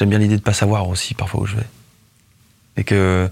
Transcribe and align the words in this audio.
J'aime 0.00 0.08
bien 0.08 0.18
l'idée 0.18 0.38
de 0.38 0.42
pas 0.42 0.54
savoir 0.54 0.88
aussi 0.88 1.12
parfois 1.12 1.42
où 1.42 1.46
je 1.46 1.56
vais. 1.56 1.66
Et 2.78 2.84
que 2.84 3.28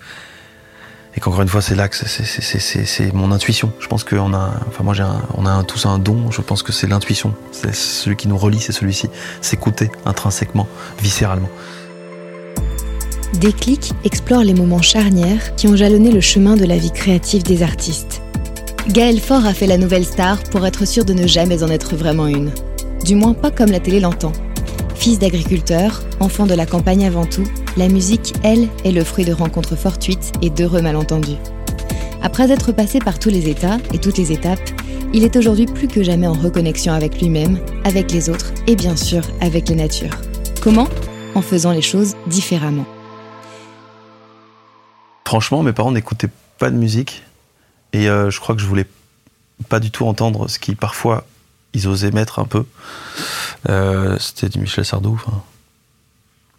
et 1.16 1.20
qu'encore 1.20 1.40
une 1.40 1.48
fois, 1.48 1.62
c'est 1.62 1.74
là 1.74 1.88
que 1.88 1.96
c'est 1.96 3.14
mon 3.14 3.32
intuition. 3.32 3.72
Je 3.80 3.86
pense 3.86 4.04
qu'on 4.04 4.34
a, 4.34 4.52
enfin 4.68 4.84
moi 4.84 4.92
j'ai 4.92 5.06
on 5.34 5.46
a 5.46 5.64
tous 5.64 5.86
un 5.86 5.98
don. 5.98 6.30
Je 6.30 6.42
pense 6.42 6.62
que 6.62 6.70
c'est 6.70 6.86
l'intuition. 6.86 7.32
C'est 7.52 7.74
celui 7.74 8.16
qui 8.16 8.28
nous 8.28 8.36
relie, 8.36 8.60
c'est 8.60 8.72
celui-ci. 8.72 9.08
S'écouter 9.40 9.90
intrinsèquement, 10.04 10.68
viscéralement. 11.00 11.48
Déclic 13.40 13.94
explore 14.04 14.44
les 14.44 14.52
moments 14.52 14.82
charnières 14.82 15.56
qui 15.56 15.68
ont 15.68 15.76
jalonné 15.76 16.12
le 16.12 16.20
chemin 16.20 16.54
de 16.54 16.66
la 16.66 16.76
vie 16.76 16.92
créative 16.92 17.44
des 17.44 17.62
artistes. 17.62 18.20
Gaël 18.88 19.20
Faure 19.20 19.46
a 19.46 19.54
fait 19.54 19.66
la 19.66 19.78
nouvelle 19.78 20.04
star 20.04 20.42
pour 20.42 20.66
être 20.66 20.86
sûr 20.86 21.06
de 21.06 21.14
ne 21.14 21.26
jamais 21.26 21.62
en 21.62 21.70
être 21.70 21.96
vraiment 21.96 22.26
une. 22.26 22.52
Du 23.06 23.14
moins 23.14 23.32
pas 23.32 23.50
comme 23.50 23.70
la 23.70 23.80
télé 23.80 24.00
l'entend. 24.00 24.32
Fils 24.98 25.20
d'agriculteur, 25.20 26.02
enfant 26.18 26.44
de 26.44 26.54
la 26.54 26.66
campagne 26.66 27.06
avant 27.06 27.24
tout, 27.24 27.44
la 27.76 27.88
musique, 27.88 28.34
elle, 28.42 28.68
est 28.84 28.90
le 28.90 29.04
fruit 29.04 29.24
de 29.24 29.32
rencontres 29.32 29.76
fortuites 29.76 30.32
et 30.42 30.50
d'heureux 30.50 30.82
malentendus. 30.82 31.38
Après 32.20 32.50
être 32.50 32.72
passé 32.72 32.98
par 32.98 33.20
tous 33.20 33.28
les 33.28 33.48
états 33.48 33.78
et 33.94 33.98
toutes 33.98 34.18
les 34.18 34.32
étapes, 34.32 34.58
il 35.14 35.22
est 35.22 35.36
aujourd'hui 35.36 35.66
plus 35.66 35.86
que 35.86 36.02
jamais 36.02 36.26
en 36.26 36.32
reconnexion 36.32 36.92
avec 36.92 37.22
lui-même, 37.22 37.60
avec 37.84 38.10
les 38.10 38.28
autres 38.28 38.52
et 38.66 38.74
bien 38.74 38.96
sûr 38.96 39.22
avec 39.40 39.68
la 39.68 39.76
nature. 39.76 40.10
Comment? 40.60 40.88
En 41.36 41.42
faisant 41.42 41.70
les 41.70 41.80
choses 41.80 42.16
différemment. 42.26 42.84
Franchement, 45.24 45.62
mes 45.62 45.72
parents 45.72 45.92
n'écoutaient 45.92 46.30
pas 46.58 46.70
de 46.70 46.76
musique 46.76 47.22
et 47.92 48.10
euh, 48.10 48.30
je 48.30 48.40
crois 48.40 48.56
que 48.56 48.60
je 48.60 48.66
voulais 48.66 48.86
pas 49.68 49.78
du 49.78 49.92
tout 49.92 50.06
entendre 50.06 50.48
ce 50.48 50.58
qui 50.58 50.74
parfois 50.74 51.24
ils 51.74 51.88
osaient 51.88 52.10
mettre 52.10 52.38
un 52.38 52.44
peu. 52.44 52.64
Euh, 53.68 54.16
c'était 54.18 54.48
du 54.48 54.60
Michel 54.60 54.84
Sardou. 54.84 55.20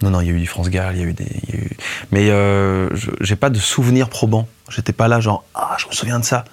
Non, 0.01 0.11
non, 0.11 0.21
il 0.21 0.27
y 0.27 0.29
a 0.29 0.33
eu 0.33 0.39
du 0.39 0.47
France 0.47 0.69
Gall, 0.69 0.95
il 0.95 1.01
y 1.01 1.03
a 1.03 1.07
eu 1.07 1.13
des. 1.13 1.41
Mais 2.11 2.29
euh, 2.29 2.89
j'ai 3.21 3.35
pas 3.35 3.49
de 3.49 3.59
souvenirs 3.59 4.09
probants. 4.09 4.47
J'étais 4.69 4.93
pas 4.93 5.07
là, 5.07 5.19
genre, 5.19 5.43
ah, 5.55 5.75
je 5.77 5.87
me 5.87 5.91
souviens 5.91 6.19
de 6.19 6.25
ça. 6.25 6.45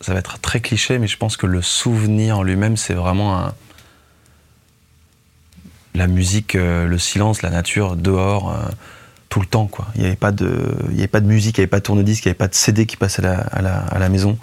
Ça 0.00 0.12
va 0.12 0.18
être 0.18 0.38
très 0.38 0.60
cliché, 0.60 0.98
mais 0.98 1.06
je 1.06 1.16
pense 1.16 1.36
que 1.36 1.46
le 1.46 1.62
souvenir 1.62 2.38
en 2.38 2.42
lui-même, 2.42 2.76
c'est 2.76 2.94
vraiment. 2.94 3.52
La 5.94 6.08
musique, 6.08 6.56
euh, 6.56 6.86
le 6.86 6.98
silence, 6.98 7.42
la 7.42 7.50
nature, 7.50 7.96
dehors, 7.96 8.52
tout 9.34 9.40
le 9.40 9.46
temps, 9.46 9.66
quoi. 9.66 9.88
Il 9.96 10.02
n'y 10.02 10.06
avait, 10.06 10.14
pas 10.14 10.30
de... 10.30 10.76
avait 10.92 11.08
pas 11.08 11.18
de 11.18 11.26
musique, 11.26 11.58
il 11.58 11.60
n'y 11.60 11.64
avait 11.64 11.70
pas 11.70 11.80
de 11.80 11.82
tourne-disque, 11.82 12.24
il 12.24 12.28
n'y 12.28 12.30
avait 12.30 12.38
pas 12.38 12.46
de 12.46 12.54
CD 12.54 12.86
qui 12.86 12.96
passait 12.96 13.26
à 13.26 13.62
la, 13.62 14.08
maison. 14.08 14.38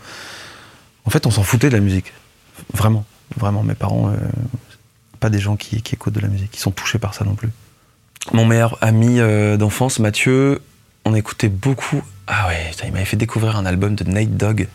En 1.06 1.10
fait, 1.10 1.26
on 1.26 1.32
s'en 1.32 1.44
foutait 1.44 1.70
de 1.70 1.74
la 1.74 1.80
musique. 1.80 2.12
Vraiment, 2.74 3.06
vraiment. 3.38 3.64
Mes 3.64 3.76
parents, 3.76 4.14
pas 5.22 5.30
des 5.30 5.40
gens 5.40 5.56
qui, 5.56 5.78
écoutent 5.78 6.14
de 6.14 6.20
la 6.20 6.28
musique, 6.28 6.52
qui 6.52 6.60
sont 6.60 6.72
touchés 6.72 7.00
par 7.00 7.14
ça 7.14 7.24
non 7.24 7.36
plus. 7.36 7.50
Mon 8.34 8.46
meilleur 8.46 8.78
ami 8.82 9.20
euh, 9.20 9.56
d'enfance, 9.56 10.00
Mathieu, 10.00 10.62
on 11.06 11.16
écoutait 11.16 11.48
beaucoup. 11.48 12.02
Ah 12.28 12.48
ouais, 12.48 12.72
il 12.84 12.92
m'avait 12.92 13.06
fait 13.06 13.18
découvrir 13.18 13.56
un 13.56 13.66
album 13.66 13.96
de 13.96 14.04
Nate 14.04 14.36
Dogg. 14.36 14.68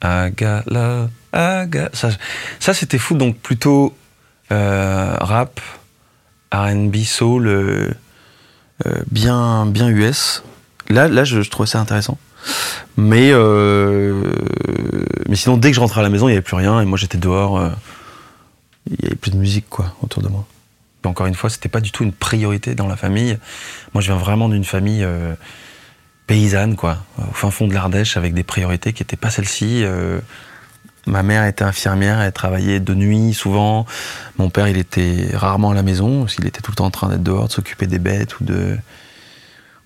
Agala, 0.00 1.08
aga. 1.32 1.90
Ça, 1.92 2.10
ça 2.58 2.74
c'était 2.74 2.98
fou, 2.98 3.14
donc 3.14 3.38
plutôt 3.38 3.94
euh, 4.50 5.16
rap, 5.20 5.60
RB, 6.52 6.96
soul, 7.04 7.46
euh, 7.46 7.90
bien, 9.10 9.66
bien 9.66 9.88
US. 9.88 10.42
Là, 10.88 11.08
là 11.08 11.24
je, 11.24 11.40
trouvais 11.48 11.68
ça 11.68 11.78
intéressant. 11.78 12.18
Mais, 12.96 13.32
mais 15.28 15.36
sinon, 15.36 15.56
dès 15.56 15.70
que 15.70 15.74
je 15.74 15.80
rentrais 15.80 16.00
à 16.00 16.02
la 16.02 16.10
maison, 16.10 16.28
il 16.28 16.32
n'y 16.32 16.36
avait 16.36 16.42
plus 16.42 16.56
rien 16.56 16.80
et 16.80 16.84
moi 16.84 16.98
j'étais 16.98 17.18
dehors. 17.18 17.70
Il 18.90 18.96
n'y 19.00 19.06
avait 19.06 19.16
plus 19.16 19.30
de 19.30 19.36
musique 19.36 19.68
quoi, 19.70 19.94
autour 20.02 20.22
de 20.22 20.28
moi 20.28 20.46
encore 21.08 21.26
une 21.26 21.34
fois, 21.34 21.50
c'était 21.50 21.68
pas 21.68 21.80
du 21.80 21.90
tout 21.90 22.04
une 22.04 22.12
priorité 22.12 22.74
dans 22.74 22.86
la 22.86 22.96
famille. 22.96 23.38
Moi, 23.94 24.02
je 24.02 24.12
viens 24.12 24.20
vraiment 24.20 24.48
d'une 24.48 24.64
famille 24.64 25.04
euh, 25.04 25.34
paysanne, 26.26 26.76
quoi, 26.76 26.98
au 27.18 27.32
fin 27.32 27.50
fond 27.50 27.66
de 27.66 27.74
l'Ardèche, 27.74 28.16
avec 28.16 28.34
des 28.34 28.42
priorités 28.42 28.92
qui 28.92 29.02
n'étaient 29.02 29.16
pas 29.16 29.30
celles-ci. 29.30 29.84
Euh, 29.84 30.20
ma 31.06 31.22
mère 31.22 31.44
était 31.44 31.64
infirmière, 31.64 32.20
elle 32.20 32.32
travaillait 32.32 32.80
de 32.80 32.94
nuit 32.94 33.34
souvent. 33.34 33.86
Mon 34.38 34.50
père, 34.50 34.68
il 34.68 34.78
était 34.78 35.30
rarement 35.34 35.70
à 35.70 35.74
la 35.74 35.82
maison, 35.82 36.20
parce 36.20 36.36
qu'il 36.36 36.46
était 36.46 36.60
tout 36.60 36.70
le 36.70 36.76
temps 36.76 36.86
en 36.86 36.90
train 36.90 37.08
d'être 37.08 37.22
dehors, 37.22 37.48
de 37.48 37.52
s'occuper 37.52 37.86
des 37.86 37.98
bêtes 37.98 38.40
ou 38.40 38.44
de 38.44 38.76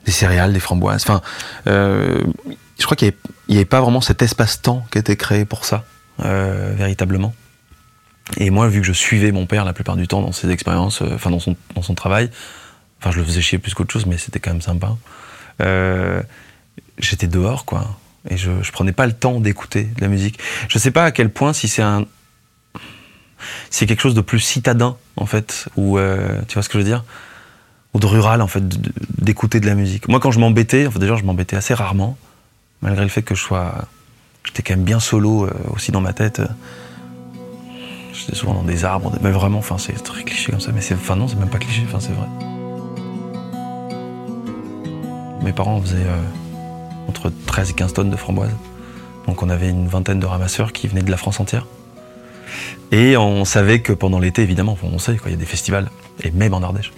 des 0.06 0.12
céréales, 0.12 0.52
des 0.52 0.60
framboises. 0.60 1.02
Enfin, 1.02 1.20
euh, 1.66 2.24
je 2.78 2.84
crois 2.84 2.96
qu'il 2.96 3.12
n'y 3.48 3.56
avait, 3.56 3.64
pas 3.64 3.80
vraiment 3.80 4.00
cet 4.00 4.22
espace-temps 4.22 4.86
qui 4.90 4.98
était 4.98 5.16
créé 5.16 5.44
pour 5.44 5.64
ça, 5.64 5.84
véritablement. 6.18 7.34
Et 8.36 8.50
moi, 8.50 8.68
vu 8.68 8.80
que 8.80 8.86
je 8.86 8.92
suivais 8.92 9.32
mon 9.32 9.46
père 9.46 9.64
la 9.64 9.72
plupart 9.72 9.96
du 9.96 10.08
temps 10.08 10.20
dans 10.20 10.32
ses 10.32 10.50
expériences, 10.50 11.02
euh, 11.02 11.14
enfin 11.14 11.30
dans 11.30 11.38
son, 11.38 11.56
dans 11.74 11.82
son 11.82 11.94
travail, 11.94 12.30
enfin 12.98 13.10
je 13.12 13.18
le 13.18 13.24
faisais 13.24 13.40
chier 13.40 13.58
plus 13.58 13.74
qu'autre 13.74 13.92
chose, 13.92 14.06
mais 14.06 14.18
c'était 14.18 14.40
quand 14.40 14.50
même 14.50 14.62
sympa. 14.62 14.96
Euh, 15.62 16.22
j'étais 16.98 17.28
dehors, 17.28 17.64
quoi. 17.64 17.98
Et 18.28 18.36
je, 18.36 18.50
je 18.62 18.72
prenais 18.72 18.92
pas 18.92 19.06
le 19.06 19.12
temps 19.12 19.38
d'écouter 19.38 19.84
de 19.84 20.00
la 20.00 20.08
musique. 20.08 20.40
Je 20.68 20.78
sais 20.78 20.90
pas 20.90 21.04
à 21.04 21.10
quel 21.12 21.30
point 21.30 21.52
si 21.52 21.68
c'est 21.68 21.82
un. 21.82 22.04
C'est 23.70 23.86
quelque 23.86 24.00
chose 24.00 24.14
de 24.14 24.20
plus 24.20 24.40
citadin, 24.40 24.96
en 25.16 25.26
fait, 25.26 25.68
ou. 25.76 25.98
Euh, 25.98 26.40
tu 26.48 26.54
vois 26.54 26.64
ce 26.64 26.68
que 26.68 26.74
je 26.74 26.78
veux 26.78 26.88
dire? 26.88 27.04
De 27.98 28.06
rural, 28.06 28.42
en 28.42 28.46
fait, 28.46 28.62
d'écouter 29.22 29.58
de 29.58 29.66
la 29.66 29.74
musique. 29.74 30.08
Moi, 30.08 30.20
quand 30.20 30.30
je 30.30 30.38
m'embêtais, 30.38 30.86
enfin, 30.86 30.98
déjà, 30.98 31.16
je 31.16 31.24
m'embêtais 31.24 31.56
assez 31.56 31.72
rarement, 31.72 32.16
malgré 32.82 33.02
le 33.02 33.08
fait 33.08 33.22
que 33.22 33.34
je 33.34 33.42
sois. 33.42 33.86
J'étais 34.44 34.62
quand 34.62 34.74
même 34.74 34.84
bien 34.84 35.00
solo 35.00 35.48
aussi 35.74 35.92
dans 35.92 36.00
ma 36.00 36.12
tête. 36.12 36.42
J'étais 38.12 38.34
souvent 38.34 38.54
dans 38.54 38.62
des 38.62 38.84
arbres, 38.84 39.12
mais 39.22 39.30
vraiment, 39.30 39.58
enfin, 39.58 39.76
c'est 39.78 39.92
très 39.92 40.24
cliché 40.24 40.50
comme 40.50 40.60
ça. 40.60 40.72
Mais 40.72 40.80
c'est, 40.80 40.94
enfin 40.94 41.16
non, 41.16 41.28
c'est 41.28 41.36
même 41.36 41.50
pas 41.50 41.58
cliché, 41.58 41.82
enfin 41.86 42.00
c'est 42.00 42.12
vrai. 42.12 42.26
Mes 45.42 45.52
parents 45.52 45.80
faisaient 45.80 45.96
euh, 45.98 47.08
entre 47.08 47.30
13 47.46 47.70
et 47.70 47.72
15 47.74 47.92
tonnes 47.92 48.10
de 48.10 48.16
framboises. 48.16 48.50
Donc 49.26 49.42
on 49.42 49.48
avait 49.48 49.68
une 49.68 49.86
vingtaine 49.86 50.18
de 50.18 50.26
ramasseurs 50.26 50.72
qui 50.72 50.88
venaient 50.88 51.02
de 51.02 51.10
la 51.10 51.16
France 51.16 51.40
entière. 51.40 51.66
Et 52.90 53.16
on 53.16 53.44
savait 53.44 53.80
que 53.80 53.92
pendant 53.92 54.18
l'été, 54.18 54.42
évidemment, 54.42 54.78
on 54.82 54.98
sait, 54.98 55.16
il 55.26 55.30
y 55.30 55.34
a 55.34 55.36
des 55.36 55.44
festivals, 55.44 55.90
et 56.22 56.30
même 56.30 56.54
en 56.54 56.62
Ardèche. 56.62 56.92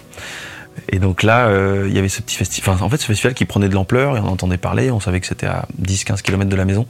Et 0.89 0.99
donc 0.99 1.23
là, 1.23 1.47
euh, 1.47 1.85
il 1.87 1.93
y 1.93 1.99
avait 1.99 2.09
ce 2.09 2.21
petit 2.21 2.35
festival, 2.35 2.77
en 2.81 2.89
fait, 2.89 2.97
ce 2.97 3.05
festival 3.05 3.33
qui 3.33 3.45
prenait 3.45 3.69
de 3.69 3.73
l'ampleur, 3.73 4.17
et 4.17 4.19
on 4.19 4.27
entendait 4.27 4.57
parler, 4.57 4.91
on 4.91 4.99
savait 4.99 5.19
que 5.19 5.27
c'était 5.27 5.47
à 5.47 5.65
10-15 5.81 6.21
km 6.21 6.49
de 6.49 6.55
la 6.55 6.65
maison. 6.65 6.87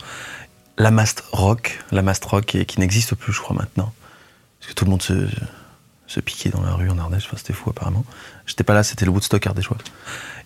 La 0.78 0.92
Mast 0.92 1.24
Rock, 1.32 1.80
la 1.92 2.02
Mast 2.02 2.24
Rock, 2.26 2.46
qui, 2.46 2.80
n'existe 2.80 3.16
plus, 3.16 3.34
je 3.34 3.42
crois, 3.42 3.56
maintenant 3.56 3.94
parce 4.60 4.70
que 4.70 4.76
tout 4.76 4.86
le 4.86 4.92
monde 4.92 5.02
se, 5.02 6.20
piquait 6.20 6.50
dans 6.50 6.62
la 6.62 6.74
rue 6.74 6.90
en 6.90 6.98
Ardèche, 6.98 7.30
c'était 7.36 7.54
fou 7.54 7.70
apparemment. 7.70 8.04
J'étais 8.46 8.64
pas 8.64 8.74
là, 8.74 8.84
c'était 8.84 9.06
le 9.06 9.12
Woodstock 9.12 9.46
ardéchois. 9.48 9.78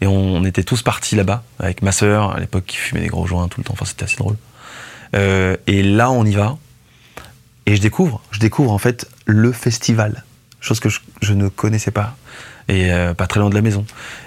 Et 0.02 0.08
on, 0.08 0.44
était 0.46 0.64
tous 0.64 0.82
partis 0.82 1.16
là-bas, 1.16 1.44
avec 1.60 1.82
ma 1.82 1.92
sœur, 1.92 2.36
à 2.36 2.40
l'époque, 2.40 2.66
qui 2.66 2.78
fumait 2.78 3.02
des 3.02 3.08
gros 3.08 3.26
joints 3.26 3.48
tout 3.48 3.60
le 3.60 3.66
temps, 3.66 3.74
enfin 3.74 3.86
c'était 3.86 4.04
assez 4.04 4.18
drôle. 4.18 4.38
Euh, 5.16 5.58
et 5.68 5.84
là, 5.84 6.12
on 6.12 6.26
y 6.26 6.34
va, 6.34 6.58
et 7.66 7.76
je 7.76 7.82
découvre, 7.82 8.22
je 8.32 8.40
découvre 8.40 8.72
en 8.72 8.78
fait 8.78 9.10
le 9.26 9.52
festival, 9.52 10.24
chose 10.60 10.80
que 10.80 10.90
je, 10.90 11.34
ne 11.34 11.48
connaissais 11.48 11.92
pas, 11.92 12.16
et 12.68 12.92
euh, 12.92 13.14
pas 13.14 13.28
très 13.28 13.40
loin 13.40 13.50
de 13.50 13.56
la 13.56 13.62
maison. 13.62 13.86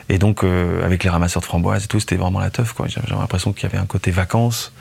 Et 0.09 0.19
donc, 0.19 0.45
euh, 0.45 0.85
avec 0.85 1.05
les 1.05 1.11
ramasseurs 1.11 1.41
de 1.41 1.47
framboises 1.47 1.85
et 1.85 1.87
tout, 1.87 2.01
c'était 2.01 2.17
vraiment 2.17 2.41
la 2.41 2.51
teuf. 2.51 2.75
J'avais 2.87 3.09
l'impression 3.09 3.53
qu'il 3.53 3.65
y 3.65 3.67
avait 3.67 3.79
un 3.79 3.87
côté 3.87 4.11
vacances, 4.11 4.73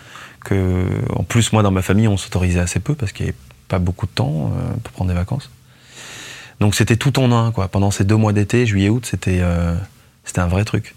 que, 0.44 0.88
en 1.16 1.24
plus, 1.24 1.54
moi, 1.54 1.64
dans 1.64 1.72
ma 1.72 1.82
famille, 1.82 2.08
on 2.08 2.18
s'autorisait 2.18 2.60
assez 2.60 2.80
peu, 2.80 2.96
parce 2.96 3.12
qu'il 3.12 3.26
y 3.26 3.30
avait 3.30 3.38
pas 3.68 3.80
beaucoup 3.80 4.06
de 4.06 4.12
temps 4.12 4.52
euh, 4.54 4.74
pour 4.84 4.94
prendre 4.94 5.10
des 5.10 5.16
vacances. 5.16 5.50
Donc 6.62 6.74
c'était 6.74 6.96
tout 6.96 7.20
en 7.20 7.34
un, 7.34 7.52
quoi. 7.52 7.68
Pendant 7.68 7.92
ces 7.92 8.06
deux 8.06 8.16
mois 8.16 8.32
d'été, 8.32 8.66
juillet-août, 8.66 9.06
c'était 9.06 9.42
un 9.42 10.48
vrai 10.48 10.64
truc. 10.64 10.96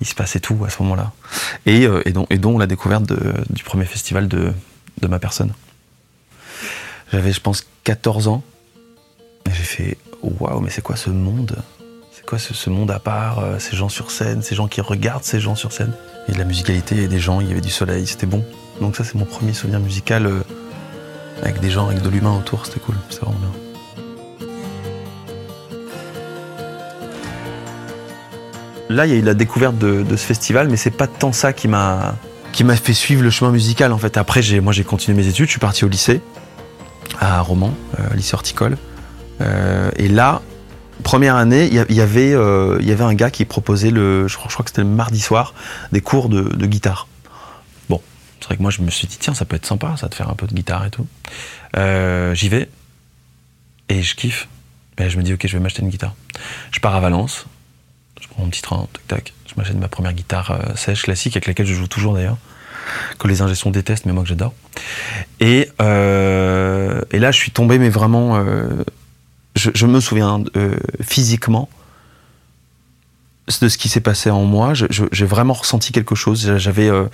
Il 0.00 0.06
se 0.06 0.14
passait 0.14 0.38
tout 0.38 0.56
à 0.64 0.70
ce 0.70 0.80
moment-là. 0.84 1.10
Et, 1.64 1.88
donc, 2.38 2.60
la 2.60 2.66
découverte 2.66 3.12
du 3.50 3.64
premier 3.64 3.84
festival 3.84 4.28
de, 4.28 4.52
de 5.00 5.08
ma 5.08 5.18
personne. 5.18 5.52
J'avais, 7.10 7.32
je 7.32 7.40
pense, 7.40 7.66
14 7.82 8.28
ans. 8.28 8.44
J'ai 9.46 9.54
fait 9.54 9.98
Waouh, 10.22 10.60
mais 10.60 10.70
c'est 10.70 10.82
quoi 10.82 10.96
ce 10.96 11.10
monde? 11.10 11.56
C'est 12.16 12.24
quoi 12.24 12.38
ce, 12.38 12.70
monde 12.70 12.90
à 12.90 12.98
part 12.98 13.44
Ces 13.58 13.76
gens 13.76 13.90
sur 13.90 14.10
scène, 14.10 14.40
ces 14.40 14.54
gens 14.54 14.68
qui 14.68 14.80
regardent 14.80 15.22
ces 15.22 15.38
gens 15.38 15.54
sur 15.54 15.70
scène? 15.70 15.92
Et 16.28 16.32
de 16.32 16.38
la 16.38 16.44
musicalité, 16.44 17.02
et 17.02 17.08
des 17.08 17.18
gens, 17.18 17.42
il 17.42 17.48
y 17.48 17.52
avait 17.52 17.60
du 17.60 17.68
soleil, 17.68 18.06
c'était 18.06 18.24
bon. 18.24 18.42
Donc 18.80 18.96
ça, 18.96 19.04
c'est 19.04 19.16
mon 19.16 19.26
premier 19.26 19.52
souvenir 19.52 19.80
musical 19.80 20.26
avec 21.42 21.60
des 21.60 21.70
gens, 21.70 21.88
avec 21.88 22.00
de 22.00 22.08
l'humain 22.08 22.34
autour, 22.34 22.64
c'était 22.64 22.80
cool, 22.80 22.94
c'est 23.10 23.20
vraiment 23.20 23.38
bien. 23.38 23.50
Là, 28.88 29.04
il 29.04 29.12
y 29.12 29.14
a 29.14 29.18
eu 29.18 29.22
la 29.22 29.34
découverte 29.34 29.76
de, 29.76 30.04
ce 30.08 30.24
festival, 30.24 30.68
mais 30.70 30.78
c'est 30.78 30.90
pas 30.90 31.06
tant 31.06 31.32
ça 31.32 31.52
qui 31.52 31.68
m'a 31.68 32.14
qui 32.52 32.64
m'a 32.64 32.76
fait 32.76 32.94
suivre 32.94 33.22
le 33.22 33.28
chemin 33.28 33.50
musical 33.50 33.92
en 33.92 33.98
fait. 33.98 34.16
Après, 34.16 34.40
j'ai 34.40 34.60
moi 34.60 34.72
j'ai 34.72 34.84
continué 34.84 35.14
mes 35.14 35.28
études, 35.28 35.44
je 35.44 35.50
suis 35.50 35.60
parti 35.60 35.84
au 35.84 35.88
lycée 35.88 36.22
à 37.20 37.42
Romans, 37.42 37.74
euh, 38.00 38.14
lycée 38.14 38.34
horticole, 38.34 38.78
euh, 39.42 39.90
et 39.96 40.08
là, 40.08 40.40
première 41.02 41.36
année, 41.36 41.66
il 41.66 41.74
y, 41.74 42.00
avait 42.00 42.32
euh, 42.32 42.78
il 42.80 42.88
y 42.88 42.92
avait 42.92 43.04
un 43.04 43.14
gars 43.14 43.30
qui 43.30 43.44
proposait 43.44 43.90
le, 43.90 44.28
je 44.28 44.36
crois, 44.36 44.50
je 44.50 44.56
que 44.56 44.70
c'était 44.70 44.82
le 44.82 44.88
mardi 44.88 45.20
soir, 45.20 45.54
des 45.92 46.00
cours 46.00 46.28
de, 46.28 46.66
guitare. 46.66 47.08
C'est 48.38 48.50
vrai 48.50 48.58
que 48.58 48.62
moi, 48.62 48.70
je 48.70 48.82
me 48.82 48.90
suis 48.90 49.08
dit, 49.08 49.16
tiens, 49.18 49.34
ça 49.34 49.44
peut 49.44 49.56
être 49.56 49.66
sympa, 49.66 49.96
ça, 49.96 50.06
de 50.06 50.14
faire 50.14 50.30
un 50.30 50.34
peu 50.34 50.46
de 50.46 50.54
guitare 50.54 50.84
et 50.84 50.90
tout. 50.90 51.06
Euh, 51.76 52.32
j'y 52.34 52.48
vais 52.48 52.68
et 53.88 54.02
je 54.02 54.14
kiffe. 54.14 54.46
Et 54.98 55.10
je 55.10 55.16
me 55.16 55.24
dis, 55.24 55.32
ok, 55.32 55.44
je 55.44 55.56
vais 55.56 55.60
m'acheter 55.60 55.82
une 55.82 55.88
guitare. 55.88 56.14
Je 56.70 56.78
pars 56.78 56.94
à 56.94 57.00
Valence 57.00 57.46
mon 58.38 58.48
petit 58.48 58.62
train, 58.62 58.86
tac 58.92 59.06
tac. 59.08 59.32
Je 59.46 59.54
m'achète 59.56 59.76
ma 59.76 59.88
première 59.88 60.12
guitare 60.12 60.50
euh, 60.50 60.76
sèche, 60.76 61.02
classique, 61.02 61.36
avec 61.36 61.46
laquelle 61.46 61.66
je 61.66 61.74
joue 61.74 61.86
toujours 61.88 62.14
d'ailleurs, 62.14 62.36
que 63.18 63.26
les 63.26 63.40
ingénieurs 63.40 63.72
détestent, 63.72 64.06
mais 64.06 64.12
moi 64.12 64.22
que 64.22 64.28
j'adore. 64.28 64.54
Et, 65.40 65.70
là, 65.78 67.30
je 67.30 67.36
suis 67.36 67.50
tombé, 67.50 67.78
mais 67.78 67.88
vraiment, 67.88 68.40
je, 69.74 69.86
me 69.86 70.00
souviens 70.00 70.44
euh, 70.56 70.76
physiquement 71.00 71.68
de 73.60 73.68
ce 73.68 73.78
qui 73.78 73.88
s'est 73.88 74.00
passé 74.00 74.30
en 74.30 74.44
moi. 74.44 74.72
J'ai 74.74 75.26
vraiment 75.26 75.54
ressenti 75.54 75.92
quelque 75.92 76.14
chose. 76.14 76.56
J'avais 76.56 76.88
euh, 76.88 77.06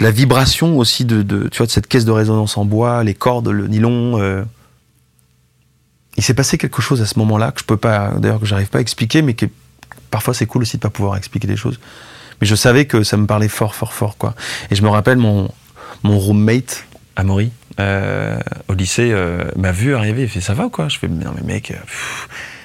la 0.00 0.10
vibration 0.10 0.78
aussi 0.78 1.04
de, 1.04 1.48
tu 1.48 1.58
vois, 1.58 1.68
cette 1.68 1.86
caisse 1.86 2.04
de 2.04 2.10
résonance 2.10 2.56
en 2.56 2.64
bois, 2.64 3.04
les 3.04 3.14
cordes, 3.14 3.48
le 3.48 3.66
nylon. 3.68 4.20
euh. 4.20 4.44
Il 6.16 6.24
s'est 6.24 6.34
passé 6.34 6.58
quelque 6.58 6.82
chose 6.82 7.00
à 7.00 7.06
ce 7.06 7.18
moment-là 7.20 7.52
que 7.52 7.60
je 7.60 7.64
peux 7.64 7.76
pas, 7.76 8.14
d'ailleurs 8.18 8.40
que 8.40 8.46
j'arrive 8.46 8.68
pas 8.68 8.78
à 8.78 8.80
expliquer, 8.80 9.22
mais 9.22 9.34
que 9.34 9.46
parfois 10.10 10.34
c'est 10.34 10.46
cool 10.46 10.62
aussi 10.62 10.76
de 10.76 10.82
pas 10.82 10.90
pouvoir 10.90 11.16
expliquer 11.16 11.46
des 11.46 11.56
choses. 11.56 11.78
Mais 12.40 12.46
je 12.46 12.56
savais 12.56 12.86
que 12.86 13.04
ça 13.04 13.16
me 13.16 13.26
parlait 13.26 13.48
fort, 13.48 13.76
fort, 13.76 13.92
fort, 13.92 14.16
quoi. 14.16 14.34
Et 14.70 14.74
je 14.74 14.82
me 14.82 14.88
rappelle 14.88 15.18
mon 15.18 15.48
mon 16.02 16.18
roommate, 16.18 16.84
Amaury, 17.16 17.50
euh, 17.78 18.38
au 18.68 18.74
lycée, 18.74 19.10
euh, 19.12 19.44
m'a 19.56 19.72
vu 19.72 19.94
arriver. 19.94 20.22
Il 20.22 20.28
fait 20.28 20.40
ça 20.40 20.54
va 20.54 20.66
ou 20.66 20.70
quoi? 20.70 20.88
Je 20.88 20.98
fais 20.98 21.08
non 21.08 21.32
mais 21.36 21.42
mec. 21.42 21.70
euh, 21.70 21.74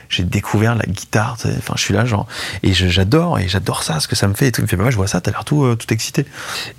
j'ai 0.10 0.24
découvert 0.24 0.76
la 0.76 0.86
guitare, 0.86 1.38
enfin 1.58 1.74
je 1.76 1.82
suis 1.82 1.94
là 1.94 2.06
genre 2.06 2.28
et 2.62 2.72
j'adore 2.72 3.40
et 3.40 3.48
j'adore 3.48 3.82
ça 3.82 4.00
ce 4.00 4.08
que 4.08 4.16
ça 4.16 4.28
me 4.28 4.36
fait 4.36 4.48
et 4.48 4.52
tout. 4.52 4.62
Il 4.62 4.66
me 4.66 4.68
fait 4.68 4.76
bah 4.76 4.92
je 4.92 4.96
vois 4.96 5.08
ça, 5.08 5.22
t'as 5.22 5.32
l'air 5.32 5.44
tout 5.44 5.76
tout 5.76 5.92
excité. 5.92 6.26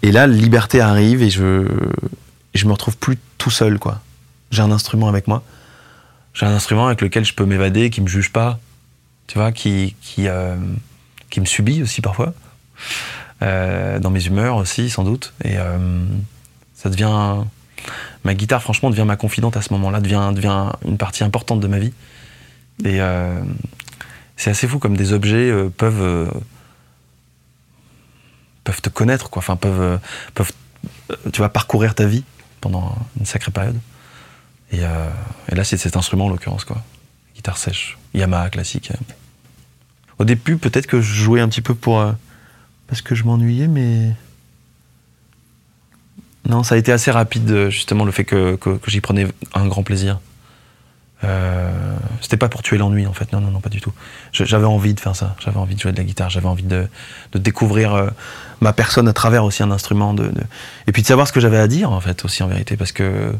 Et 0.02 0.12
là 0.12 0.28
liberté 0.28 0.81
arrive 0.81 1.20
et 1.20 1.31
je 1.31 1.66
je 2.54 2.66
me 2.66 2.70
retrouve 2.72 2.96
plus 2.96 3.19
tout 3.38 3.50
seul 3.50 3.81
quoi. 3.81 4.00
J'ai 4.52 4.62
un 4.62 4.70
instrument 4.70 5.08
avec 5.08 5.26
moi. 5.26 5.42
J'ai 6.32 6.46
un 6.46 6.54
instrument 6.54 6.86
avec 6.86 7.00
lequel 7.00 7.25
je 7.25 7.34
peux 7.34 7.44
m'évader, 7.44 7.90
qui 7.90 8.00
me 8.00 8.06
juge 8.06 8.31
pas, 8.31 8.60
tu 9.26 9.36
vois, 9.36 9.50
qui 9.50 9.96
qui 10.00 10.28
qui 11.28 11.40
me 11.40 11.46
subit 11.46 11.82
aussi 11.82 12.02
parfois 12.02 12.34
dans 13.40 14.10
mes 14.10 14.25
humeurs 14.26 14.56
aussi 14.56 14.90
sans 14.90 15.02
doute 15.02 15.32
et 15.44 15.56
ça 16.76 16.88
devient 16.88 17.42
ma 18.25 18.34
guitare 18.34 18.62
franchement 18.62 18.90
devient 18.90 19.04
ma 19.06 19.16
confidente 19.16 19.56
à 19.56 19.62
ce 19.62 19.72
moment-là 19.72 20.00
devient 20.00 20.31
une 20.84 20.98
partie 20.98 21.25
importante 21.25 21.60
de 21.60 21.66
ma 21.66 21.78
vie. 21.78 21.92
Et 22.82 23.00
euh, 23.00 23.40
c'est 24.36 24.50
assez 24.50 24.66
fou 24.66 24.78
comme 24.78 24.96
des 24.96 25.12
objets 25.12 25.50
euh, 25.50 25.69
peuvent 25.69 26.02
euh, 26.02 26.26
peuvent 28.64 28.81
te 28.81 28.88
connaître 28.88 29.31
quoi. 29.31 29.40
Enfin 29.40 29.56
peuvent 29.56 30.00
peuvent 30.34 30.52
tu 31.32 31.40
vas 31.40 31.48
parcourir 31.48 31.94
ta 31.94 32.06
vie 32.06 32.25
pendant 32.60 32.96
une 33.19 33.26
sacrée 33.26 33.52
période. 33.52 33.78
Et, 34.72 34.81
et 34.81 35.54
là 35.54 35.62
c'est 35.62 35.76
cet 35.76 35.96
instrument 35.96 36.26
en 36.26 36.28
l'occurrence 36.28 36.64
quoi. 36.64 36.82
Guitare 37.36 37.58
sèche 37.58 37.98
Yamaha 38.14 38.50
classique. 38.50 38.90
Au 40.19 40.25
début 40.25 40.56
peut-être 40.56 40.86
que 40.86 41.00
je 41.00 41.14
jouais 41.14 41.40
un 41.40 41.48
petit 41.48 41.62
peu 41.62 41.75
pour 41.75 42.04
parce 42.88 43.02
que 43.02 43.14
je 43.14 43.25
m'ennuyais 43.25 43.69
mais 43.69 44.12
non 46.49 46.62
ça 46.62 46.75
a 46.75 46.79
été 46.79 46.93
assez 46.93 47.11
rapide 47.11 47.50
euh, 47.50 47.70
justement 47.70 48.05
le 48.05 48.12
fait 48.12 48.25
que, 48.25 48.56
que, 48.56 48.79
j'y 48.87 49.00
prenais 49.00 49.26
un 49.55 49.67
grand 49.67 49.82
plaisir 49.82 50.20
euh, 51.25 51.70
c'était 52.20 52.37
pas 52.37 52.49
pour 52.49 52.62
tuer 52.62 52.76
l'ennui 52.76 53.06
en 53.06 53.12
fait, 53.12 53.32
non, 53.32 53.41
non, 53.41 53.50
non, 53.50 53.61
pas 53.61 53.70
du 53.70 53.81
tout. 53.81 53.93
J'avais 54.32 54.67
envie 54.67 54.94
de 54.94 55.00
faire 55.00 55.17
ça, 55.17 55.37
j'avais 55.43 55.56
envie 55.56 55.75
de 55.75 55.81
jouer 55.81 55.93
de 55.93 55.96
la 55.96 56.05
guitare, 56.05 56.29
j'avais 56.29 56.49
envie 56.49 56.64
de, 56.64 56.87
de 57.32 57.38
découvrir 57.38 57.94
euh, 57.94 58.11
ma 58.61 58.73
personne 58.73 59.08
à 59.08 59.12
travers 59.12 59.44
aussi 59.44 59.62
un 59.62 59.70
instrument, 59.70 60.12
de, 60.12 60.31
et 60.87 60.93
puis 60.93 61.02
de 61.02 61.06
savoir 61.06 61.26
ce 61.26 61.32
que 61.32 61.41
j'avais 61.41 61.58
à 61.58 61.67
dire 61.67 61.91
en 61.93 62.00
fait 62.00 62.25
aussi 62.25 62.43
en 62.43 62.49
vérité, 62.49 62.76
parce 62.76 62.93
que 62.93 63.32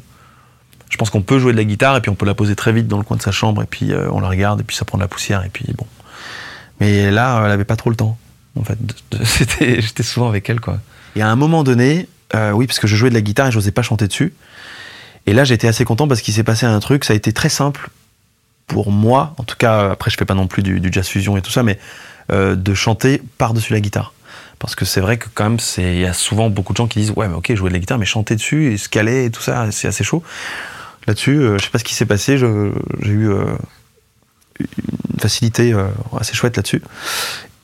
je 0.89 0.97
pense 0.97 1.11
qu'on 1.11 1.23
peut 1.23 1.39
jouer 1.39 1.53
de 1.53 1.59
la 1.59 1.65
guitare 1.65 1.97
et 1.97 2.01
puis 2.01 2.11
on 2.11 2.15
peut 2.15 2.27
la 2.27 2.35
poser 2.35 2.57
très 2.57 2.73
vite 2.73 2.89
dans 2.89 2.99
le 2.99 3.05
coin 3.05 3.17
de 3.17 3.23
sa 3.23 3.33
chambre 3.33 3.63
et 3.63 3.67
puis 3.67 3.93
euh, 3.93 4.09
on 4.11 4.21
la 4.21 4.29
regarde 4.29 4.61
et 4.61 4.65
puis 4.65 4.77
ça 4.77 4.85
prend 4.85 4.97
de 4.97 5.03
la 5.03 5.09
poussière 5.09 5.45
et 5.45 5.51
puis 5.51 5.67
bon. 5.77 5.87
Mais 6.81 7.11
là, 7.11 7.43
elle 7.45 7.51
avait 7.51 7.65
pas 7.65 7.77
trop 7.77 7.91
le 7.91 7.97
temps 7.97 8.17
en 8.59 8.63
fait. 8.63 8.79
J'étais 9.81 10.03
souvent 10.03 10.29
avec 10.29 10.49
elle 10.49 10.61
quoi. 10.61 10.79
Et 11.17 11.23
à 11.23 11.29
un 11.29 11.37
moment 11.37 11.65
donné, 11.65 12.09
euh, 12.35 12.51
oui, 12.53 12.67
parce 12.67 12.79
que 12.79 12.87
je 12.87 12.97
jouais 12.97 13.11
de 13.11 13.15
la 13.15 13.21
guitare 13.21 13.47
et 13.49 13.53
j'osais 13.53 13.71
pas 13.71 13.83
chanter 13.83 14.07
dessus. 14.09 14.35
Et 15.27 15.33
là, 15.33 15.45
j'étais 15.45 15.69
assez 15.69 15.85
content 15.85 16.07
parce 16.07 16.21
qu'il 16.21 16.35
s'est 16.35 16.45
passé 16.45 16.67
un 16.67 16.81
truc, 16.81 17.05
ça 17.05 17.13
a 17.13 17.17
été 17.17 17.33
très 17.33 17.49
simple 17.49 17.89
pour 18.67 18.91
moi, 18.91 19.35
en 19.39 19.45
tout 19.45 19.57
cas, 19.57 19.91
après 19.91 20.11
je 20.11 20.17
fais 20.17 20.25
pas 20.25 20.35
non 20.35 20.47
plus 20.47 20.63
du, 20.63 20.81
jazz 20.91 21.07
fusion 21.07 21.37
et 21.37 21.43
tout 21.43 21.51
ça, 21.51 21.63
mais 21.63 21.79
euh, 22.33 22.55
de 22.57 22.75
chanter 22.75 23.23
par-dessus 23.39 23.73
la 23.73 23.81
guitare. 23.81 24.13
Parce 24.59 24.75
que 24.75 24.85
c'est 24.85 25.01
vrai 25.01 25.19
que 25.19 25.27
quand 25.35 25.45
même, 25.51 25.59
il 25.79 26.01
y 26.01 26.07
a 26.07 26.13
souvent 26.15 26.49
beaucoup 26.49 26.73
de 26.73 26.79
gens 26.79 26.87
qui 26.87 27.01
disent 27.01 27.13
ouais, 27.17 27.29
mais 27.29 27.35
ok, 27.35 27.55
jouer 27.55 27.69
de 27.69 27.75
la 27.75 27.81
guitare, 27.81 27.99
mais 27.99 28.07
chanter 28.07 28.37
dessus 28.37 28.73
et 28.73 28.79
se 28.79 28.89
caler 28.89 29.27
et 29.27 29.31
tout 29.31 29.43
ça, 29.43 29.71
c'est 29.71 29.89
assez 29.89 30.05
chaud. 30.05 30.23
Là-dessus, 31.07 31.39
euh, 31.39 31.59
je 31.59 31.65
sais 31.65 31.71
pas 31.71 31.79
ce 31.79 31.85
qui 31.85 31.95
s'est 31.95 32.07
passé, 32.07 32.39
je- 32.39 32.73
j'ai 33.03 33.11
eu 33.11 33.29
euh, 33.31 33.45
une 34.61 35.21
facilité 35.21 35.75
assez 36.19 36.35
chouette 36.35 36.57
là-dessus. 36.57 36.83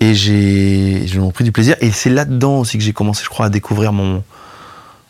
Et 0.00 0.14
j'ai 0.14 1.06
pris 1.32 1.44
du 1.44 1.52
plaisir. 1.52 1.76
Et 1.80 1.90
c'est 1.90 2.10
là-dedans 2.10 2.58
aussi 2.58 2.76
que 2.78 2.84
j'ai 2.84 2.92
commencé, 2.92 3.22
je 3.24 3.28
crois, 3.30 3.46
à 3.46 3.50
découvrir 3.50 3.92
mon, 3.92 4.22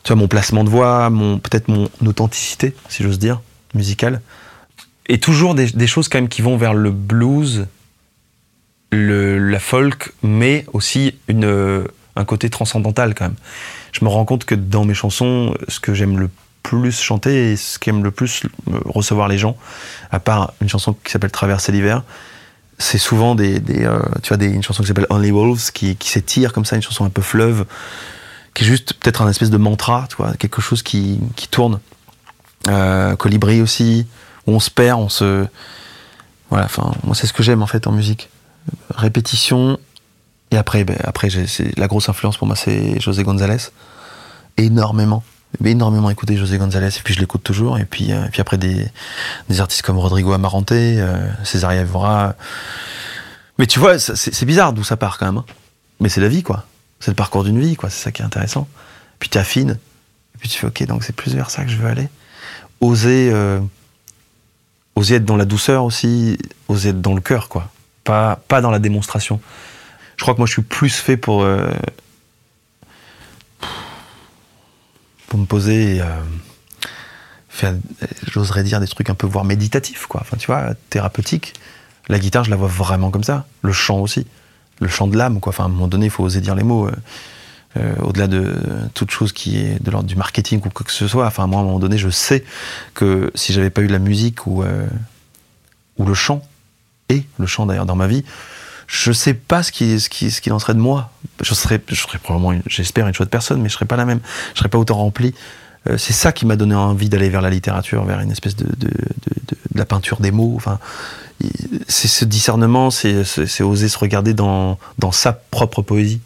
tu 0.02 0.12
vois, 0.12 0.16
mon 0.16 0.28
placement 0.28 0.64
de 0.64 0.70
voix, 0.70 1.10
mon, 1.10 1.38
peut-être 1.38 1.68
mon 1.68 1.88
authenticité, 2.06 2.74
si 2.88 3.02
j'ose 3.02 3.18
dire, 3.18 3.40
musicale. 3.74 4.20
Et 5.06 5.18
toujours 5.18 5.54
des, 5.54 5.86
choses 5.86 6.08
quand 6.08 6.18
même 6.18 6.28
qui 6.28 6.42
vont 6.42 6.56
vers 6.56 6.74
le 6.74 6.90
blues, 6.90 7.66
le, 8.92 9.38
la 9.38 9.58
folk, 9.58 10.12
mais 10.22 10.64
aussi 10.72 11.14
une, 11.28 11.84
un 12.16 12.24
côté 12.24 12.48
transcendantal 12.48 13.14
quand 13.14 13.24
même. 13.24 13.36
Je 13.92 14.04
me 14.04 14.10
rends 14.10 14.24
compte 14.24 14.44
que 14.44 14.54
dans 14.54 14.84
mes 14.84 14.94
chansons, 14.94 15.54
ce 15.68 15.80
que 15.80 15.94
j'aime 15.94 16.18
le 16.18 16.30
plus 16.62 17.00
chanter 17.00 17.52
et 17.52 17.56
ce 17.56 17.78
qu'aime 17.78 18.04
le 18.04 18.10
plus 18.10 18.42
recevoir 18.84 19.28
les 19.28 19.38
gens, 19.38 19.56
à 20.10 20.20
part 20.20 20.52
une 20.60 20.68
chanson 20.68 20.94
qui 21.04 21.10
s'appelle 21.10 21.30
Traverser 21.30 21.72
l'hiver, 21.72 22.04
c'est 22.78 22.98
souvent 22.98 23.34
des, 23.34 23.60
des, 23.60 23.84
euh, 23.84 24.00
tu 24.22 24.28
vois, 24.28 24.36
des, 24.36 24.46
une 24.46 24.62
chanson 24.62 24.82
qui 24.82 24.88
s'appelle 24.88 25.06
Only 25.10 25.30
Wolves 25.30 25.72
qui, 25.72 25.96
qui 25.96 26.08
s'étire 26.08 26.52
comme 26.52 26.64
ça, 26.64 26.76
une 26.76 26.82
chanson 26.82 27.04
un 27.04 27.10
peu 27.10 27.22
fleuve, 27.22 27.66
qui 28.54 28.64
est 28.64 28.66
juste 28.66 28.94
peut-être 28.94 29.22
un 29.22 29.28
espèce 29.28 29.50
de 29.50 29.56
mantra, 29.56 30.06
tu 30.08 30.16
vois, 30.16 30.34
quelque 30.34 30.60
chose 30.60 30.82
qui, 30.82 31.20
qui 31.36 31.48
tourne. 31.48 31.80
Euh, 32.68 33.16
Colibri 33.16 33.62
aussi, 33.62 34.06
où 34.46 34.52
on 34.52 34.60
se 34.60 34.70
perd, 34.70 35.00
on 35.00 35.08
se. 35.08 35.46
Voilà, 36.50 36.64
enfin, 36.66 36.92
moi 37.04 37.14
c'est 37.14 37.26
ce 37.26 37.32
que 37.32 37.42
j'aime 37.42 37.62
en 37.62 37.66
fait 37.66 37.86
en 37.86 37.92
musique. 37.92 38.28
Répétition, 38.94 39.78
et 40.50 40.56
après, 40.56 40.84
ben, 40.84 40.96
après 41.04 41.28
la 41.76 41.86
grosse 41.86 42.08
influence 42.08 42.36
pour 42.36 42.46
moi, 42.46 42.56
c'est 42.56 43.00
José 43.00 43.22
González. 43.22 43.70
Énormément, 44.56 45.22
énormément 45.64 46.10
écouté 46.10 46.36
José 46.36 46.58
González, 46.58 46.88
et 46.88 47.00
puis 47.02 47.14
je 47.14 47.20
l'écoute 47.20 47.42
toujours. 47.42 47.78
Et 47.78 47.84
puis, 47.84 48.12
euh, 48.12 48.26
puis 48.30 48.40
après, 48.40 48.58
des, 48.58 48.86
des 49.48 49.60
artistes 49.60 49.82
comme 49.82 49.96
Rodrigo 49.98 50.32
Amarante, 50.32 50.72
euh, 50.72 51.30
Césaria 51.44 51.82
Evora. 51.82 52.34
Mais 53.58 53.66
tu 53.66 53.78
vois, 53.78 53.98
c'est 53.98 54.44
bizarre 54.44 54.72
d'où 54.72 54.84
ça 54.84 54.96
part 54.96 55.18
quand 55.18 55.26
même. 55.26 55.38
hein. 55.38 55.44
Mais 56.00 56.08
c'est 56.08 56.20
la 56.20 56.28
vie, 56.28 56.42
quoi. 56.42 56.64
C'est 57.00 57.10
le 57.10 57.16
parcours 57.16 57.44
d'une 57.44 57.60
vie, 57.60 57.76
quoi. 57.76 57.90
C'est 57.90 58.02
ça 58.02 58.12
qui 58.12 58.22
est 58.22 58.24
intéressant. 58.24 58.68
Puis 59.18 59.28
tu 59.28 59.38
affines. 59.38 59.78
Et 60.34 60.38
puis 60.38 60.48
tu 60.48 60.58
fais, 60.58 60.66
ok, 60.66 60.84
donc 60.86 61.02
c'est 61.04 61.14
plus 61.14 61.34
vers 61.34 61.50
ça 61.50 61.64
que 61.64 61.70
je 61.70 61.76
veux 61.76 61.88
aller. 61.88 62.08
Oser, 62.80 63.30
euh, 63.32 63.60
oser 64.94 65.16
être 65.16 65.24
dans 65.24 65.36
la 65.36 65.44
douceur 65.44 65.84
aussi, 65.84 66.38
oser 66.68 66.90
être 66.90 67.00
dans 67.00 67.14
le 67.14 67.20
cœur, 67.20 67.48
quoi. 67.48 67.70
Pas, 68.04 68.36
pas 68.48 68.60
dans 68.60 68.70
la 68.70 68.78
démonstration. 68.78 69.40
Je 70.16 70.22
crois 70.22 70.34
que 70.34 70.38
moi, 70.38 70.46
je 70.46 70.52
suis 70.52 70.62
plus 70.62 70.94
fait 70.94 71.16
pour, 71.16 71.42
euh, 71.42 71.70
pour 75.28 75.38
me 75.38 75.46
poser 75.46 76.00
euh, 76.00 76.20
j'oserais 78.26 78.62
dire, 78.62 78.80
des 78.80 78.86
trucs 78.86 79.10
un 79.10 79.14
peu, 79.14 79.26
voire 79.26 79.44
méditatifs, 79.44 80.06
quoi. 80.06 80.20
Enfin, 80.22 80.36
tu 80.36 80.46
vois, 80.46 80.74
thérapeutiques. 80.90 81.54
La 82.08 82.18
guitare, 82.18 82.44
je 82.44 82.50
la 82.50 82.56
vois 82.56 82.68
vraiment 82.68 83.10
comme 83.10 83.24
ça. 83.24 83.46
Le 83.62 83.72
chant 83.72 83.98
aussi. 83.98 84.26
Le 84.80 84.88
chant 84.88 85.06
de 85.06 85.16
l'âme, 85.16 85.40
quoi. 85.40 85.50
Enfin, 85.50 85.64
à 85.64 85.66
un 85.66 85.70
moment 85.70 85.88
donné, 85.88 86.06
il 86.06 86.10
faut 86.10 86.24
oser 86.24 86.40
dire 86.40 86.54
les 86.54 86.64
mots. 86.64 86.86
euh, 86.88 86.92
euh, 87.76 87.94
au-delà 88.02 88.26
de 88.26 88.52
toute 88.94 89.12
chose 89.12 89.30
qui 89.32 89.58
est 89.58 89.80
de 89.80 89.92
l'ordre 89.92 90.08
du 90.08 90.16
marketing 90.16 90.58
ou 90.64 90.70
quoi 90.70 90.84
que 90.84 90.90
ce 90.90 91.06
soit. 91.06 91.24
Enfin, 91.24 91.46
moi, 91.46 91.60
à 91.60 91.62
un 91.62 91.66
moment 91.66 91.78
donné, 91.78 91.98
je 91.98 92.08
sais 92.10 92.42
que 92.94 93.30
si 93.36 93.52
j'avais 93.52 93.70
pas 93.70 93.80
eu 93.82 93.86
la 93.86 94.00
musique 94.00 94.44
ou, 94.48 94.64
euh, 94.64 94.88
ou 95.96 96.04
le 96.04 96.14
chant, 96.14 96.42
et 97.10 97.24
le 97.38 97.46
chant 97.46 97.66
d'ailleurs 97.66 97.86
dans 97.86 97.94
ma 97.94 98.08
vie, 98.08 98.24
je 98.88 99.12
sais 99.12 99.34
pas 99.34 99.62
ce 99.62 99.70
qui, 99.70 100.00
ce 100.00 100.08
qui, 100.08 100.32
ce 100.32 100.40
qu'il 100.40 100.52
en 100.52 100.58
serait 100.58 100.74
de 100.74 100.80
moi. 100.80 101.12
Je 101.42 101.54
serais, 101.54 101.80
je 101.86 101.94
serais 101.94 102.18
probablement, 102.18 102.60
j'espère, 102.66 103.06
une 103.06 103.14
chouette 103.14 103.30
personne, 103.30 103.62
mais 103.62 103.68
je 103.68 103.74
serais 103.74 103.86
pas 103.86 103.96
la 103.96 104.04
même. 104.04 104.18
Je 104.54 104.58
serais 104.58 104.68
pas 104.68 104.78
autant 104.78 104.96
rempli. 104.96 105.32
C'est 105.96 106.12
ça 106.12 106.32
qui 106.32 106.46
m'a 106.46 106.56
donné 106.56 106.74
envie 106.74 107.08
d'aller 107.08 107.28
vers 107.30 107.40
la 107.40 107.50
littérature, 107.50 108.04
vers 108.04 108.18
une 108.20 108.32
espèce 108.32 108.54
de, 108.56 108.64
de, 108.64 108.88
de, 108.88 108.88
de- 108.88 109.56
de 109.72 109.78
la 109.78 109.84
peinture 109.86 110.20
des 110.20 110.30
mots. 110.32 110.60
C'est 111.88 112.08
ce 112.08 112.24
discernement, 112.24 112.90
c'est, 112.90 113.62
oser 113.62 113.88
se 113.88 113.98
regarder 113.98 114.34
dans, 114.34 114.78
sa 115.12 115.32
propre 115.32 115.82
poésie. 115.82 116.20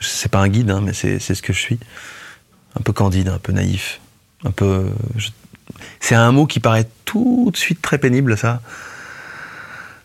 C'est 0.00 0.30
pas 0.30 0.38
un 0.38 0.48
guide, 0.48 0.70
hein, 0.70 0.80
mais 0.82 0.92
c'est, 0.92 1.18
ce 1.18 1.42
que 1.42 1.52
je 1.52 1.58
suis. 1.60 1.78
Un 2.78 2.82
peu 2.82 2.92
candide, 2.92 3.28
un 3.28 3.38
peu 3.38 3.52
naïf, 3.52 4.00
un 4.44 4.52
peu. 4.52 4.90
C'est 5.98 6.14
un 6.14 6.32
mot 6.32 6.46
qui 6.46 6.60
paraît 6.60 6.88
tout 7.04 7.50
de 7.52 7.56
suite 7.56 7.82
très 7.82 7.98
pénible, 7.98 8.36
ça. 8.38 8.60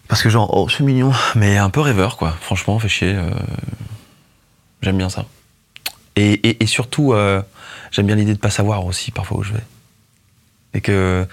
Parce 0.07 0.21
que 0.21 0.29
genre, 0.29 0.55
oh, 0.55 0.67
c'est 0.69 0.83
mignon, 0.83 1.11
mais 1.35 1.57
un 1.57 1.69
peu 1.69 1.81
rêveur, 1.81 2.17
quoi. 2.17 2.35
Franchement, 2.41 2.77
fait 2.79 2.89
chier. 2.89 3.13
euh, 3.15 3.31
J'aime 4.81 4.97
bien 4.97 5.09
ça. 5.09 5.25
Et, 6.15 6.65
surtout, 6.65 7.13
euh, 7.13 7.41
j'aime 7.91 8.05
bien 8.05 8.15
l'idée 8.15 8.33
de 8.33 8.39
pas 8.39 8.49
savoir 8.49 8.85
aussi 8.85 9.11
parfois 9.11 9.37
où 9.39 9.43
je 9.43 9.53
vais. 9.53 9.63
Et 10.73 10.81
que, 10.81 11.27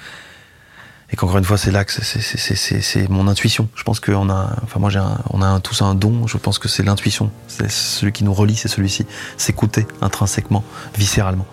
Et 1.13 1.17
qu'encore 1.17 1.37
une 1.37 1.45
fois, 1.45 1.59
c'est 1.59 1.71
là 1.71 1.85
que 1.85 1.93
c'est 1.93 3.09
mon 3.11 3.29
intuition. 3.29 3.69
Je 3.75 3.83
pense 3.83 4.01
qu'on 4.01 4.31
a, 4.31 4.57
enfin 4.63 4.81
moi 4.81 4.89
j'ai 4.89 5.03
on 5.31 5.43
a 5.43 5.61
tous 5.61 5.83
un 5.83 5.95
don. 5.95 6.27
Je 6.27 6.39
pense 6.39 6.59
que 6.59 6.69
c'est 6.69 6.83
l'intuition. 6.83 7.31
C'est 7.49 7.71
celui 7.71 8.13
qui 8.13 8.25
nous 8.25 8.33
relie, 8.33 8.57
c'est 8.57 8.69
celui-ci. 8.69 9.05
S'écouter 9.37 9.87
intrinsèquement, 10.01 10.65
viscéralement. 10.97 11.47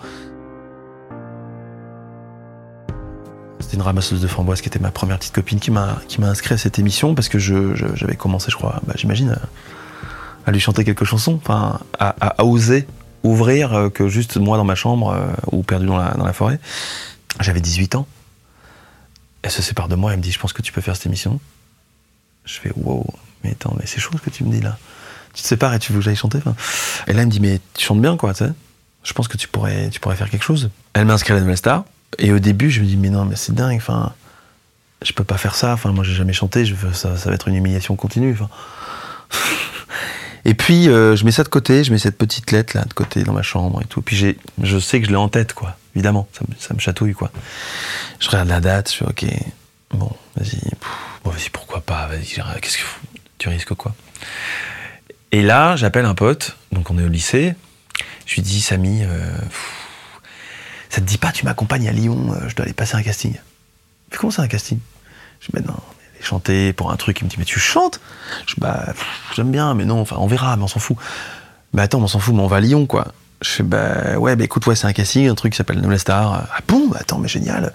C'était 3.60 3.76
une 3.76 3.82
ramasseuse 3.82 4.22
de 4.22 4.26
framboises 4.26 4.62
qui 4.62 4.68
était 4.68 4.78
ma 4.78 4.90
première 4.90 5.18
petite 5.18 5.34
copine 5.34 5.60
qui 5.60 5.70
m'a 5.70 6.00
inscrit 6.22 6.54
à 6.54 6.58
cette 6.58 6.78
émission 6.78 7.14
parce 7.14 7.28
que 7.28 7.38
j'avais 7.38 8.16
commencé, 8.16 8.50
je 8.50 8.56
crois, 8.56 8.80
bah, 8.86 8.94
j'imagine, 8.96 9.36
à, 10.46 10.50
lui 10.50 10.58
chanter 10.58 10.84
quelques 10.84 11.04
chansons, 11.04 11.38
enfin 11.40 11.78
à, 11.98 12.44
oser 12.44 12.88
ouvrir 13.22 13.74
euh, 13.74 13.88
que 13.90 14.08
juste 14.08 14.38
moi 14.38 14.56
dans 14.56 14.64
ma 14.64 14.74
chambre 14.74 15.10
euh, 15.10 15.26
ou 15.52 15.62
perdu 15.62 15.84
dans 15.84 15.98
la 15.98 16.32
forêt. 16.32 16.58
J'avais 17.40 17.60
18 17.60 17.96
ans. 17.96 18.06
Elle 19.42 19.50
se 19.50 19.62
sépare 19.62 19.88
de 19.88 19.96
moi, 19.96 20.12
elle 20.12 20.18
me 20.18 20.22
dit 20.22 20.32
Je 20.32 20.38
pense 20.38 20.52
que 20.52 20.62
tu 20.62 20.72
peux 20.72 20.80
faire 20.80 20.96
cette 20.96 21.06
émission. 21.06 21.40
Je 22.44 22.58
fais 22.58 22.72
Wow, 22.76 23.06
mais 23.44 23.52
attends, 23.52 23.74
mais 23.78 23.86
c'est 23.86 24.00
chaud 24.00 24.12
ce 24.16 24.22
que 24.22 24.30
tu 24.30 24.44
me 24.44 24.52
dis 24.52 24.60
là. 24.60 24.78
Tu 25.34 25.42
te 25.42 25.46
sépares 25.46 25.74
et 25.74 25.78
tu 25.78 25.92
veux 25.92 26.00
que 26.00 26.04
j'aille 26.04 26.16
chanter 26.16 26.38
Et 27.06 27.12
là, 27.12 27.20
elle 27.20 27.26
me 27.26 27.30
dit 27.30 27.40
Mais 27.40 27.60
tu 27.74 27.84
chantes 27.84 28.00
bien, 28.00 28.16
quoi, 28.16 28.34
tu 28.34 28.44
sais. 28.44 28.52
Je 29.02 29.12
pense 29.12 29.28
que 29.28 29.36
tu 29.36 29.48
pourrais, 29.48 29.88
tu 29.90 30.00
pourrais 30.00 30.16
faire 30.16 30.28
quelque 30.28 30.44
chose. 30.44 30.70
Elle 30.92 31.06
m'inscrit 31.06 31.32
à 31.32 31.36
la 31.36 31.40
Nouvelle 31.40 31.56
Star. 31.56 31.84
Et 32.18 32.32
au 32.32 32.38
début, 32.38 32.70
je 32.70 32.80
me 32.80 32.86
dis 32.86 32.96
Mais 32.96 33.10
non, 33.10 33.24
mais 33.24 33.36
c'est 33.36 33.54
dingue, 33.54 33.76
enfin. 33.76 34.12
Je 35.02 35.12
peux 35.12 35.24
pas 35.24 35.38
faire 35.38 35.54
ça. 35.54 35.72
Enfin, 35.72 35.92
moi, 35.92 36.04
j'ai 36.04 36.14
jamais 36.14 36.34
chanté. 36.34 36.66
Je 36.66 36.74
ça, 36.92 37.16
ça 37.16 37.28
va 37.30 37.34
être 37.34 37.48
une 37.48 37.54
humiliation 37.54 37.96
continue. 37.96 38.36
Et 40.44 40.54
puis, 40.54 40.88
euh, 40.88 41.16
je 41.16 41.24
mets 41.24 41.32
ça 41.32 41.42
de 41.42 41.48
côté, 41.48 41.84
je 41.84 41.92
mets 41.92 41.98
cette 41.98 42.16
petite 42.16 42.50
lettre 42.50 42.76
là 42.76 42.84
de 42.84 42.92
côté 42.92 43.24
dans 43.24 43.32
ma 43.32 43.42
chambre 43.42 43.82
et 43.82 43.84
tout. 43.84 44.00
Puis 44.00 44.36
je 44.62 44.78
sais 44.78 45.00
que 45.00 45.06
je 45.06 45.10
l'ai 45.10 45.16
en 45.16 45.28
tête, 45.28 45.52
quoi. 45.52 45.76
Évidemment, 45.94 46.28
ça 46.58 46.74
me, 46.74 46.80
chatouille, 46.80 47.14
quoi. 47.14 47.30
Je 48.20 48.28
regarde 48.28 48.48
la 48.48 48.60
date, 48.60 48.90
je 48.92 48.96
fais 48.96 49.04
ok, 49.04 49.24
bon, 49.92 50.10
vas-y, 50.36 50.60
bon, 51.24 51.30
vas-y, 51.30 51.50
pourquoi 51.50 51.80
pas, 51.80 52.06
vas-y, 52.06 52.40
qu'est-ce 52.60 52.78
que 52.78 52.84
tu 53.38 53.48
risques 53.48 53.74
quoi 53.74 53.94
Et 55.32 55.42
là, 55.42 55.76
j'appelle 55.76 56.04
un 56.04 56.14
pote, 56.14 56.56
donc 56.72 56.90
on 56.90 56.98
est 56.98 57.04
au 57.04 57.08
lycée. 57.08 57.54
Je 58.26 58.36
lui 58.36 58.42
dis, 58.42 58.60
Samy, 58.60 59.02
euh, 59.02 59.36
ça 60.90 61.00
te 61.00 61.06
dit 61.06 61.18
pas, 61.18 61.32
tu 61.32 61.44
m'accompagnes 61.44 61.88
à 61.88 61.92
Lyon, 61.92 62.32
euh, 62.32 62.48
je 62.48 62.54
dois 62.54 62.64
aller 62.64 62.74
passer 62.74 62.96
un 62.96 63.02
casting. 63.02 63.34
Mais 64.10 64.16
comment 64.16 64.30
c'est 64.30 64.42
un 64.42 64.48
casting? 64.48 64.78
Je 65.40 65.48
dis, 65.58 65.66
non, 65.66 65.74
chanter 66.22 66.72
pour 66.72 66.90
un 66.90 66.96
truc. 66.96 67.20
Il 67.20 67.24
me 67.24 67.30
dit, 67.30 67.36
mais 67.38 67.44
tu 67.44 67.58
chantes? 67.58 68.00
Je 68.46 68.54
bah, 68.58 68.92
j'aime 69.34 69.50
bien, 69.50 69.74
mais 69.74 69.84
non, 69.84 70.00
enfin, 70.00 70.16
on 70.18 70.26
verra, 70.26 70.56
mais 70.56 70.62
on 70.62 70.68
s'en 70.68 70.80
fout. 70.80 70.96
Mais 71.72 71.82
attends, 71.82 72.00
on 72.00 72.06
s'en 72.06 72.18
fout, 72.18 72.34
mais 72.34 72.42
on 72.42 72.46
va 72.46 72.56
à 72.58 72.60
Lyon, 72.60 72.86
quoi. 72.86 73.08
Je 73.42 73.48
fais, 73.48 73.62
bah, 73.62 74.18
ouais, 74.18 74.36
bah 74.36 74.44
écoute, 74.44 74.66
ouais, 74.66 74.74
c'est 74.74 74.86
un 74.86 74.92
casting, 74.92 75.28
un 75.28 75.34
truc 75.34 75.52
qui 75.52 75.56
s'appelle 75.56 75.80
Nouvelle 75.80 75.98
Star. 75.98 76.46
Ah 76.52 76.60
bon? 76.66 76.88
Bah, 76.88 76.98
Attends, 77.00 77.18
mais 77.18 77.28
génial. 77.28 77.72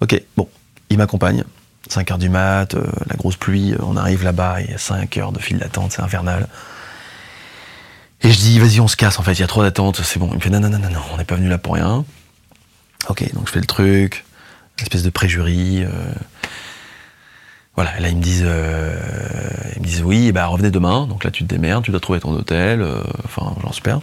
Ok, 0.00 0.20
bon, 0.36 0.48
il 0.88 0.98
m'accompagne. 0.98 1.44
5 1.88 2.10
heures 2.10 2.18
du 2.18 2.28
mat, 2.28 2.74
euh, 2.74 2.84
la 3.08 3.16
grosse 3.16 3.36
pluie, 3.36 3.72
euh, 3.72 3.78
on 3.82 3.96
arrive 3.96 4.22
là-bas, 4.22 4.60
il 4.60 4.70
y 4.70 4.74
a 4.74 4.78
5 4.78 5.16
heures 5.16 5.32
de 5.32 5.40
file 5.40 5.58
d'attente, 5.58 5.92
c'est 5.92 6.02
infernal. 6.02 6.46
Et 8.22 8.30
je 8.30 8.38
dis, 8.38 8.58
vas-y, 8.58 8.80
on 8.80 8.88
se 8.88 8.96
casse, 8.96 9.18
en 9.18 9.22
fait, 9.22 9.32
il 9.32 9.40
y 9.40 9.44
a 9.44 9.46
trop 9.46 9.62
d'attente, 9.62 10.00
c'est 10.02 10.18
bon. 10.18 10.28
Il 10.32 10.36
me 10.36 10.40
fait, 10.40 10.50
non, 10.50 10.60
non, 10.60 10.68
non, 10.68 10.78
non, 10.78 11.00
on 11.12 11.16
n'est 11.16 11.24
pas 11.24 11.36
venu 11.36 11.48
là 11.48 11.58
pour 11.58 11.74
rien. 11.74 12.04
Ok, 13.08 13.32
donc 13.32 13.46
je 13.46 13.52
fais 13.52 13.60
le 13.60 13.66
truc, 13.66 14.24
espèce 14.78 15.02
de 15.02 15.10
préjury. 15.10 15.82
Euh, 15.82 15.88
voilà, 17.76 17.98
là 17.98 18.08
ils 18.08 18.16
me 18.16 18.22
disent, 18.22 18.44
euh, 18.44 18.94
ils 19.76 19.80
me 19.80 19.86
disent 19.86 20.02
oui, 20.02 20.32
bah 20.32 20.46
revenez 20.46 20.70
demain. 20.70 21.06
Donc 21.06 21.24
là 21.24 21.30
tu 21.30 21.44
te 21.44 21.48
démerdes, 21.48 21.84
tu 21.84 21.92
dois 21.92 22.00
trouver 22.00 22.20
ton 22.20 22.32
hôtel. 22.32 22.86
Enfin, 23.24 23.54
j'en 23.62 23.72
super. 23.72 24.00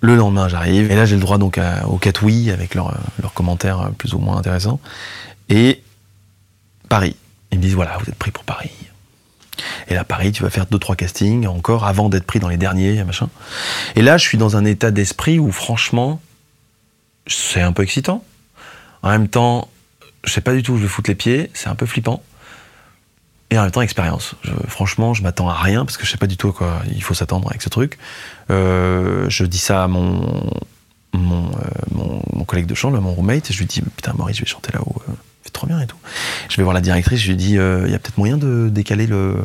Le 0.00 0.16
lendemain 0.16 0.48
j'arrive 0.48 0.90
et 0.90 0.96
là 0.96 1.04
j'ai 1.04 1.16
le 1.16 1.20
droit 1.20 1.36
donc 1.36 1.60
au 1.86 1.98
4 1.98 2.22
oui 2.22 2.50
avec 2.50 2.74
leurs 2.74 2.96
leur 3.20 3.34
commentaires 3.34 3.90
plus 3.98 4.14
ou 4.14 4.18
moins 4.18 4.38
intéressants. 4.38 4.80
Et 5.50 5.82
Paris, 6.88 7.16
ils 7.52 7.58
me 7.58 7.62
disent 7.62 7.74
voilà, 7.74 7.98
vous 7.98 8.08
êtes 8.08 8.16
pris 8.16 8.30
pour 8.30 8.44
Paris. 8.44 8.70
Et 9.88 9.94
là, 9.94 10.04
Paris, 10.04 10.32
tu 10.32 10.42
vas 10.42 10.50
faire 10.50 10.66
deux 10.66 10.78
trois 10.78 10.96
castings 10.96 11.46
encore 11.46 11.84
avant 11.84 12.08
d'être 12.08 12.24
pris 12.24 12.38
dans 12.38 12.48
les 12.48 12.56
derniers, 12.56 13.02
machin. 13.04 13.28
Et 13.96 14.02
là, 14.02 14.16
je 14.16 14.24
suis 14.24 14.38
dans 14.38 14.56
un 14.56 14.64
état 14.64 14.90
d'esprit 14.90 15.38
où, 15.38 15.50
franchement, 15.52 16.20
c'est 17.26 17.60
un 17.60 17.72
peu 17.72 17.82
excitant. 17.82 18.24
En 19.02 19.10
même 19.10 19.28
temps, 19.28 19.68
je 20.24 20.32
sais 20.32 20.40
pas 20.40 20.54
du 20.54 20.62
tout 20.62 20.72
où 20.72 20.76
je 20.76 20.82
vais 20.82 20.88
foutre 20.88 21.10
les 21.10 21.14
pieds. 21.14 21.50
C'est 21.54 21.68
un 21.68 21.74
peu 21.74 21.86
flippant 21.86 22.22
et 23.50 23.58
en 23.58 23.62
même 23.62 23.70
temps 23.70 23.82
expérience. 23.82 24.34
franchement, 24.68 25.12
je 25.12 25.22
m'attends 25.22 25.48
à 25.48 25.54
rien 25.54 25.84
parce 25.84 25.96
que 25.96 26.06
je 26.06 26.10
sais 26.10 26.16
pas 26.16 26.28
du 26.28 26.36
tout 26.36 26.48
à 26.48 26.52
quoi 26.52 26.82
il 26.92 27.02
faut 27.02 27.14
s'attendre 27.14 27.48
avec 27.48 27.62
ce 27.62 27.68
truc. 27.68 27.98
Euh, 28.50 29.28
je 29.28 29.44
dis 29.44 29.58
ça 29.58 29.84
à 29.84 29.88
mon 29.88 30.50
mon, 31.12 31.48
euh, 31.48 32.20
mon, 32.32 32.44
collègue 32.44 32.66
de 32.66 32.74
chambre, 32.74 33.00
mon 33.00 33.12
roommate, 33.12 33.50
et 33.50 33.52
je 33.52 33.58
lui 33.58 33.66
dis 33.66 33.82
putain 33.82 34.12
Maurice, 34.14 34.36
je 34.36 34.42
vais 34.42 34.48
chanter 34.48 34.72
là-haut, 34.72 35.02
euh, 35.08 35.12
c'est 35.44 35.52
trop 35.52 35.66
bien 35.66 35.80
et 35.80 35.86
tout. 35.86 35.96
Je 36.48 36.56
vais 36.56 36.62
voir 36.62 36.74
la 36.74 36.80
directrice, 36.80 37.20
je 37.20 37.28
lui 37.28 37.36
dis 37.36 37.54
il 37.54 37.90
y 37.90 37.94
a 37.94 37.98
peut-être 37.98 38.18
moyen 38.18 38.36
de 38.36 38.68
décaler 38.68 39.06
le 39.06 39.36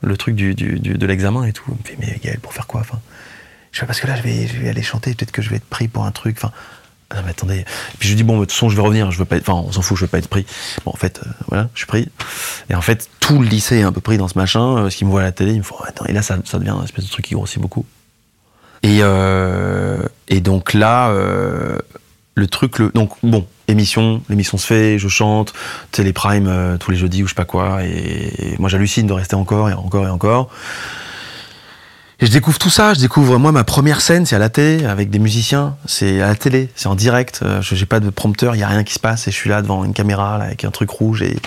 le 0.00 0.16
truc 0.16 0.36
du, 0.36 0.54
du, 0.54 0.78
de 0.78 1.06
l'examen 1.06 1.44
et 1.44 1.52
tout. 1.52 1.64
Il 1.68 1.74
me 1.74 1.82
fait 1.84 1.96
mais 1.98 2.20
Gaël 2.22 2.38
pour 2.40 2.52
faire 2.52 2.66
quoi 2.66 2.80
enfin, 2.80 3.00
Je 3.72 3.80
fais 3.80 3.86
parce 3.86 4.00
que 4.00 4.06
là 4.06 4.16
je 4.16 4.22
vais 4.22 4.46
je 4.46 4.58
vais 4.58 4.68
aller 4.68 4.82
chanter, 4.82 5.14
peut-être 5.14 5.32
que 5.32 5.42
je 5.42 5.50
vais 5.50 5.56
être 5.56 5.68
pris 5.68 5.88
pour 5.88 6.04
un 6.04 6.12
truc. 6.12 6.36
Enfin 6.38 6.52
ah 7.10 7.22
mais 7.24 7.30
attendez. 7.30 7.64
Puis 7.98 8.08
je 8.08 8.14
dis 8.14 8.22
bon 8.22 8.34
de 8.38 8.44
toute 8.44 8.52
façon 8.52 8.68
je 8.68 8.76
vais 8.76 8.82
revenir, 8.82 9.10
je 9.10 9.18
veux 9.18 9.24
pas 9.24 9.36
enfin 9.36 9.54
on 9.54 9.72
s'en 9.72 9.80
fout, 9.80 9.96
je 9.96 10.04
veux 10.04 10.08
pas 10.08 10.18
être 10.18 10.28
pris. 10.28 10.44
Bon 10.84 10.92
en 10.92 10.96
fait 10.96 11.20
euh, 11.24 11.30
voilà, 11.48 11.68
je 11.72 11.78
suis 11.78 11.86
pris. 11.86 12.08
Et 12.68 12.74
en 12.74 12.82
fait 12.82 13.08
tout 13.20 13.40
le 13.40 13.48
lycée 13.48 13.78
est 13.78 13.82
un 13.82 13.92
peu 13.92 14.02
pris 14.02 14.18
dans 14.18 14.28
ce 14.28 14.36
machin, 14.36 14.74
parce 14.76 14.94
qu'il 14.94 15.06
me 15.06 15.12
voit 15.12 15.22
à 15.22 15.24
la 15.24 15.32
télé, 15.32 15.52
il 15.52 15.58
me 15.58 15.62
faut 15.62 15.76
attends 15.86 16.04
et 16.04 16.12
là 16.12 16.20
ça, 16.20 16.36
devient 16.36 16.70
un 16.70 16.84
espèce 16.84 17.06
de 17.06 17.10
truc 17.10 17.24
qui 17.24 17.34
grossit 17.34 17.60
beaucoup. 17.60 17.86
Et 18.82 18.98
euh, 19.00 20.02
et 20.28 20.40
donc 20.40 20.74
là 20.74 21.08
euh, 21.08 21.78
le 22.34 22.46
truc 22.46 22.78
le 22.78 22.90
donc 22.90 23.12
bon 23.22 23.46
émission, 23.68 24.22
l'émission 24.28 24.58
se 24.58 24.66
fait, 24.66 24.98
je 24.98 25.08
chante, 25.08 25.54
télé 25.92 26.12
prime 26.12 26.46
euh, 26.46 26.76
tous 26.76 26.90
les 26.90 26.98
jeudis 26.98 27.22
ou 27.22 27.26
je 27.26 27.30
sais 27.30 27.34
pas 27.34 27.46
quoi 27.46 27.84
et, 27.84 28.32
et 28.38 28.56
moi 28.58 28.68
j'hallucine 28.68 29.06
de 29.06 29.14
rester 29.14 29.34
encore 29.34 29.70
et 29.70 29.72
encore 29.72 30.06
et 30.06 30.10
encore. 30.10 30.50
Et 32.20 32.26
je 32.26 32.32
découvre 32.32 32.58
tout 32.58 32.70
ça, 32.70 32.94
je 32.94 32.98
découvre 32.98 33.38
moi 33.38 33.52
ma 33.52 33.62
première 33.62 34.00
scène, 34.00 34.26
c'est 34.26 34.34
à 34.34 34.40
la 34.40 34.48
télé 34.48 34.84
avec 34.84 35.08
des 35.08 35.20
musiciens, 35.20 35.76
c'est 35.86 36.20
à 36.20 36.26
la 36.26 36.34
télé, 36.34 36.68
c'est 36.74 36.88
en 36.88 36.96
direct, 36.96 37.40
euh, 37.44 37.62
je 37.62 37.76
j'ai 37.76 37.86
pas 37.86 38.00
de 38.00 38.10
prompteur, 38.10 38.56
il 38.56 38.58
y 38.58 38.64
a 38.64 38.66
rien 38.66 38.82
qui 38.82 38.92
se 38.92 38.98
passe. 38.98 39.28
Et 39.28 39.30
je 39.30 39.36
suis 39.36 39.48
là 39.48 39.62
devant 39.62 39.84
une 39.84 39.92
caméra 39.94 40.34
avec 40.34 40.64
un 40.64 40.72
truc 40.72 40.90
rouge. 40.90 41.22
Et 41.22 41.38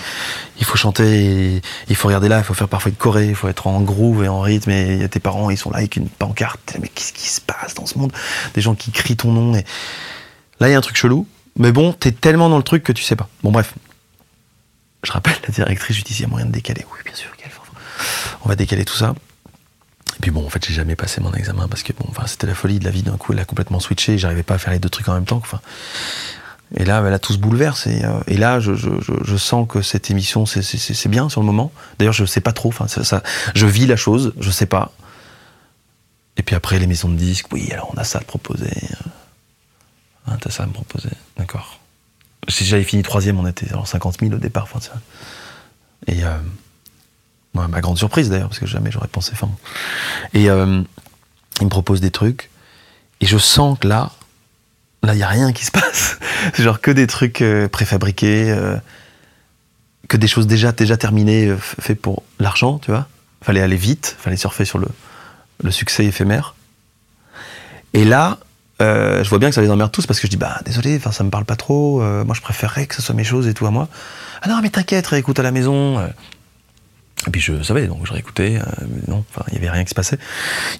il 0.58 0.64
faut 0.64 0.78
chanter, 0.78 1.60
il 1.88 1.94
faut 1.94 2.08
regarder 2.08 2.30
là, 2.30 2.38
il 2.38 2.44
faut 2.44 2.54
faire 2.54 2.68
parfois 2.68 2.88
une 2.88 2.96
choré, 2.96 3.28
il 3.28 3.34
faut 3.34 3.48
être 3.48 3.66
en 3.66 3.82
groove 3.82 4.24
et 4.24 4.28
en 4.28 4.40
rythme. 4.40 4.70
Et 4.70 4.96
y 4.96 5.04
a 5.04 5.08
tes 5.08 5.20
parents, 5.20 5.50
ils 5.50 5.58
sont 5.58 5.70
là 5.70 5.76
avec 5.76 5.96
une 5.96 6.08
pancarte, 6.08 6.78
mais 6.80 6.88
qu'est-ce 6.88 7.12
qui 7.12 7.28
se 7.28 7.42
passe 7.42 7.74
dans 7.74 7.84
ce 7.84 7.98
monde? 7.98 8.12
Des 8.54 8.62
gens 8.62 8.74
qui 8.74 8.92
crient 8.92 9.16
ton 9.16 9.30
nom. 9.30 9.54
Et 9.54 9.64
là 10.58 10.68
il 10.68 10.72
y 10.72 10.74
a 10.74 10.78
un 10.78 10.80
truc 10.80 10.96
chelou, 10.96 11.26
mais 11.58 11.70
bon, 11.72 11.92
t'es 11.92 12.12
tellement 12.12 12.48
dans 12.48 12.56
le 12.56 12.62
truc 12.62 12.82
que 12.82 12.92
tu 12.92 13.02
sais 13.02 13.16
pas. 13.16 13.28
Bon 13.42 13.52
bref, 13.52 13.74
je 15.02 15.12
rappelle 15.12 15.36
la 15.46 15.52
directrice, 15.52 15.96
je 15.96 16.02
lui 16.02 16.04
dis 16.04 16.14
il 16.14 16.22
y 16.22 16.24
a 16.24 16.28
moyen 16.28 16.46
de 16.46 16.52
décaler, 16.52 16.86
oui 16.94 17.00
bien 17.04 17.14
sûr, 17.14 17.28
on 18.44 18.48
va 18.48 18.56
décaler 18.56 18.86
tout 18.86 18.96
ça. 18.96 19.14
Et 20.22 20.26
puis 20.26 20.30
bon, 20.30 20.46
en 20.46 20.50
fait, 20.50 20.64
j'ai 20.64 20.74
jamais 20.74 20.94
passé 20.94 21.20
mon 21.20 21.32
examen 21.32 21.66
parce 21.66 21.82
que 21.82 21.92
bon, 21.92 22.04
enfin, 22.08 22.28
c'était 22.28 22.46
la 22.46 22.54
folie 22.54 22.78
de 22.78 22.84
la 22.84 22.92
vie. 22.92 23.02
D'un 23.02 23.16
coup, 23.16 23.32
elle 23.32 23.40
a 23.40 23.44
complètement 23.44 23.80
switché. 23.80 24.18
J'arrivais 24.18 24.44
pas 24.44 24.54
à 24.54 24.58
faire 24.58 24.72
les 24.72 24.78
deux 24.78 24.88
trucs 24.88 25.08
en 25.08 25.14
même 25.14 25.24
temps. 25.24 25.38
Enfin, 25.38 25.60
et 26.76 26.84
là, 26.84 27.02
elle 27.04 27.12
a 27.12 27.18
tout 27.18 27.32
se 27.32 27.38
bouleverse. 27.38 27.88
Et, 27.88 28.04
euh, 28.04 28.20
et 28.28 28.36
là, 28.36 28.60
je, 28.60 29.36
sens 29.36 29.66
que 29.68 29.82
cette 29.82 30.12
émission, 30.12 30.46
c'est 30.46 31.08
bien 31.08 31.28
sur 31.28 31.40
le 31.40 31.46
moment. 31.46 31.72
D'ailleurs, 31.98 32.12
je 32.12 32.24
sais 32.24 32.40
pas 32.40 32.52
trop. 32.52 32.68
Enfin, 32.68 32.86
ça, 32.86 33.24
je 33.56 33.66
vis 33.66 33.88
la 33.88 33.96
chose. 33.96 34.32
Je 34.38 34.52
sais 34.52 34.66
pas. 34.66 34.92
Et 36.36 36.44
puis 36.44 36.54
après, 36.54 36.78
les 36.78 36.86
maisons 36.86 37.08
de 37.08 37.16
disques. 37.16 37.46
Oui, 37.50 37.72
alors 37.72 37.92
on 37.92 37.98
a 37.98 38.04
ça 38.04 38.18
à 38.18 38.20
te 38.20 38.26
proposer. 38.28 38.70
Hein, 40.28 40.36
T'as 40.40 40.50
ça 40.50 40.62
à 40.62 40.66
me 40.66 40.72
proposer. 40.72 41.10
D'accord. 41.36 41.80
Si 42.46 42.64
j'avais 42.64 42.84
fini 42.84 43.02
troisième, 43.02 43.40
on 43.40 43.46
était 43.48 43.68
alors 43.70 43.88
50 43.88 44.20
000 44.20 44.34
au 44.34 44.38
départ. 44.38 44.68
Enfin. 44.72 44.78
Et 46.06 46.22
euh, 46.22 46.38
ma 47.54 47.80
grande 47.80 47.98
surprise 47.98 48.30
d'ailleurs, 48.30 48.48
parce 48.48 48.58
que 48.58 48.66
jamais 48.66 48.90
j'aurais 48.90 49.08
pensé. 49.08 49.32
Enfin, 49.34 49.50
et 50.32 50.50
euh, 50.50 50.82
il 51.60 51.64
me 51.64 51.70
propose 51.70 52.00
des 52.00 52.10
trucs, 52.10 52.50
et 53.20 53.26
je 53.26 53.38
sens 53.38 53.78
que 53.78 53.88
là, 53.88 54.10
là, 55.02 55.14
il 55.14 55.18
n'y 55.18 55.22
a 55.22 55.28
rien 55.28 55.52
qui 55.52 55.64
se 55.64 55.70
passe. 55.70 56.18
C'est 56.54 56.62
genre 56.62 56.80
que 56.80 56.90
des 56.90 57.06
trucs 57.06 57.42
euh, 57.42 57.68
préfabriqués, 57.68 58.50
euh, 58.50 58.76
que 60.08 60.16
des 60.16 60.28
choses 60.28 60.46
déjà, 60.46 60.72
terminées, 60.72 61.54
faites 61.58 62.00
pour 62.00 62.22
l'argent, 62.38 62.78
tu 62.78 62.90
vois. 62.90 63.06
Fallait 63.42 63.60
aller 63.60 63.76
vite, 63.76 64.16
fallait 64.18 64.36
surfer 64.36 64.64
sur 64.64 64.78
le, 64.78 64.88
succès 65.70 66.04
éphémère. 66.04 66.54
Et 67.94 68.04
là, 68.04 68.38
je 68.80 69.28
vois 69.28 69.38
bien 69.38 69.48
que 69.48 69.54
ça 69.54 69.60
les 69.60 69.70
emmerde 69.70 69.92
tous 69.92 70.06
parce 70.06 70.18
que 70.18 70.26
je 70.26 70.30
dis 70.30 70.36
bah 70.36 70.58
désolé, 70.64 70.96
enfin 70.96 71.12
ça 71.12 71.22
me 71.22 71.30
parle 71.30 71.44
pas 71.44 71.54
trop. 71.54 72.00
moi 72.24 72.34
je 72.34 72.40
préférerais 72.40 72.86
que 72.86 72.96
ce 72.96 73.02
soit 73.02 73.14
mes 73.14 73.22
choses 73.22 73.46
et 73.46 73.54
tout 73.54 73.64
à 73.64 73.70
moi. 73.70 73.86
Ah 74.42 74.48
non 74.48 74.58
mais 74.60 74.70
t'inquiète, 74.70 75.06
réécoute 75.06 75.38
à 75.38 75.44
la 75.44 75.52
maison. 75.52 76.04
Et 77.26 77.30
puis 77.30 77.40
je 77.40 77.62
savais, 77.62 77.86
donc 77.86 78.04
je 78.06 78.12
réécoutais, 78.12 78.58
euh, 78.58 78.86
non, 79.06 79.24
il 79.48 79.54
y 79.54 79.56
avait 79.58 79.70
rien 79.70 79.84
qui 79.84 79.90
se 79.90 79.94
passait. 79.94 80.18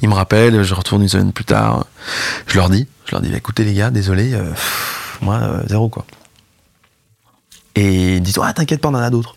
Ils 0.01 0.09
me 0.09 0.15
rappellent, 0.15 0.63
je 0.63 0.75
retourne 0.75 1.03
une 1.03 1.09
semaine 1.09 1.33
plus 1.33 1.45
tard, 1.45 1.87
je 2.49 2.57
leur 2.57 2.69
dis, 2.69 2.89
je 3.07 3.13
leur 3.13 3.21
dis, 3.21 3.29
bah, 3.29 3.37
écoutez 3.37 3.65
les 3.65 3.75
gars, 3.75 3.91
désolé, 3.91 4.35
euh, 4.35 4.51
moi, 5.21 5.37
euh, 5.37 5.63
zéro 5.69 5.89
quoi. 5.89 6.05
Et 7.75 8.17
ils 8.17 8.23
disent, 8.23 8.41
ah 8.43 8.53
t'inquiète 8.53 8.81
pas, 8.81 8.89
on 8.89 8.95
en 8.95 8.99
a 8.99 9.11
d'autres. 9.11 9.37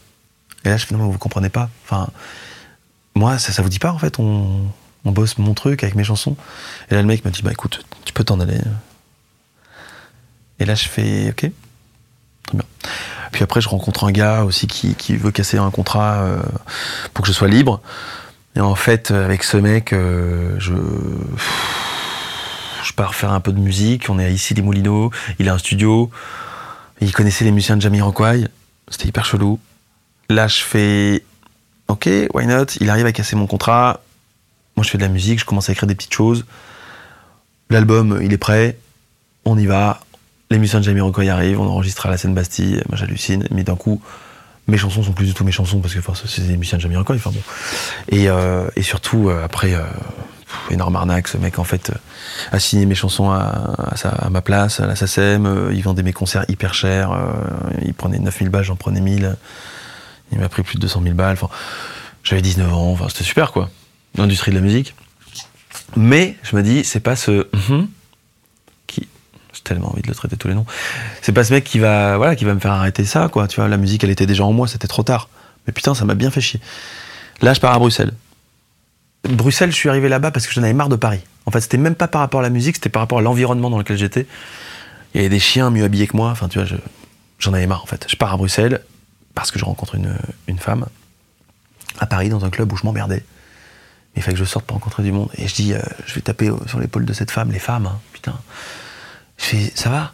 Et 0.64 0.70
là 0.70 0.78
je 0.78 0.86
fais, 0.86 0.96
non, 0.96 1.08
vous 1.10 1.18
comprenez 1.20 1.50
pas. 1.50 1.70
Enfin, 1.84 2.10
moi, 3.14 3.38
ça, 3.38 3.52
ça 3.52 3.62
vous 3.62 3.70
dit 3.70 3.80
pas 3.80 3.92
en 3.92 4.00
fait, 4.00 4.18
on, 4.18 4.66
on 5.06 5.12
bosse 5.12 5.38
mon 5.38 5.54
truc 5.54 5.84
avec 5.84 5.96
mes 5.96 6.04
chansons. 6.04 6.36
Et 6.90 6.96
là 6.96 7.02
le 7.02 7.08
mec 7.08 7.24
me 7.24 7.30
dit, 7.30 7.44
bah 7.44 7.52
écoute, 7.52 7.86
tu 8.04 8.14
peux 8.14 8.24
t'en 8.24 8.40
aller. 8.40 8.60
Et 10.60 10.66
là 10.66 10.74
je 10.74 10.88
fais, 10.88 11.30
ok, 11.30 11.52
très 12.48 12.58
bien. 12.58 12.66
Puis 13.32 13.44
après, 13.44 13.62
je 13.62 13.70
rencontre 13.70 14.04
un 14.06 14.12
gars 14.12 14.44
aussi 14.44 14.68
qui, 14.68 15.16
veut 15.16 15.32
casser 15.32 15.58
un 15.58 15.72
contrat 15.72 16.16
euh, 16.16 16.42
pour 17.14 17.24
que 17.24 17.28
je 17.28 17.34
sois 17.34 17.48
libre. 17.48 17.82
Et 18.56 18.62
en 18.62 18.76
fait, 18.76 19.12
avec 19.12 19.44
ce 19.44 19.58
mec, 19.58 19.92
euh, 19.94 20.56
je, 20.60 20.74
pars 22.96 23.16
faire 23.16 23.34
un 23.34 23.42
peu 23.42 23.52
de 23.52 23.60
musique. 23.60 24.10
On 24.10 24.20
est 24.20 24.34
ici 24.34 24.54
les 24.54 24.62
Moulineaux. 24.62 25.12
Il 25.40 25.50
a 25.50 25.54
un 25.54 25.58
studio. 25.58 26.10
Il 27.02 27.12
connaissait 27.12 27.44
les 27.44 27.52
musiciens 27.52 27.76
de 27.76 27.82
Jamiroquai. 27.82 28.46
C'était 28.88 29.10
hyper 29.10 29.26
chelou. 29.26 29.60
Là, 30.30 30.48
je 30.48 30.62
fais 30.62 31.24
OK, 31.88 32.10
why 32.34 32.48
not? 32.48 32.66
Il 32.80 32.90
arrive 32.90 33.06
à 33.06 33.12
casser 33.12 33.36
mon 33.36 33.48
contrat. 33.48 34.02
Moi, 34.78 34.84
je 34.84 34.90
fais 34.90 34.98
de 34.98 35.04
la 35.04 35.10
musique. 35.10 35.40
Je 35.40 35.46
commence 35.46 35.70
à 35.70 35.74
écrire 35.74 35.88
des 35.88 35.96
petites 35.96 36.14
choses. 36.14 36.46
L'album, 37.70 38.20
il 38.22 38.32
est 38.32 38.38
prêt. 38.38 38.78
On 39.44 39.58
y 39.58 39.66
va. 39.66 40.00
Les 40.52 40.60
musiciens 40.60 40.80
de 40.80 40.86
Jamiroquai 40.86 41.30
arrivent. 41.30 41.60
On 41.60 41.68
enregistre 41.68 42.06
à 42.06 42.10
la 42.10 42.18
scène 42.18 42.34
Bastille. 42.34 42.82
Moi, 42.90 42.98
j'hallucine. 42.98 43.48
Mais 43.52 43.64
d'un 43.64 43.76
coup, 43.76 44.02
mes 44.68 44.78
chansons 44.78 45.04
sont 45.04 45.14
plus 45.14 45.26
du 45.26 45.34
tout 45.34 45.44
mes 45.44 45.52
chansons 45.52 45.80
parce 45.80 45.94
que 45.94 46.02
c'est 46.28 46.48
des 46.48 46.58
musiciens 46.58 46.78
de 46.78 46.84
Jamiroquai. 46.84 47.14
Enfin 47.14 47.32
bon. 47.32 47.42
Et, 48.10 48.30
euh, 48.30 48.68
surtout, 48.82 49.30
euh, 49.30 49.44
après. 49.44 49.74
Euh, 49.74 49.84
énorme 50.72 50.96
arnaque, 50.96 51.28
ce 51.28 51.38
mec 51.38 51.60
en 51.60 51.64
fait 51.64 51.92
a 52.52 52.60
signé 52.60 52.86
mes 52.86 52.96
chansons 52.96 53.30
à, 53.30 54.30
ma 54.32 54.42
place, 54.42 54.80
à 54.80 54.88
la 54.88 54.96
SACEM, 54.96 55.70
il 55.74 55.82
vendait 55.82 56.02
mes 56.02 56.14
concerts 56.14 56.46
hyper 56.48 56.74
chers, 56.74 57.12
il 57.84 57.94
prenait 57.94 58.20
9000 58.20 58.50
balles, 58.50 58.64
j'en 58.64 58.78
prenais 58.78 59.02
1000, 59.02 59.36
il 60.32 60.40
m'a 60.40 60.48
pris 60.48 60.64
plus 60.64 60.76
de 60.76 60.82
200 60.82 61.02
000 61.04 61.16
balles, 61.16 61.34
enfin, 61.34 61.50
j'avais 62.24 62.42
19 62.42 62.74
ans, 62.74 62.98
c'était 63.10 63.26
super 63.26 63.52
quoi, 63.52 63.70
l'industrie 64.16 64.52
de 64.52 64.56
la 64.56 64.62
musique. 64.62 64.96
Mais 65.98 66.38
je 66.44 66.56
me 66.56 66.64
dis, 66.64 66.84
c'est 66.84 67.02
pas 67.02 67.16
ce 67.16 67.48
j'ai 69.56 69.62
tellement 69.64 69.92
envie 69.92 70.02
de 70.02 70.08
le 70.08 70.16
traiter 70.16 70.38
tous 70.38 70.48
les 70.48 70.54
noms, 70.54 70.66
c'est 71.22 71.32
pas 71.32 71.44
ce 71.44 71.54
mec 71.54 71.64
qui 71.64 71.80
va, 71.80 72.18
voilà, 72.18 72.36
qui 72.36 72.46
va 72.46 72.54
me 72.54 72.60
faire 72.60 72.72
arrêter 72.72 73.06
ça 73.06 73.30
quoi, 73.30 73.48
tu 73.48 73.56
vois, 73.56 73.68
la 73.68 73.78
musique 73.78 74.04
elle 74.04 74.10
était 74.12 74.28
déjà 74.28 74.44
en 74.44 74.54
moi, 74.54 74.68
c'était 74.68 74.88
trop 74.88 75.04
tard. 75.04 75.30
Mais 75.68 75.74
putain, 75.74 75.96
ça 75.96 76.06
m'a 76.06 76.14
bien 76.14 76.30
fait 76.30 76.42
chier. 76.42 76.60
Là, 77.42 77.54
je 77.54 77.60
pars 77.60 77.74
à 77.74 77.80
Bruxelles. 77.80 78.14
Bruxelles, 79.28 79.72
je 79.72 79.76
suis 79.76 79.90
arrivé 79.90 80.10
là-bas 80.10 80.32
parce 80.32 80.46
que 80.46 80.54
j'en 80.54 80.62
avais 80.62 80.74
marre 80.74 80.90
de 80.90 80.96
Paris. 80.96 81.22
En 81.48 81.52
fait, 81.52 81.62
c'était 81.62 81.78
même 81.78 81.96
pas 81.96 82.08
par 82.08 82.22
rapport 82.22 82.42
à 82.42 82.44
la 82.44 82.50
musique, 82.50 82.76
c'était 82.76 82.90
par 82.90 83.02
rapport 83.02 83.18
à 83.18 83.22
l'environnement 83.22 83.70
dans 83.70 83.78
lequel 83.80 83.98
j'étais. 83.98 84.28
Il 85.14 85.18
y 85.18 85.20
avait 85.22 85.30
des 85.30 85.40
chiens 85.40 85.72
mieux 85.72 85.84
habillés 85.84 86.08
que 86.08 86.16
moi. 86.16 86.30
Enfin, 86.30 86.48
tu 86.48 86.60
vois, 86.60 86.68
je- 86.68 86.76
j'en 87.40 87.54
avais 87.54 87.66
marre 87.68 87.82
en 87.82 87.88
fait. 87.88 88.06
Je 88.08 88.16
pars 88.16 88.32
à 88.34 88.38
Bruxelles 88.38 88.82
parce 89.34 89.52
que 89.52 89.60
je 89.60 89.66
rencontre 89.66 89.96
une, 89.96 90.60
femme 90.60 90.86
à 92.00 92.06
Paris 92.06 92.30
dans 92.30 92.46
un 92.46 92.50
club 92.50 92.72
où 92.72 92.78
je 92.78 92.86
m'emmerdais. 92.86 93.24
Il 94.16 94.22
fallait 94.22 94.34
que 94.34 94.40
je 94.40 94.46
sorte 94.46 94.66
pour 94.66 94.76
rencontrer 94.76 95.04
du 95.04 95.12
monde. 95.12 95.30
Et 95.38 95.48
je 95.48 95.56
dis, 95.56 95.74
euh, 95.74 95.80
je 96.06 96.14
vais 96.16 96.22
taper 96.22 96.50
sur 96.68 96.80
l'épaule 96.80 97.06
de 97.06 97.14
cette 97.14 97.32
femme, 97.32 97.52
les 97.52 97.60
femmes, 97.60 97.88
hein, 97.88 98.00
putain. 98.14 98.40
Je 99.38 99.46
fais, 99.46 99.72
ça 99.76 99.90
va? 99.90 100.14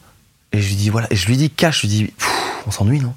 Et 0.52 0.62
je 0.62 0.68
lui 0.68 0.76
dis, 0.76 0.90
voilà. 0.90 1.08
Et 1.12 1.16
je 1.16 1.28
lui 1.28 1.38
dis, 1.38 1.50
cash, 1.50 1.78
je 1.78 1.82
lui 1.82 1.88
dis, 1.88 2.14
on 2.68 2.72
s'ennuie, 2.72 3.00
non? 3.00 3.14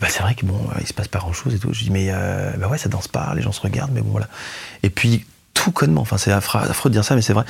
Bah, 0.00 0.06
c'est 0.08 0.22
vrai 0.22 0.34
que 0.34 0.46
bon, 0.46 0.60
il 0.80 0.86
se 0.86 0.94
passe 0.94 1.08
pas 1.08 1.18
grand 1.18 1.32
chose 1.32 1.54
et 1.54 1.58
tout. 1.58 1.72
Je 1.72 1.78
lui 1.78 1.86
dis, 1.86 1.90
mais 1.90 2.08
euh, 2.10 2.52
bah 2.56 2.68
ouais, 2.68 2.78
ça 2.78 2.88
danse 2.88 3.08
pas, 3.08 3.34
les 3.34 3.42
gens 3.42 3.52
se 3.52 3.60
regardent, 3.60 3.92
mais 3.92 4.00
bon, 4.02 4.10
voilà. 4.10 4.28
Et 4.82 4.90
puis, 4.90 5.26
tout 5.52 5.72
connement, 5.72 6.00
enfin, 6.02 6.16
c'est 6.16 6.30
affreux, 6.30 6.90
de 6.90 6.94
dire 6.94 7.04
ça, 7.04 7.16
mais 7.16 7.22
c'est 7.22 7.32
vrai. 7.32 7.44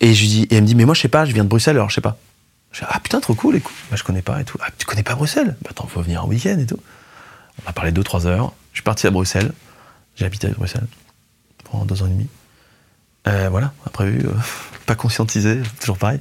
Et 0.00 0.12
je 0.14 0.20
lui 0.20 0.28
dis, 0.28 0.42
et 0.50 0.56
elle 0.56 0.62
me 0.62 0.66
dit, 0.66 0.74
mais 0.74 0.84
moi, 0.84 0.94
je 0.94 1.00
sais 1.00 1.08
pas, 1.08 1.24
je 1.24 1.32
viens 1.32 1.44
de 1.44 1.48
Bruxelles, 1.48 1.76
alors 1.76 1.90
je 1.90 1.94
sais 1.94 2.00
pas. 2.00 2.18
Je 2.72 2.80
dis, 2.80 2.86
ah 2.88 2.98
putain, 3.00 3.20
trop 3.20 3.34
cool, 3.34 3.56
écoute. 3.56 3.74
Bah, 3.90 3.96
je 3.96 4.02
connais 4.02 4.22
pas 4.22 4.40
et 4.40 4.44
tout. 4.44 4.58
Ah, 4.60 4.68
tu 4.76 4.84
connais 4.84 5.02
pas 5.02 5.14
Bruxelles? 5.14 5.56
Bah, 5.62 5.70
attends, 5.70 5.86
faut 5.86 6.02
venir 6.02 6.24
en 6.24 6.28
week-end 6.28 6.58
et 6.58 6.66
tout. 6.66 6.78
On 7.64 7.68
a 7.68 7.72
parlé 7.72 7.92
2-3 7.92 8.26
heures. 8.26 8.52
Je 8.72 8.78
suis 8.78 8.84
parti 8.84 9.06
à 9.06 9.10
Bruxelles. 9.10 9.52
J'ai 10.16 10.24
habité 10.24 10.48
à 10.48 10.50
Bruxelles 10.50 10.86
pendant 11.70 11.84
deux 11.84 12.02
ans 12.02 12.06
et 12.06 12.10
demi. 12.10 12.28
Euh, 13.28 13.48
voilà, 13.50 13.72
imprévu, 13.86 14.26
euh, 14.26 14.32
pas 14.86 14.94
conscientisé, 14.94 15.60
toujours 15.80 15.98
pareil. 15.98 16.20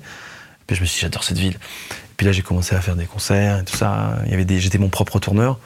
Puis 0.70 0.76
je 0.76 0.82
me 0.82 0.86
suis 0.86 0.98
dit, 0.98 1.02
j'adore 1.02 1.24
cette 1.24 1.40
ville. 1.40 1.56
Et 1.56 2.14
puis 2.16 2.28
là, 2.28 2.32
j'ai 2.32 2.44
commencé 2.44 2.76
à 2.76 2.82
faire 2.82 2.96
des 2.96 3.08
concerts 3.08 3.58
et 3.58 3.66
tout 3.66 3.76
ça. 3.76 4.20
Il 4.28 4.34
avait 4.36 4.46
des, 4.46 4.60
j'étais 4.60 4.78
mon 4.78 4.90
propre 4.90 5.18
tourneur. 5.18 5.58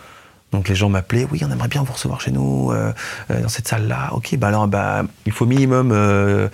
Donc 0.54 0.70
les 0.70 0.76
gens 0.76 0.88
m'appelaient, 0.88 1.28
oui, 1.30 1.42
on 1.44 1.52
aimerait 1.52 1.68
bien 1.68 1.84
vous 1.84 1.92
recevoir 1.92 2.22
chez 2.22 2.32
nous, 2.32 2.72
euh, 2.72 2.94
euh, 3.32 3.42
dans 3.42 3.50
cette 3.50 3.68
salle-là. 3.68 4.14
Ok, 4.14 4.38
bah 4.38 4.48
alors, 4.48 4.70
bah, 4.70 5.04
il 5.26 5.34
faut 5.34 5.46
minimum 5.46 5.92
euh, 5.92 6.48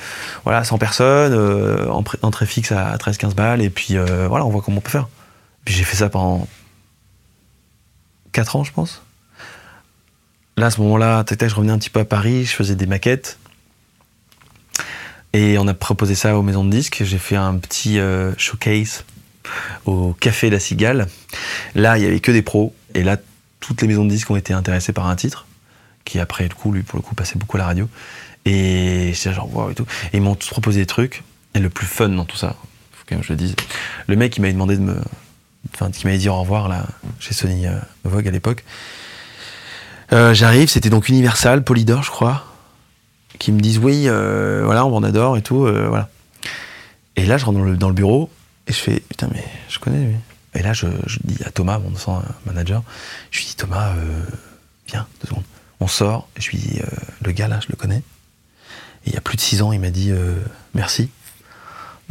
voilà, 0.45 0.63
100 0.63 0.79
personnes, 0.79 1.33
euh, 1.33 1.87
entrée, 2.23 2.47
fixe 2.47 2.71
à 2.71 2.97
13-15 2.97 3.35
balles, 3.35 3.62
et 3.62 3.69
puis 3.69 3.97
voilà, 3.97 4.45
on 4.45 4.49
voit 4.49 4.63
comment 4.63 4.77
on 4.77 4.81
peut 4.81 4.89
faire. 4.89 5.09
Puis 5.63 5.75
j'ai 5.75 5.83
fait 5.83 5.97
ça 5.97 6.09
pendant 6.09 6.47
4 8.31 8.55
ans, 8.55 8.63
je 8.63 8.71
pense. 8.71 9.03
Là, 10.57 10.67
à 10.67 10.71
ce 10.71 10.81
moment-là, 10.81 11.23
je 11.29 11.53
revenais 11.53 11.73
un 11.73 11.77
petit 11.77 11.91
peu 11.91 11.99
à 11.99 12.05
Paris, 12.05 12.45
je 12.45 12.55
faisais 12.55 12.75
des 12.75 12.88
maquettes. 12.88 13.38
Et 15.33 15.57
on 15.57 15.67
a 15.67 15.73
proposé 15.73 16.15
ça 16.15 16.37
aux 16.37 16.41
maisons 16.41 16.63
de 16.63 16.71
disques. 16.71 17.03
J'ai 17.03 17.17
fait 17.17 17.35
un 17.35 17.55
petit 17.55 17.99
euh, 17.99 18.33
showcase 18.37 19.03
au 19.85 20.13
Café 20.13 20.49
La 20.49 20.59
Cigale. 20.59 21.07
Là, 21.75 21.97
il 21.97 22.03
y 22.03 22.07
avait 22.07 22.19
que 22.19 22.31
des 22.31 22.41
pros. 22.41 22.73
Et 22.95 23.03
là, 23.03 23.17
toutes 23.59 23.81
les 23.81 23.87
maisons 23.87 24.05
de 24.05 24.09
disques 24.09 24.29
ont 24.31 24.35
été 24.35 24.53
intéressées 24.53 24.93
par 24.93 25.07
un 25.07 25.15
titre, 25.15 25.45
qui 26.05 26.19
après, 26.19 26.47
le 26.47 26.55
coup, 26.55 26.71
lui, 26.71 26.81
pour 26.81 26.97
le 26.97 27.03
coup, 27.03 27.13
passait 27.13 27.37
beaucoup 27.37 27.57
à 27.57 27.59
la 27.59 27.65
radio. 27.67 27.87
Et 28.45 29.11
j'étais 29.13 29.33
genre, 29.33 29.53
wow 29.55 29.69
et 29.71 29.75
tout. 29.75 29.85
Et 30.13 30.17
ils 30.17 30.21
m'ont 30.21 30.35
tous 30.35 30.49
proposé 30.49 30.79
des 30.79 30.87
trucs. 30.87 31.23
Et 31.53 31.59
le 31.59 31.69
plus 31.69 31.87
fun 31.87 32.09
dans 32.09 32.25
tout 32.25 32.37
ça, 32.37 32.55
faut 32.91 33.03
quand 33.07 33.15
même 33.15 33.21
que 33.21 33.27
je 33.27 33.33
le 33.33 33.37
dise, 33.37 33.55
le 34.07 34.15
mec, 34.15 34.35
il 34.37 34.41
m'avait 34.41 34.53
demandé 34.53 34.75
de 34.75 34.81
me. 34.81 34.99
Enfin, 35.73 35.91
qui 35.91 36.05
m'avait 36.05 36.17
dit 36.17 36.29
au 36.29 36.39
revoir, 36.39 36.69
là, 36.69 36.85
chez 37.19 37.33
Sony 37.33 37.67
euh, 37.67 37.77
Vogue 38.03 38.27
à 38.27 38.31
l'époque. 38.31 38.63
Euh, 40.13 40.33
J'arrive, 40.33 40.69
c'était 40.69 40.89
donc 40.89 41.09
Universal, 41.09 41.63
Polydor, 41.63 42.01
je 42.01 42.09
crois 42.09 42.48
qui 43.39 43.54
me 43.54 43.60
disent 43.62 43.80
oui, 43.80 44.04
euh, 44.06 44.62
voilà, 44.65 44.86
on 44.86 45.02
adore 45.02 45.38
et 45.38 45.41
tout, 45.41 45.65
euh, 45.65 45.88
voilà. 45.88 46.10
Et 47.15 47.25
là, 47.25 47.38
je 47.38 47.45
rentre 47.45 47.60
dans 47.78 47.88
le, 47.88 47.95
bureau 47.95 48.30
et 48.67 48.73
je 48.73 48.78
fais 48.78 48.99
putain, 48.99 49.30
mais 49.34 49.43
je 49.69 49.80
connais 49.80 50.06
lui. 50.06 50.15
Et 50.54 50.62
là, 50.62 50.73
je, 50.73 50.88
dis 51.23 51.41
à 51.43 51.52
Thomas, 51.52 51.80
mon 51.80 51.91
ancien 51.93 52.23
manager, 52.45 52.84
je 53.32 53.39
lui 53.39 53.47
dis 53.47 53.56
Thomas, 53.56 53.93
euh, 53.95 54.23
viens, 54.88 55.08
deux 55.21 55.30
secondes. 55.30 55.43
On 55.80 55.88
sort 55.88 56.28
et 56.36 56.41
je 56.41 56.49
lui 56.49 56.58
dis 56.58 56.82
le 57.21 57.32
gars 57.32 57.47
là, 57.47 57.62
je 57.62 57.67
le 57.69 57.78
connais. 57.78 58.04
Et 59.06 59.08
il 59.08 59.13
y 59.13 59.17
a 59.17 59.21
plus 59.21 59.38
de 59.38 59.41
six 59.41 59.62
ans, 59.62 59.71
il 59.71 59.80
m'a 59.80 59.91
dit 59.91 60.12
merci. 60.73 61.10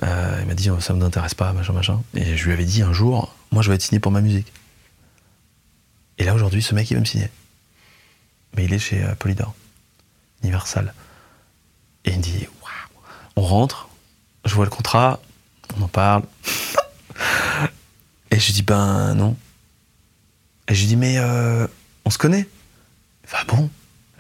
Il 0.00 0.46
m'a 0.46 0.54
dit 0.54 0.70
ça 0.80 0.94
ne 0.94 1.00
m'intéresse 1.00 1.34
pas, 1.34 1.52
machin, 1.52 1.74
machin. 1.74 2.02
Et 2.14 2.38
je 2.38 2.46
lui 2.46 2.52
avais 2.54 2.64
dit 2.64 2.80
un 2.80 2.94
jour, 2.94 3.34
moi, 3.52 3.62
je 3.62 3.68
vais 3.68 3.74
être 3.74 3.82
signé 3.82 4.00
pour 4.00 4.10
ma 4.10 4.22
musique. 4.22 4.50
Et 6.16 6.24
là, 6.24 6.34
aujourd'hui, 6.34 6.62
ce 6.62 6.74
mec, 6.74 6.90
il 6.90 6.94
va 6.94 7.00
me 7.00 7.04
signer. 7.04 7.28
Mais 8.56 8.64
il 8.64 8.72
est 8.72 8.78
chez 8.78 9.04
Polydor, 9.18 9.54
Universal. 10.42 10.94
Et 12.08 12.12
il 12.12 12.16
me 12.16 12.22
dit, 12.22 12.48
waouh, 12.62 13.02
on 13.36 13.42
rentre, 13.42 13.88
je 14.44 14.54
vois 14.54 14.64
le 14.64 14.70
contrat, 14.70 15.20
on 15.78 15.82
en 15.82 15.88
parle. 15.88 16.22
Et 18.30 18.40
je 18.40 18.50
dis, 18.52 18.62
ben 18.62 19.14
non. 19.14 19.36
Et 20.68 20.74
je 20.74 20.80
lui 20.80 20.86
dis, 20.88 20.96
mais 20.96 21.18
euh, 21.18 21.66
on 22.04 22.10
se 22.10 22.18
connaît 22.18 22.48
fait, 23.28 23.36
ah 23.38 23.44
bon? 23.46 23.68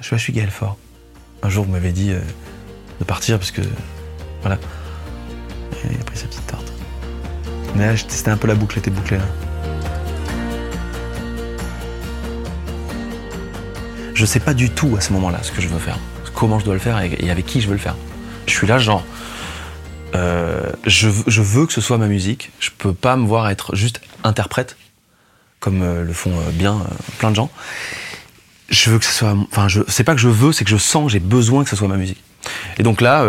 Je 0.00 0.16
suis 0.16 0.32
Gaël 0.32 0.50
Fort. 0.50 0.76
Un 1.42 1.48
jour, 1.48 1.64
vous 1.64 1.72
m'avez 1.72 1.92
dit 1.92 2.10
euh, 2.10 2.20
de 3.00 3.04
partir 3.04 3.38
parce 3.38 3.50
que. 3.50 3.62
Voilà. 4.42 4.58
Et 5.72 5.92
il 5.92 6.00
a 6.00 6.04
pris 6.04 6.18
sa 6.18 6.26
petite 6.26 6.46
tarte. 6.46 6.72
Mais 7.74 7.86
là, 7.86 7.96
c'était 7.96 8.30
un 8.30 8.36
peu 8.36 8.46
la 8.48 8.54
boucle, 8.54 8.78
était 8.78 8.90
bouclée 8.90 9.16
là. 9.16 9.24
Je 14.14 14.26
sais 14.26 14.40
pas 14.40 14.52
du 14.52 14.70
tout 14.70 14.94
à 14.96 15.00
ce 15.00 15.12
moment-là 15.14 15.42
ce 15.42 15.52
que 15.52 15.62
je 15.62 15.68
veux 15.68 15.78
faire, 15.78 15.98
comment 16.38 16.60
je 16.60 16.64
dois 16.64 16.74
le 16.74 16.80
faire 16.80 17.00
et, 17.00 17.30
avec 17.30 17.46
qui 17.46 17.60
je 17.60 17.66
veux 17.66 17.72
le 17.72 17.80
faire. 17.80 17.96
Je 18.46 18.52
suis 18.52 18.66
là, 18.68 18.78
genre, 18.78 19.04
euh, 20.14 20.70
je, 20.86 21.08
je 21.26 21.42
veux 21.42 21.66
que 21.66 21.72
ce 21.72 21.80
soit 21.80 21.98
ma 21.98 22.06
musique. 22.06 22.52
Je 22.60 22.70
peux 22.78 22.94
pas 22.94 23.16
me 23.16 23.26
voir 23.26 23.50
être 23.50 23.74
juste 23.74 24.00
interprète, 24.22 24.76
comme 25.58 25.82
euh, 25.82 26.04
le 26.04 26.12
font 26.12 26.30
euh, 26.30 26.50
bien 26.52 26.80
plein 27.18 27.30
de 27.30 27.36
gens. 27.36 27.50
Je 28.68 28.88
veux 28.90 29.00
que 29.00 29.04
ce 29.04 29.10
soit, 29.10 29.34
enfin, 29.50 29.66
je, 29.66 29.80
c'est 29.88 30.04
pas 30.04 30.14
que 30.14 30.20
je 30.20 30.28
veux, 30.28 30.52
c'est 30.52 30.62
que 30.62 30.70
je 30.70 30.76
sens, 30.76 31.10
j'ai 31.10 31.18
besoin 31.18 31.64
que 31.64 31.70
ce 31.70 31.76
soit 31.76 31.88
ma 31.88 31.96
musique. 31.96 32.22
Et 32.78 32.84
donc 32.84 33.00
là, 33.00 33.26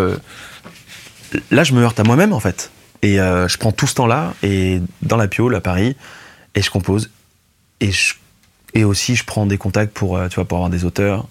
là, 1.49 1.63
je 1.63 1.73
me 1.73 1.81
heurte 1.81 1.99
à 1.99 2.03
moi-même 2.03 2.33
en 2.33 2.39
fait. 2.39 2.69
Et 3.01 3.15
je 3.15 3.57
prends 3.57 3.71
tout 3.71 3.87
ce 3.87 3.95
temps-là 3.95 4.33
et 4.43 4.81
dans 5.01 5.17
la 5.17 5.27
piole 5.27 5.55
à 5.55 5.61
Paris 5.61 5.95
et 6.55 6.61
je 6.61 6.69
compose 6.69 7.09
et 7.79 7.91
je 7.91 8.15
et 8.75 8.83
aussi, 8.83 9.15
je 9.15 9.23
prends 9.23 9.47
des 9.47 9.57
contacts 9.57 9.93
pour, 9.93 10.19
tu 10.29 10.35
vois, 10.35 10.45
pour 10.45 10.57
avoir 10.57 10.69
des 10.69 10.85
auteurs. 10.85 11.25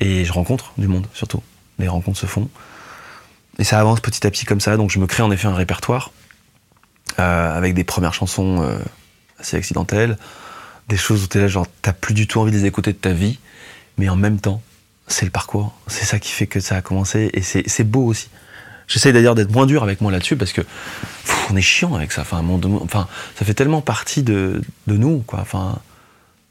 Et 0.00 0.24
je 0.24 0.32
rencontre 0.32 0.72
du 0.78 0.88
monde, 0.88 1.06
surtout. 1.14 1.42
Les 1.78 1.88
rencontres 1.88 2.18
se 2.18 2.26
font. 2.26 2.48
Et 3.58 3.64
ça 3.64 3.78
avance 3.78 4.00
petit 4.00 4.26
à 4.26 4.30
petit 4.30 4.44
comme 4.46 4.60
ça. 4.60 4.76
Donc 4.76 4.90
je 4.90 4.98
me 4.98 5.06
crée 5.06 5.22
en 5.22 5.30
effet 5.30 5.46
un 5.48 5.54
répertoire 5.54 6.10
euh, 7.18 7.56
avec 7.56 7.74
des 7.74 7.84
premières 7.84 8.14
chansons 8.14 8.62
euh, 8.62 8.78
assez 9.38 9.56
accidentelles. 9.56 10.16
Des 10.88 10.96
choses 10.96 11.24
où 11.24 11.26
tu 11.28 11.38
es 11.38 11.40
là, 11.40 11.48
genre, 11.48 11.66
t'as 11.82 11.92
plus 11.92 12.14
du 12.14 12.26
tout 12.26 12.40
envie 12.40 12.50
de 12.50 12.56
les 12.56 12.66
écouter 12.66 12.92
de 12.92 12.98
ta 12.98 13.12
vie. 13.12 13.38
Mais 13.98 14.08
en 14.08 14.16
même 14.16 14.40
temps, 14.40 14.62
c'est 15.06 15.24
le 15.26 15.30
parcours. 15.30 15.74
C'est 15.86 16.04
ça 16.04 16.18
qui 16.18 16.30
fait 16.30 16.46
que 16.46 16.60
ça 16.60 16.76
a 16.76 16.80
commencé. 16.82 17.30
Et 17.34 17.42
c'est 17.42 17.84
beau 17.84 18.06
aussi. 18.06 18.28
J'essaye 18.88 19.12
d'ailleurs 19.12 19.34
d'être 19.34 19.52
moins 19.52 19.66
dur 19.66 19.82
avec 19.82 20.00
moi 20.00 20.10
là-dessus 20.10 20.36
parce 20.36 20.52
que 20.52 20.62
on 21.50 21.56
est 21.56 21.62
chiant 21.62 21.94
avec 21.94 22.12
ça. 22.12 22.22
Enfin, 22.22 22.42
donné- 22.42 22.78
enfin, 22.82 23.06
ça 23.38 23.44
fait 23.44 23.54
tellement 23.54 23.80
partie 23.80 24.22
de, 24.22 24.60
de 24.86 24.96
nous, 24.96 25.18
quoi. 25.20 25.40
Enfin, 25.40 25.78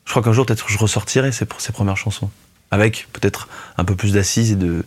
je 0.05 0.11
crois 0.11 0.23
qu'un 0.23 0.33
jour, 0.33 0.45
peut-être, 0.45 0.69
je 0.69 0.77
ressortirai 0.77 1.31
ces, 1.31 1.45
ces 1.57 1.71
premières 1.71 1.97
chansons. 1.97 2.29
Avec 2.71 3.07
peut-être 3.13 3.49
un 3.77 3.83
peu 3.83 3.95
plus 3.95 4.13
d'assises 4.13 4.51
et 4.53 4.55
de. 4.55 4.83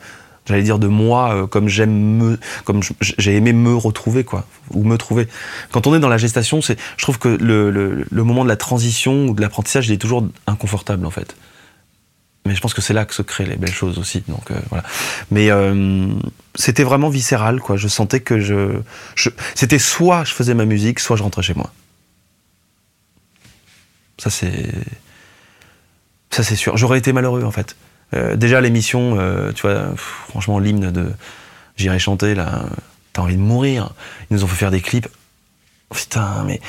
j'allais 0.46 0.62
dire 0.62 0.78
de 0.78 0.86
moi 0.86 1.34
euh, 1.34 1.46
comme 1.46 1.68
j'aime 1.68 1.92
me, 1.92 2.38
comme 2.64 2.80
j'ai 3.00 3.36
aimé 3.36 3.52
me 3.52 3.74
retrouver 3.74 4.24
quoi, 4.24 4.46
ou 4.70 4.84
me 4.84 4.96
trouver. 4.96 5.28
Quand 5.70 5.86
on 5.86 5.94
est 5.94 6.00
dans 6.00 6.08
la 6.08 6.18
gestation, 6.18 6.62
c'est, 6.62 6.78
je 6.96 7.02
trouve 7.02 7.18
que 7.18 7.28
le, 7.28 7.70
le, 7.70 8.24
moment 8.24 8.42
de 8.42 8.48
la 8.48 8.56
transition 8.56 9.26
ou 9.26 9.34
de 9.34 9.40
l'apprentissage, 9.42 9.88
il 9.88 9.92
est 9.92 9.98
toujours 9.98 10.26
inconfortable 10.46 11.04
en 11.04 11.10
fait. 11.10 11.36
Mais 12.46 12.54
je 12.54 12.60
pense 12.60 12.74
que 12.74 12.82
c'est 12.82 12.92
là 12.92 13.06
que 13.06 13.14
se 13.14 13.22
créent 13.22 13.46
les 13.46 13.56
belles 13.56 13.72
choses 13.72 13.98
aussi. 13.98 14.22
Donc 14.28 14.50
euh, 14.50 14.58
voilà. 14.68 14.84
Mais 15.30 15.50
euh, 15.50 16.06
c'était 16.54 16.84
vraiment 16.84 17.08
viscéral 17.08 17.60
quoi. 17.60 17.76
Je 17.76 17.88
sentais 17.88 18.20
que 18.20 18.38
je 18.40 18.80
c'était 19.54 19.78
soit 19.78 20.24
je 20.24 20.32
faisais 20.32 20.54
ma 20.54 20.64
musique, 20.64 21.00
soit 21.00 21.16
je 21.16 21.22
rentrais 21.22 21.42
chez 21.42 21.54
moi. 21.54 21.72
Ça 24.18 24.30
c'est, 24.30 24.70
ça 26.34 26.42
c'est 26.42 26.56
sûr. 26.56 26.76
J'aurais 26.76 26.98
été 26.98 27.12
malheureux 27.12 27.44
en 27.44 27.50
fait. 27.50 27.76
Euh, 28.12 28.36
déjà 28.36 28.60
l'émission, 28.60 29.16
euh, 29.18 29.52
tu 29.52 29.62
vois, 29.62 29.94
franchement 29.96 30.58
l'hymne 30.58 30.90
de 30.90 31.10
J'irai 31.76 31.98
chanter 31.98 32.36
là, 32.36 32.66
t'as 33.12 33.22
envie 33.22 33.34
de 33.34 33.40
mourir. 33.40 33.90
Ils 34.30 34.34
nous 34.34 34.44
ont 34.44 34.46
fait 34.46 34.56
faire 34.56 34.70
des 34.70 34.80
clips. 34.80 35.08
Putain, 35.92 36.44
mais 36.46 36.60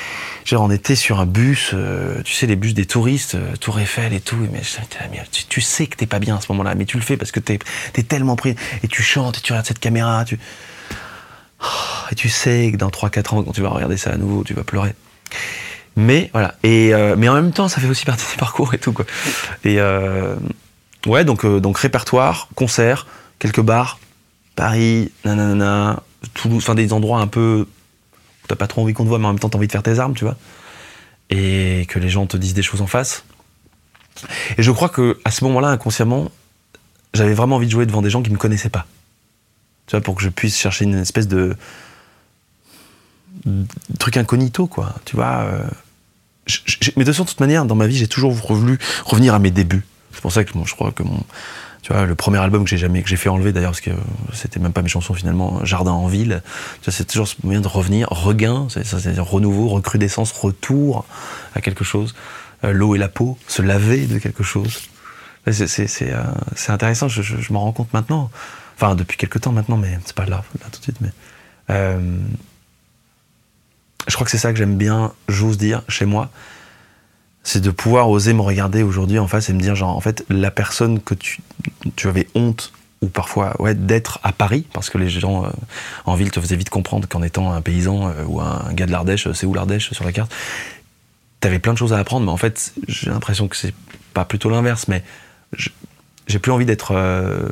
genre 0.44 0.62
on 0.62 0.70
était 0.70 0.96
sur 0.96 1.20
un 1.20 1.26
bus, 1.26 1.70
euh, 1.74 2.22
tu 2.22 2.32
sais 2.34 2.46
les 2.46 2.56
bus 2.56 2.74
des 2.74 2.86
touristes, 2.86 3.36
Tour 3.60 3.78
Eiffel 3.78 4.12
et 4.12 4.20
tout. 4.20 4.36
Mais 4.52 4.62
tu, 5.30 5.44
tu 5.46 5.60
sais 5.60 5.86
que 5.86 5.96
t'es 5.96 6.06
pas 6.06 6.18
bien 6.18 6.36
à 6.36 6.40
ce 6.40 6.50
moment-là, 6.52 6.74
mais 6.74 6.86
tu 6.86 6.96
le 6.96 7.02
fais 7.02 7.16
parce 7.16 7.30
que 7.30 7.40
t'es 7.40 7.58
es 7.94 8.02
tellement 8.02 8.36
pris 8.36 8.56
et 8.82 8.88
tu 8.88 9.02
chantes 9.02 9.38
et 9.38 9.40
tu 9.40 9.52
regardes 9.52 9.66
cette 9.66 9.78
caméra, 9.80 10.24
tu 10.24 10.38
et 12.10 12.14
tu 12.14 12.28
sais 12.28 12.70
que 12.72 12.76
dans 12.76 12.90
3-4 12.90 13.34
ans 13.34 13.42
quand 13.42 13.52
tu 13.52 13.62
vas 13.62 13.70
regarder 13.70 13.96
ça 13.96 14.10
à 14.10 14.16
nouveau, 14.16 14.44
tu 14.44 14.54
vas 14.54 14.64
pleurer. 14.64 14.94
Mais 15.96 16.30
voilà. 16.32 16.54
Et 16.62 16.92
mais 17.16 17.28
en 17.28 17.34
même 17.34 17.52
temps, 17.52 17.68
ça 17.68 17.80
fait 17.80 17.88
aussi 17.88 18.04
partie 18.04 18.30
du 18.30 18.36
parcours 18.36 18.74
et 18.74 18.78
tout 18.78 18.92
quoi. 18.92 19.06
Et 19.64 19.80
Ouais, 21.06 21.24
donc, 21.24 21.44
euh, 21.44 21.60
donc 21.60 21.78
répertoire, 21.78 22.48
concert, 22.56 23.06
quelques 23.38 23.60
bars, 23.60 23.98
Paris, 24.56 25.12
nanana, 25.24 26.02
Toulouse, 26.34 26.62
enfin 26.64 26.74
des 26.74 26.92
endroits 26.92 27.20
un 27.20 27.28
peu 27.28 27.66
où 28.42 28.46
t'as 28.48 28.56
pas 28.56 28.66
trop 28.66 28.82
envie 28.82 28.92
qu'on 28.92 29.04
te 29.04 29.08
voit, 29.08 29.18
mais 29.18 29.26
en 29.26 29.32
même 29.32 29.38
temps 29.38 29.48
t'as 29.48 29.58
envie 29.58 29.68
de 29.68 29.72
faire 29.72 29.84
tes 29.84 29.98
armes, 30.00 30.14
tu 30.14 30.24
vois. 30.24 30.36
Et 31.30 31.86
que 31.88 31.98
les 31.98 32.08
gens 32.08 32.26
te 32.26 32.36
disent 32.36 32.54
des 32.54 32.62
choses 32.62 32.82
en 32.82 32.86
face. 32.86 33.24
Et 34.58 34.62
je 34.62 34.70
crois 34.72 34.88
que 34.88 35.18
à 35.24 35.30
ce 35.30 35.44
moment-là, 35.44 35.68
inconsciemment, 35.68 36.30
j'avais 37.14 37.34
vraiment 37.34 37.56
envie 37.56 37.66
de 37.66 37.72
jouer 37.72 37.86
devant 37.86 38.02
des 38.02 38.10
gens 38.10 38.22
qui 38.22 38.30
me 38.30 38.38
connaissaient 38.38 38.68
pas. 38.68 38.86
Tu 39.86 39.92
vois, 39.92 40.00
pour 40.00 40.16
que 40.16 40.22
je 40.22 40.28
puisse 40.28 40.58
chercher 40.58 40.84
une 40.84 40.98
espèce 40.98 41.28
de, 41.28 41.56
truc 44.00 44.16
incognito, 44.16 44.66
quoi. 44.66 44.94
Tu 45.04 45.14
vois. 45.14 45.46
Mais 46.96 47.04
de 47.04 47.12
toute 47.12 47.40
manière, 47.40 47.64
dans 47.64 47.74
ma 47.74 47.86
vie, 47.86 47.96
j'ai 47.96 48.08
toujours 48.08 48.32
voulu 48.32 48.78
revenir 49.04 49.34
à 49.34 49.38
mes 49.38 49.50
débuts. 49.50 49.84
C'est 50.12 50.20
pour 50.20 50.32
ça 50.32 50.44
que 50.44 50.52
je 50.64 50.74
crois 50.74 50.92
que 50.92 51.02
le 51.94 52.14
premier 52.14 52.38
album 52.38 52.64
que 52.64 52.70
j'ai 52.70 52.78
jamais, 52.78 53.02
que 53.02 53.08
j'ai 53.08 53.16
fait 53.16 53.28
enlever 53.28 53.52
d'ailleurs, 53.52 53.70
parce 53.70 53.80
que 53.80 53.90
c'était 54.32 54.60
même 54.60 54.72
pas 54.72 54.82
mes 54.82 54.88
chansons 54.88 55.14
finalement, 55.14 55.64
Jardin 55.64 55.92
en 55.92 56.06
ville, 56.06 56.42
c'est 56.82 57.06
toujours 57.06 57.28
ce 57.28 57.36
moyen 57.44 57.60
de 57.60 57.68
revenir, 57.68 58.08
regain, 58.10 58.66
c'est-à-dire 58.70 59.24
renouveau, 59.24 59.68
recrudescence, 59.68 60.32
retour 60.32 61.04
à 61.54 61.60
quelque 61.60 61.84
chose, 61.84 62.14
euh, 62.64 62.72
l'eau 62.72 62.94
et 62.94 62.98
la 62.98 63.08
peau, 63.08 63.38
se 63.46 63.62
laver 63.62 64.06
de 64.06 64.18
quelque 64.18 64.42
chose. 64.42 64.88
C'est 65.48 66.12
euh, 66.12 66.24
intéressant, 66.68 67.08
je, 67.08 67.22
je, 67.22 67.52
m'en 67.52 67.60
rends 67.60 67.72
compte 67.72 67.92
maintenant, 67.92 68.30
enfin 68.76 68.96
depuis 68.96 69.16
quelques 69.16 69.40
temps 69.40 69.52
maintenant, 69.52 69.76
mais 69.76 69.98
c'est 70.04 70.16
pas 70.16 70.26
là, 70.26 70.42
là 70.60 70.66
tout 70.72 70.78
de 70.78 70.84
suite, 70.84 71.00
mais. 71.00 71.10
Euh, 71.70 72.18
je 74.08 74.14
crois 74.14 74.24
que 74.24 74.30
c'est 74.30 74.38
ça 74.38 74.52
que 74.52 74.58
j'aime 74.58 74.76
bien, 74.76 75.12
j'ose 75.28 75.58
dire, 75.58 75.82
chez 75.88 76.04
moi, 76.04 76.30
c'est 77.46 77.60
de 77.60 77.70
pouvoir 77.70 78.10
oser 78.10 78.32
me 78.32 78.40
regarder 78.40 78.82
aujourd'hui 78.82 79.20
en 79.20 79.28
face 79.28 79.48
et 79.50 79.52
me 79.52 79.60
dire 79.60 79.76
genre 79.76 79.96
en 79.96 80.00
fait 80.00 80.24
la 80.28 80.50
personne 80.50 81.00
que 81.00 81.14
tu, 81.14 81.40
avais 82.02 82.26
honte 82.34 82.72
ou 83.02 83.06
parfois 83.06 83.54
ouais 83.62 83.76
d'être 83.76 84.18
à 84.24 84.32
Paris 84.32 84.66
parce 84.72 84.90
que 84.90 84.98
les 84.98 85.08
gens 85.08 85.44
euh, 85.44 85.50
en 86.06 86.16
ville 86.16 86.32
te 86.32 86.40
faisaient 86.40 86.56
vite 86.56 86.70
comprendre 86.70 87.06
qu'en 87.06 87.22
étant 87.22 87.52
un 87.52 87.60
paysan 87.60 88.08
euh, 88.08 88.24
ou 88.26 88.40
un 88.40 88.72
gars 88.72 88.86
de 88.86 88.90
l'Ardèche 88.90 89.30
c'est 89.32 89.46
où 89.46 89.54
l'Ardèche 89.54 89.92
sur 89.92 90.04
la 90.04 90.10
carte 90.10 90.34
t'avais 91.38 91.60
plein 91.60 91.72
de 91.72 91.78
choses 91.78 91.92
à 91.92 91.98
apprendre 91.98 92.26
mais 92.26 92.32
en 92.32 92.36
fait 92.36 92.74
j'ai 92.88 93.10
l'impression 93.10 93.46
que 93.46 93.56
c'est 93.56 93.74
pas 94.12 94.24
plutôt 94.24 94.50
l'inverse 94.50 94.88
mais 94.88 95.04
j'ai 96.26 96.40
plus 96.40 96.50
envie 96.50 96.66
d'être 96.66 96.96
euh, 96.96 97.48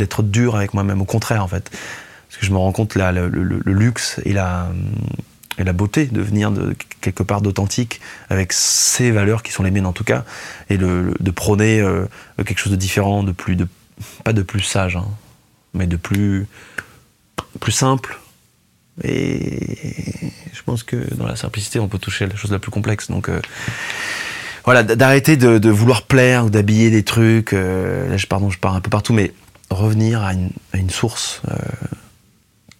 d'être 0.00 0.24
dur 0.24 0.56
avec 0.56 0.74
moi-même 0.74 1.00
au 1.00 1.04
contraire 1.04 1.44
en 1.44 1.48
fait. 1.48 1.70
Parce 1.70 2.40
que 2.40 2.44
je 2.44 2.50
me 2.50 2.58
rends 2.58 2.72
compte 2.72 2.96
là 2.96 3.12
le 3.12 3.28
luxe 3.64 4.20
et 4.24 4.32
la 4.32 4.68
et 5.58 5.64
la 5.64 5.72
beauté 5.72 6.06
de 6.06 6.20
venir 6.20 6.50
de 6.50 6.74
quelque 7.00 7.22
part 7.22 7.42
d'authentique 7.42 8.00
avec 8.30 8.52
ses 8.52 9.10
valeurs 9.10 9.42
qui 9.42 9.52
sont 9.52 9.62
les 9.62 9.70
miennes 9.70 9.86
en 9.86 9.92
tout 9.92 10.04
cas 10.04 10.24
et 10.70 10.78
de 10.78 11.30
prôner 11.30 11.80
euh, 11.80 12.06
quelque 12.38 12.58
chose 12.58 12.72
de 12.72 12.76
différent 12.76 13.22
de 13.22 13.32
plus 13.32 13.56
de 13.56 13.66
pas 14.22 14.32
de 14.32 14.42
plus 14.42 14.60
sage 14.60 14.96
hein, 14.96 15.06
mais 15.74 15.86
de 15.86 15.96
plus 15.96 16.46
plus 17.60 17.72
simple. 17.72 18.18
Et 19.04 20.32
je 20.52 20.62
pense 20.64 20.82
que 20.82 20.96
dans 21.14 21.26
la 21.26 21.36
simplicité 21.36 21.78
on 21.80 21.88
peut 21.88 21.98
toucher 21.98 22.26
la 22.26 22.36
chose 22.36 22.50
la 22.50 22.58
plus 22.58 22.70
complexe. 22.70 23.10
Donc 23.10 23.28
euh, 23.28 23.40
voilà 24.64 24.82
d'arrêter 24.82 25.36
de, 25.36 25.70
vouloir 25.70 26.02
plaire 26.02 26.46
ou 26.46 26.50
d'habiller 26.50 26.90
des 26.90 27.02
trucs 27.02 27.52
euh, 27.52 28.08
là 28.08 28.16
je 28.16 28.26
pardon 28.26 28.50
je 28.50 28.58
pars 28.58 28.74
un 28.74 28.80
peu 28.80 28.90
partout 28.90 29.12
mais 29.12 29.32
revenir 29.70 30.22
à 30.22 30.34
une, 30.34 30.50
à 30.72 30.78
une 30.78 30.90
source 30.90 31.42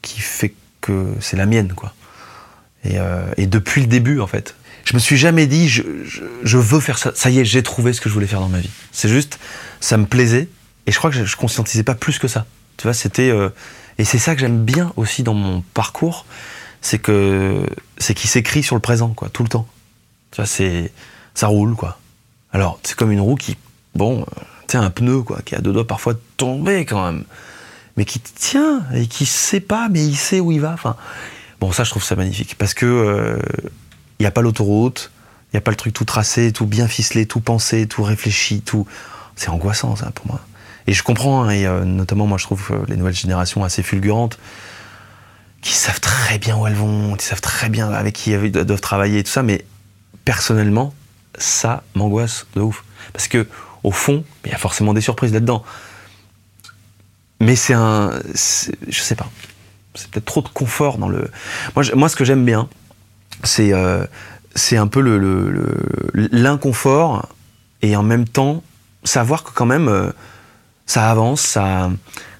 qui 0.02 0.20
fait 0.20 0.54
que 0.80 1.14
c'est 1.20 1.36
la 1.36 1.46
mienne 1.46 1.72
quoi 1.74 1.92
euh, 2.96 3.32
et, 3.36 3.46
depuis 3.46 3.80
le 3.80 3.86
début, 3.86 4.20
en 4.20 4.26
fait, 4.26 4.54
je 4.84 4.94
me 4.94 4.98
suis 4.98 5.16
jamais 5.16 5.46
dit, 5.46 5.68
je, 5.68 5.82
veux 6.42 6.80
faire 6.80 6.98
ça. 6.98 7.12
Ça 7.14 7.30
y 7.30 7.40
est, 7.40 7.44
j'ai 7.44 7.62
trouvé 7.62 7.92
ce 7.92 8.00
que 8.00 8.08
je 8.08 8.14
voulais 8.14 8.26
faire 8.26 8.40
dans 8.40 8.48
ma 8.48 8.60
vie. 8.60 8.70
C'est 8.92 9.08
juste, 9.08 9.38
ça 9.80 9.96
me 9.96 10.06
plaisait. 10.06 10.48
Et 10.86 10.92
je 10.92 10.98
crois 10.98 11.10
que 11.10 11.16
je, 11.16 11.24
je 11.24 11.36
conscientisais 11.36 11.82
pas 11.82 11.94
plus 11.94 12.18
que 12.18 12.28
ça. 12.28 12.46
Tu 12.76 12.84
vois, 12.84 12.94
c'était. 12.94 13.30
Euh, 13.30 13.50
et 13.98 14.04
c'est 14.04 14.18
ça 14.18 14.34
que 14.34 14.40
j'aime 14.40 14.64
bien 14.64 14.92
aussi 14.96 15.22
dans 15.22 15.34
mon 15.34 15.62
parcours, 15.74 16.24
c'est 16.80 17.00
que 17.00 17.66
c'est 17.98 18.14
qu'il 18.14 18.30
s'écrit 18.30 18.62
sur 18.62 18.76
le 18.76 18.80
présent, 18.80 19.08
quoi, 19.08 19.28
tout 19.28 19.42
le 19.42 19.48
temps. 19.48 19.66
Vois, 20.36 20.46
c'est 20.46 20.92
ça 21.34 21.48
roule, 21.48 21.74
quoi. 21.74 21.98
Alors, 22.52 22.78
c'est 22.82 22.96
comme 22.96 23.12
une 23.12 23.20
roue 23.20 23.34
qui, 23.34 23.56
bon, 23.94 24.22
euh, 24.22 24.42
sais, 24.68 24.78
un 24.78 24.90
pneu, 24.90 25.22
quoi, 25.22 25.40
qui 25.44 25.54
a 25.54 25.60
deux 25.60 25.72
doigts 25.72 25.86
parfois 25.86 26.14
de 26.14 26.20
tomber 26.36 26.84
quand 26.84 27.04
même, 27.04 27.24
mais 27.96 28.04
qui 28.04 28.20
tient 28.20 28.82
et 28.94 29.06
qui 29.06 29.26
sait 29.26 29.60
pas, 29.60 29.88
mais 29.88 30.04
il 30.04 30.16
sait 30.16 30.40
où 30.40 30.52
il 30.52 30.60
va. 30.60 30.72
Enfin, 30.72 30.96
Bon, 31.60 31.72
ça, 31.72 31.84
je 31.84 31.90
trouve 31.90 32.04
ça 32.04 32.14
magnifique 32.14 32.56
parce 32.56 32.74
que 32.74 32.86
il 32.86 32.88
euh, 32.88 33.38
n'y 34.20 34.26
a 34.26 34.30
pas 34.30 34.42
l'autoroute, 34.42 35.10
il 35.46 35.56
n'y 35.56 35.58
a 35.58 35.60
pas 35.60 35.70
le 35.70 35.76
truc 35.76 35.92
tout 35.92 36.04
tracé, 36.04 36.52
tout 36.52 36.66
bien 36.66 36.86
ficelé, 36.86 37.26
tout 37.26 37.40
pensé, 37.40 37.86
tout 37.86 38.02
réfléchi, 38.02 38.60
tout. 38.60 38.86
C'est 39.34 39.48
angoissant, 39.48 39.96
ça, 39.96 40.10
pour 40.12 40.26
moi. 40.26 40.40
Et 40.86 40.92
je 40.92 41.02
comprends, 41.02 41.42
hein, 41.42 41.50
et 41.50 41.66
euh, 41.66 41.84
notamment, 41.84 42.26
moi, 42.26 42.38
je 42.38 42.44
trouve 42.44 42.68
euh, 42.70 42.84
les 42.88 42.96
nouvelles 42.96 43.14
générations 43.14 43.64
assez 43.64 43.82
fulgurantes, 43.82 44.38
qui 45.60 45.74
savent 45.74 46.00
très 46.00 46.38
bien 46.38 46.56
où 46.56 46.66
elles 46.66 46.74
vont, 46.74 47.14
qui 47.16 47.26
savent 47.26 47.40
très 47.40 47.68
bien 47.68 47.90
avec 47.90 48.14
qui 48.14 48.32
elles 48.32 48.50
doivent 48.50 48.80
travailler 48.80 49.20
et 49.20 49.24
tout 49.24 49.30
ça, 49.30 49.42
mais 49.42 49.64
personnellement, 50.24 50.94
ça 51.36 51.82
m'angoisse 51.94 52.46
de 52.54 52.60
ouf. 52.60 52.84
Parce 53.12 53.28
que, 53.28 53.46
au 53.82 53.90
fond, 53.90 54.24
il 54.44 54.50
y 54.50 54.54
a 54.54 54.58
forcément 54.58 54.94
des 54.94 55.00
surprises 55.00 55.32
là-dedans. 55.32 55.64
Mais 57.40 57.54
c'est 57.54 57.74
un. 57.74 58.20
Je 58.34 59.00
sais 59.00 59.14
pas 59.14 59.30
c'est 59.94 60.10
peut-être 60.10 60.26
trop 60.26 60.42
de 60.42 60.48
confort 60.48 60.98
dans 60.98 61.08
le. 61.08 61.30
Moi, 61.74 61.84
moi 61.94 62.08
ce 62.08 62.16
que 62.16 62.24
j'aime 62.24 62.44
bien, 62.44 62.68
c'est 63.44 63.72
euh, 63.72 64.04
un 64.72 64.86
peu 64.86 65.00
l'inconfort 66.14 67.28
le, 67.82 67.88
et 67.88 67.96
en 67.96 68.02
même 68.02 68.26
temps 68.26 68.62
savoir 69.04 69.44
que 69.44 69.50
quand 69.52 69.66
même 69.66 69.88
euh, 69.88 70.10
ça 70.86 71.10
avance, 71.10 71.42
ça, 71.42 71.90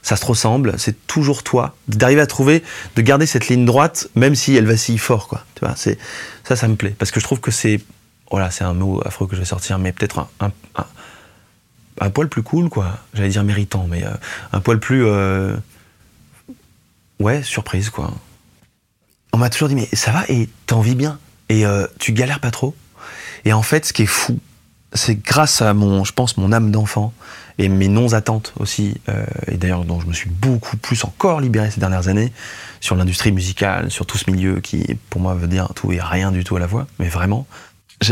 ça 0.03 0.17
se 0.17 0.25
ressemble, 0.25 0.75
c'est 0.79 1.07
toujours 1.07 1.43
toi. 1.43 1.77
D'arriver 1.89 2.21
à 2.21 2.27
trouver, 2.27 2.63
de 2.97 3.03
garder 3.03 3.27
cette 3.27 3.49
ligne 3.49 3.65
droite, 3.65 4.09
même 4.15 4.35
si 4.35 4.57
elle 4.57 4.67
vacille 4.67 4.99
fort, 4.99 5.29
quoi. 5.29 5.45
Tu 5.55 5.65
vois, 5.65 5.75
ça, 5.77 6.57
ça 6.57 6.69
me 6.69 6.77
plaît 6.77 6.95
parce 6.99 7.11
que 7.11 7.21
je 7.21 7.25
trouve 7.25 7.41
que 7.41 7.51
c'est 7.51 7.81
voilà, 8.31 8.51
c'est 8.51 8.65
un 8.65 8.75
mot 8.75 9.01
affreux 9.05 9.27
que 9.27 9.35
je 9.35 9.41
vais 9.41 9.47
sortir, 9.47 9.79
mais 9.79 9.93
peut-être 9.93 10.27
un, 10.41 10.53
un, 12.01 12.11
poil 12.11 12.29
plus 12.29 12.43
cool, 12.43 12.69
quoi. 12.69 12.99
J'allais 13.15 13.31
dire 13.31 13.43
méritant, 13.43 13.87
mais 13.89 14.05
euh, 14.05 14.11
un 14.53 14.61
poil 14.61 14.79
plus 14.79 15.05
ouais, 17.19 17.43
surprise, 17.43 17.91
quoi. 17.91 18.13
On 19.33 19.39
m'a 19.39 19.51
toujours 19.51 19.69
dit, 19.69 19.75
mais 19.75 19.89
ça 19.93 20.11
va 20.11 20.25
et 20.29 20.49
t'en 20.67 20.81
vis 20.81 20.95
bien 20.95 21.19
et 21.49 21.65
euh, 21.67 21.87
tu 21.99 22.13
galères 22.13 22.41
pas 22.41 22.51
trop. 22.51 22.75
Et 23.45 23.53
en 23.53 23.63
fait, 23.63 23.87
ce 23.87 23.93
qui 23.93 24.03
est 24.03 24.07
fou, 24.07 24.39
c'est 24.93 25.17
grâce 25.17 25.63
à 25.63 25.75
mon, 25.75 26.05
je 26.05 26.13
pense, 26.13 26.37
mon 26.37 26.53
âme 26.53 26.71
d'enfant 26.71 27.13
et 27.59 27.69
mes 27.69 27.89
non-attentes 27.89 28.55
aussi, 28.59 28.95
euh, 29.09 29.25
et 29.49 29.57
d'ailleurs 29.57 29.85
dont 29.85 30.01
je 30.01 30.07
me 30.07 30.13
suis 30.13 30.31
beaucoup 30.31 30.77
plus 30.77 31.05
encore 31.05 31.41
libéré 31.41 31.71
ces 31.71 31.81
dernières 31.81 32.09
années 32.09 32.33
sur 32.81 32.95
l'industrie 32.95 33.33
musicale, 33.33 33.91
sur 33.91 34.07
tout 34.07 34.17
ce 34.17 34.31
milieu 34.31 34.61
qui, 34.61 34.97
pour 35.11 35.21
moi, 35.21 35.35
veut 35.35 35.49
dire 35.49 35.69
tout 35.75 35.93
et 35.93 36.01
rien 36.01 36.31
du 36.31 36.45
tout 36.45 36.57
à 36.57 36.61
la 36.61 36.69
fois, 36.69 36.87
mais 36.99 37.09
vraiment. 37.09 37.47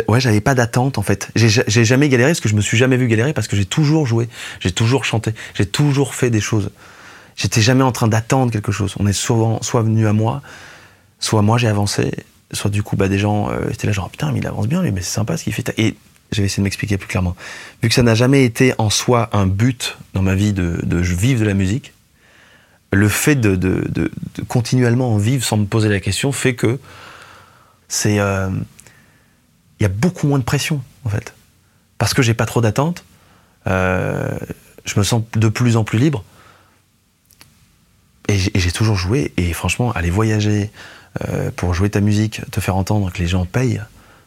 Ouais, 0.09 0.21
j'avais 0.21 0.40
pas 0.40 0.57
d'attente 0.57 0.99
en 0.99 1.03
fait. 1.03 1.31
J'ai 1.37 1.85
jamais 1.85 2.09
galéré 2.09 2.31
parce 2.31 2.40
que 2.40 2.49
je 2.49 2.57
me 2.57 2.61
suis 2.61 2.77
jamais 2.77 2.97
vu 2.97 3.07
galérer 3.07 3.33
parce 3.33 3.47
que 3.47 3.55
j'ai 3.55 3.64
toujours 3.64 4.05
joué, 4.05 4.29
j'ai 4.59 4.73
toujours 4.73 5.05
chanté, 5.05 5.33
j'ai 5.55 5.66
toujours 5.66 6.16
fait 6.16 6.29
des 6.29 6.40
choses 6.40 6.71
j'étais 7.37 7.61
jamais 7.61 7.83
en 7.85 7.92
train 7.92 8.09
d'attendre 8.09 8.51
quelque 8.51 8.72
chose. 8.72 8.94
On 8.99 9.07
est 9.07 9.12
souvent 9.12 9.62
soit 9.62 9.83
venu 9.83 10.07
à 10.07 10.12
moi, 10.12 10.42
soit 11.20 11.42
moi 11.42 11.59
j'ai 11.59 11.68
avancé, 11.68 12.12
soit 12.53 12.70
du 12.70 12.83
coup 12.83 12.96
bah, 12.96 13.09
des 13.09 13.18
gens 13.18 13.51
euh, 13.51 13.70
étaient 13.70 13.87
là 13.87 13.92
genre 13.92 14.11
putain 14.11 14.33
mais 14.33 14.40
il 14.40 14.46
avance 14.46 14.66
bien 14.66 14.83
lui, 14.83 14.92
mais 14.92 15.03
c'est 15.03 15.14
sympa 15.14 15.37
ce 15.37 15.44
qu'il 15.44 15.53
fait. 15.53 15.72
Et 15.79 15.96
j'avais 16.33 16.46
essayé 16.46 16.61
de 16.61 16.64
m'expliquer 16.64 16.99
plus 16.99 17.09
clairement. 17.09 17.37
Vu 17.83 17.88
que 17.88 17.94
ça 17.94 18.03
n'a 18.03 18.14
jamais 18.14 18.44
été 18.44 18.75
en 18.79 18.90
soi 18.90 19.29
un 19.33 19.46
but 19.46 19.96
dans 20.14 20.22
ma 20.22 20.35
vie 20.35 20.53
de, 20.53 20.81
vivre 20.99 21.40
de 21.40 21.46
la 21.46 21.55
musique, 21.55 21.92
le 22.92 23.09
fait 23.09 23.37
de 23.37 24.11
continuellement 24.49 25.12
en 25.12 25.18
vivre 25.18 25.44
sans 25.44 25.57
me 25.57 25.66
poser 25.66 25.88
la 25.88 26.01
question 26.01 26.33
fait 26.33 26.55
que 26.55 26.81
c'est. 27.88 28.18
euh, 28.18 28.51
Il 29.79 29.83
y 29.83 29.87
a 29.87 29.90
beaucoup 29.90 30.27
moins 30.27 30.38
de 30.38 30.44
pression, 30.44 30.83
en 31.05 31.09
fait. 31.09 31.35
Parce 31.99 32.14
que 32.14 32.22
j'ai 32.22 32.35
pas 32.35 32.46
trop 32.46 32.61
d'attentes, 32.61 33.05
euh, 33.66 34.38
je 34.85 34.99
me 34.99 35.05
sens 35.05 35.22
de 35.35 35.49
plus 35.49 35.77
en 35.77 35.85
plus 35.85 35.99
libre. 35.99 36.25
Et 38.28 38.38
j'ai 38.38 38.72
toujours 38.72 38.96
joué, 38.96 39.32
et 39.36 39.52
franchement, 39.52 39.92
aller 39.92 40.10
voyager 40.10 40.70
euh, 41.28 41.50
pour 41.54 41.74
jouer 41.74 41.90
ta 41.90 42.00
musique, 42.00 42.40
te 42.50 42.60
faire 42.60 42.76
entendre 42.76 43.12
que 43.12 43.18
les 43.18 43.28
gens 43.28 43.44
payent 43.44 43.80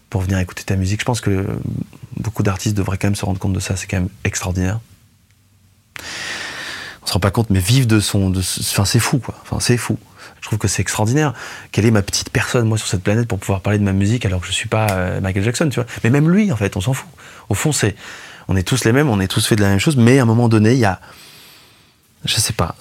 pour 0.10 0.22
venir 0.22 0.40
écouter 0.40 0.64
ta 0.64 0.76
musique, 0.76 1.02
je 1.02 1.06
pense 1.06 1.22
que 1.22 1.46
beaucoup 2.18 2.44
d'artistes 2.44 2.76
devraient 2.76 2.98
quand 2.98 3.08
même 3.08 3.16
se 3.16 3.26
rendre 3.26 3.40
compte 3.40 3.54
de 3.54 3.60
ça, 3.60 3.76
c'est 3.76 3.88
quand 3.88 3.98
même 3.98 4.10
extraordinaire. 4.24 4.80
On 7.04 7.08
se 7.08 7.14
rend 7.14 7.20
pas 7.20 7.32
compte, 7.32 7.50
mais 7.50 7.60
vivre 7.60 7.88
de 7.88 8.00
son. 8.00 8.34
Enfin, 8.36 8.86
c'est 8.86 9.00
fou, 9.00 9.20
quoi. 9.20 9.36
Enfin, 9.42 9.60
c'est 9.60 9.78
fou. 9.78 9.98
Je 10.42 10.48
trouve 10.48 10.60
que 10.60 10.68
c'est 10.68 10.82
extraordinaire. 10.82 11.34
Quelle 11.72 11.86
est 11.86 11.92
ma 11.92 12.02
petite 12.02 12.30
personne, 12.30 12.68
moi, 12.68 12.78
sur 12.78 12.88
cette 12.88 13.04
planète 13.04 13.28
pour 13.28 13.40
pouvoir 13.40 13.62
parler 13.62 13.80
de 13.80 13.84
ma 13.84 13.94
musique 13.94 14.26
alors 14.26 14.42
que 14.42 14.48
je 14.48 14.52
suis 14.52 14.70
pas 14.70 14.88
euh, 14.92 15.22
Michael 15.22 15.44
Jackson, 15.44 15.70
tu 15.70 15.76
vois? 15.76 15.86
Mais 16.04 16.10
même 16.10 16.30
lui, 16.30 16.52
en 16.52 16.56
fait, 16.56 16.78
on 16.78 16.82
s'en 16.82 16.94
fout. 16.94 17.10
Au 17.50 17.54
fond, 17.54 17.72
c'est. 17.72 17.96
On 18.48 18.56
est 18.56 18.64
tous 18.64 18.86
les 18.86 18.94
mêmes, 18.94 19.10
on 19.10 19.20
est 19.20 19.28
tous 19.28 19.46
faits 19.46 19.58
de 19.58 19.64
la 19.64 19.70
même 19.70 19.80
chose, 19.80 19.98
mais 19.98 20.20
à 20.20 20.24
un 20.24 20.26
moment 20.26 20.50
donné, 20.50 20.74
il 20.74 20.80
y 20.80 20.86
a. 20.86 21.00
Je 22.26 22.36
sais 22.36 22.54
pas. 22.54 22.76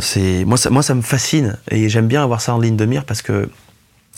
Moi, 0.44 0.82
ça, 0.82 0.94
me 0.94 1.02
fascine 1.02 1.58
et 1.70 1.88
j'aime 1.88 2.08
bien 2.08 2.22
avoir 2.22 2.40
ça 2.40 2.54
en 2.54 2.58
ligne 2.58 2.76
de 2.76 2.84
mire 2.84 3.04
parce 3.04 3.22
que 3.22 3.48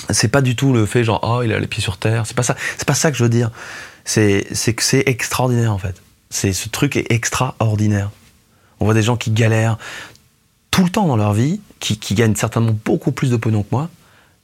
c'est 0.08 0.28
pas 0.28 0.40
du 0.40 0.56
tout 0.56 0.72
le 0.72 0.86
fait 0.86 1.04
genre 1.04 1.20
oh 1.22 1.42
il 1.42 1.52
a 1.52 1.58
les 1.58 1.66
pieds 1.66 1.82
sur 1.82 1.98
terre. 1.98 2.26
C'est 2.26 2.36
pas 2.36 2.42
ça. 2.42 2.56
C'est 2.78 2.86
pas 2.86 2.94
ça 2.94 3.10
que 3.10 3.16
je 3.16 3.22
veux 3.22 3.28
dire. 3.28 3.50
C'est 4.04 4.46
c'est 4.52 4.72
que 4.72 4.82
c'est 4.82 5.02
extraordinaire 5.06 5.72
en 5.72 5.78
fait. 5.78 6.00
C'est 6.30 6.52
ce 6.52 6.68
truc 6.68 6.96
est 6.96 7.10
extraordinaire. 7.10 8.10
On 8.78 8.86
voit 8.86 8.94
des 8.94 9.02
gens 9.02 9.16
qui 9.16 9.30
galèrent 9.30 9.76
tout 10.70 10.84
le 10.84 10.90
temps 10.90 11.06
dans 11.06 11.16
leur 11.16 11.34
vie, 11.34 11.60
qui, 11.80 12.14
gagnent 12.14 12.36
certainement 12.36 12.74
beaucoup 12.84 13.12
plus 13.12 13.30
de 13.30 13.36
pognon 13.36 13.62
que 13.62 13.68
moi, 13.72 13.90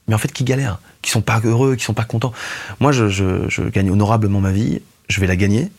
mais 0.07 0.13
en 0.13 0.17
fait 0.17 0.31
qui 0.31 0.43
galèrent, 0.43 0.79
qui 1.01 1.09
sont 1.09 1.21
pas 1.21 1.39
heureux, 1.43 1.75
qui 1.75 1.85
sont 1.85 1.93
pas 1.93 2.03
contents. 2.03 2.33
Moi, 2.79 2.91
je 2.91 3.69
gagne 3.69 3.89
honorablement 3.89 4.41
ma 4.41 4.51
vie, 4.51 4.81
je 5.07 5.21
vais 5.21 5.27
la 5.27 5.37
gagner. 5.37 5.71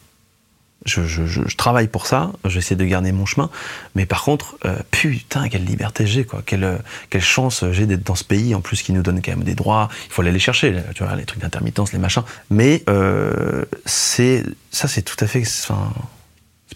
Je, 0.89 1.57
travaille 1.57 1.89
pour 1.89 2.07
ça, 2.07 2.33
j'essaie 2.45 2.77
de 2.77 2.85
garder 2.85 3.13
mon 3.13 3.27
chemin, 3.27 3.51
mais 3.95 4.07
par 4.07 4.23
contre, 4.23 4.57
euh, 4.65 4.77
putain, 4.91 5.49
quelle 5.49 5.65
liberté 5.65 6.07
j'ai, 6.07 6.25
quoi. 6.25 6.43
Quelle, 6.45 6.65
euh, 6.65 6.79
quelle 7.11 7.23
chance 7.23 7.65
j'ai 7.73 7.87
d'être 7.87 8.05
dans 8.05 8.15
ce 8.15 8.25
pays, 8.25 8.55
en 8.55 8.61
plus 8.61 8.83
qui 8.83 8.93
nous 8.93 9.03
donne 9.03 9.21
quand 9.23 9.33
même 9.33 9.45
des 9.45 9.55
droits. 9.55 9.89
Il 10.07 10.13
faut 10.13 10.23
aller 10.23 10.33
les 10.33 10.39
chercher, 10.39 10.75
tu 10.95 11.05
vois, 11.05 11.15
les 11.17 11.25
trucs 11.25 11.43
d'intermittence, 11.43 11.93
les 11.93 11.99
machins. 11.99 12.23
Mais 12.51 12.83
euh, 12.89 13.65
c'est 13.85 14.45
ça, 14.71 14.89
c'est 14.89 15.03
tout 15.03 15.17
à 15.21 15.27
fait. 15.27 15.45
C'est 15.45 15.69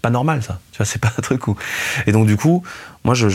pas 0.01 0.09
normal 0.09 0.43
ça. 0.43 0.59
Tu 0.71 0.77
vois, 0.77 0.85
c'est 0.85 0.99
pas 0.99 1.11
un 1.17 1.21
truc 1.21 1.47
où. 1.47 1.55
Et 2.07 2.11
donc 2.11 2.27
du 2.27 2.37
coup, 2.37 2.63
moi, 3.03 3.15
je, 3.15 3.27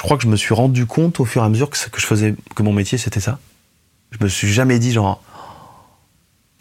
crois 0.00 0.16
que 0.16 0.22
je 0.22 0.28
me 0.28 0.36
suis 0.36 0.54
rendu 0.54 0.86
compte 0.86 1.20
au 1.20 1.24
fur 1.24 1.42
et 1.42 1.46
à 1.46 1.48
mesure 1.48 1.70
que 1.70 1.76
je 1.76 2.06
faisais, 2.06 2.34
que 2.54 2.62
mon 2.62 2.72
métier 2.72 2.98
c'était 2.98 3.20
ça. 3.20 3.38
Je 4.10 4.24
me 4.24 4.28
suis 4.28 4.52
jamais 4.52 4.78
dit 4.78 4.92
genre, 4.92 5.22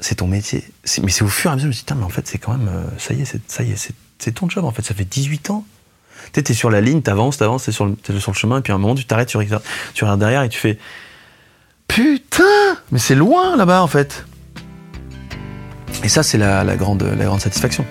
c'est 0.03 0.15
ton 0.15 0.27
métier. 0.27 0.63
Mais 1.01 1.11
c'est 1.11 1.23
au 1.23 1.27
fur 1.27 1.49
et 1.49 1.53
à 1.53 1.55
mesure, 1.55 1.65
je 1.65 1.67
me 1.69 1.73
suis 1.73 1.85
dit, 1.85 1.93
mais 1.95 2.03
en 2.03 2.09
fait, 2.09 2.27
c'est 2.27 2.37
quand 2.37 2.55
même, 2.57 2.67
euh, 2.67 2.83
ça 2.97 3.13
y 3.13 3.21
est, 3.21 3.37
ça 3.47 3.63
y 3.63 3.71
est, 3.71 3.91
c'est, 4.19 4.31
ton 4.31 4.49
job 4.49 4.65
en 4.65 4.71
fait. 4.71 4.81
Ça 4.83 4.93
fait 4.93 5.05
18 5.05 5.49
ans. 5.49 5.65
Tu 6.25 6.29
sais, 6.35 6.43
t'es 6.43 6.53
sur 6.53 6.69
la 6.69 6.81
ligne, 6.81 7.01
t'avances, 7.01 7.37
t'avances, 7.37 7.65
t'es 7.65 7.71
sur 7.71 7.85
le, 7.85 7.95
t'es 7.95 8.17
sur 8.19 8.31
le 8.31 8.37
chemin, 8.37 8.59
et 8.59 8.61
puis 8.61 8.71
à 8.71 8.75
un 8.75 8.79
moment, 8.79 8.95
tu 8.95 9.05
t'arrêtes, 9.05 9.27
tu 9.29 9.37
regardes, 9.37 9.63
tu 9.93 10.03
regardes 10.03 10.19
derrière 10.19 10.43
et 10.43 10.49
tu 10.49 10.59
fais, 10.59 10.77
putain, 11.87 12.43
mais 12.91 12.99
c'est 12.99 13.15
loin 13.15 13.57
là-bas 13.57 13.81
en 13.81 13.87
fait. 13.87 14.25
Et 16.03 16.09
ça, 16.09 16.23
c'est 16.23 16.37
la, 16.37 16.63
grande, 16.75 17.03
la 17.03 17.25
grande 17.25 17.41
satisfaction. 17.41 17.85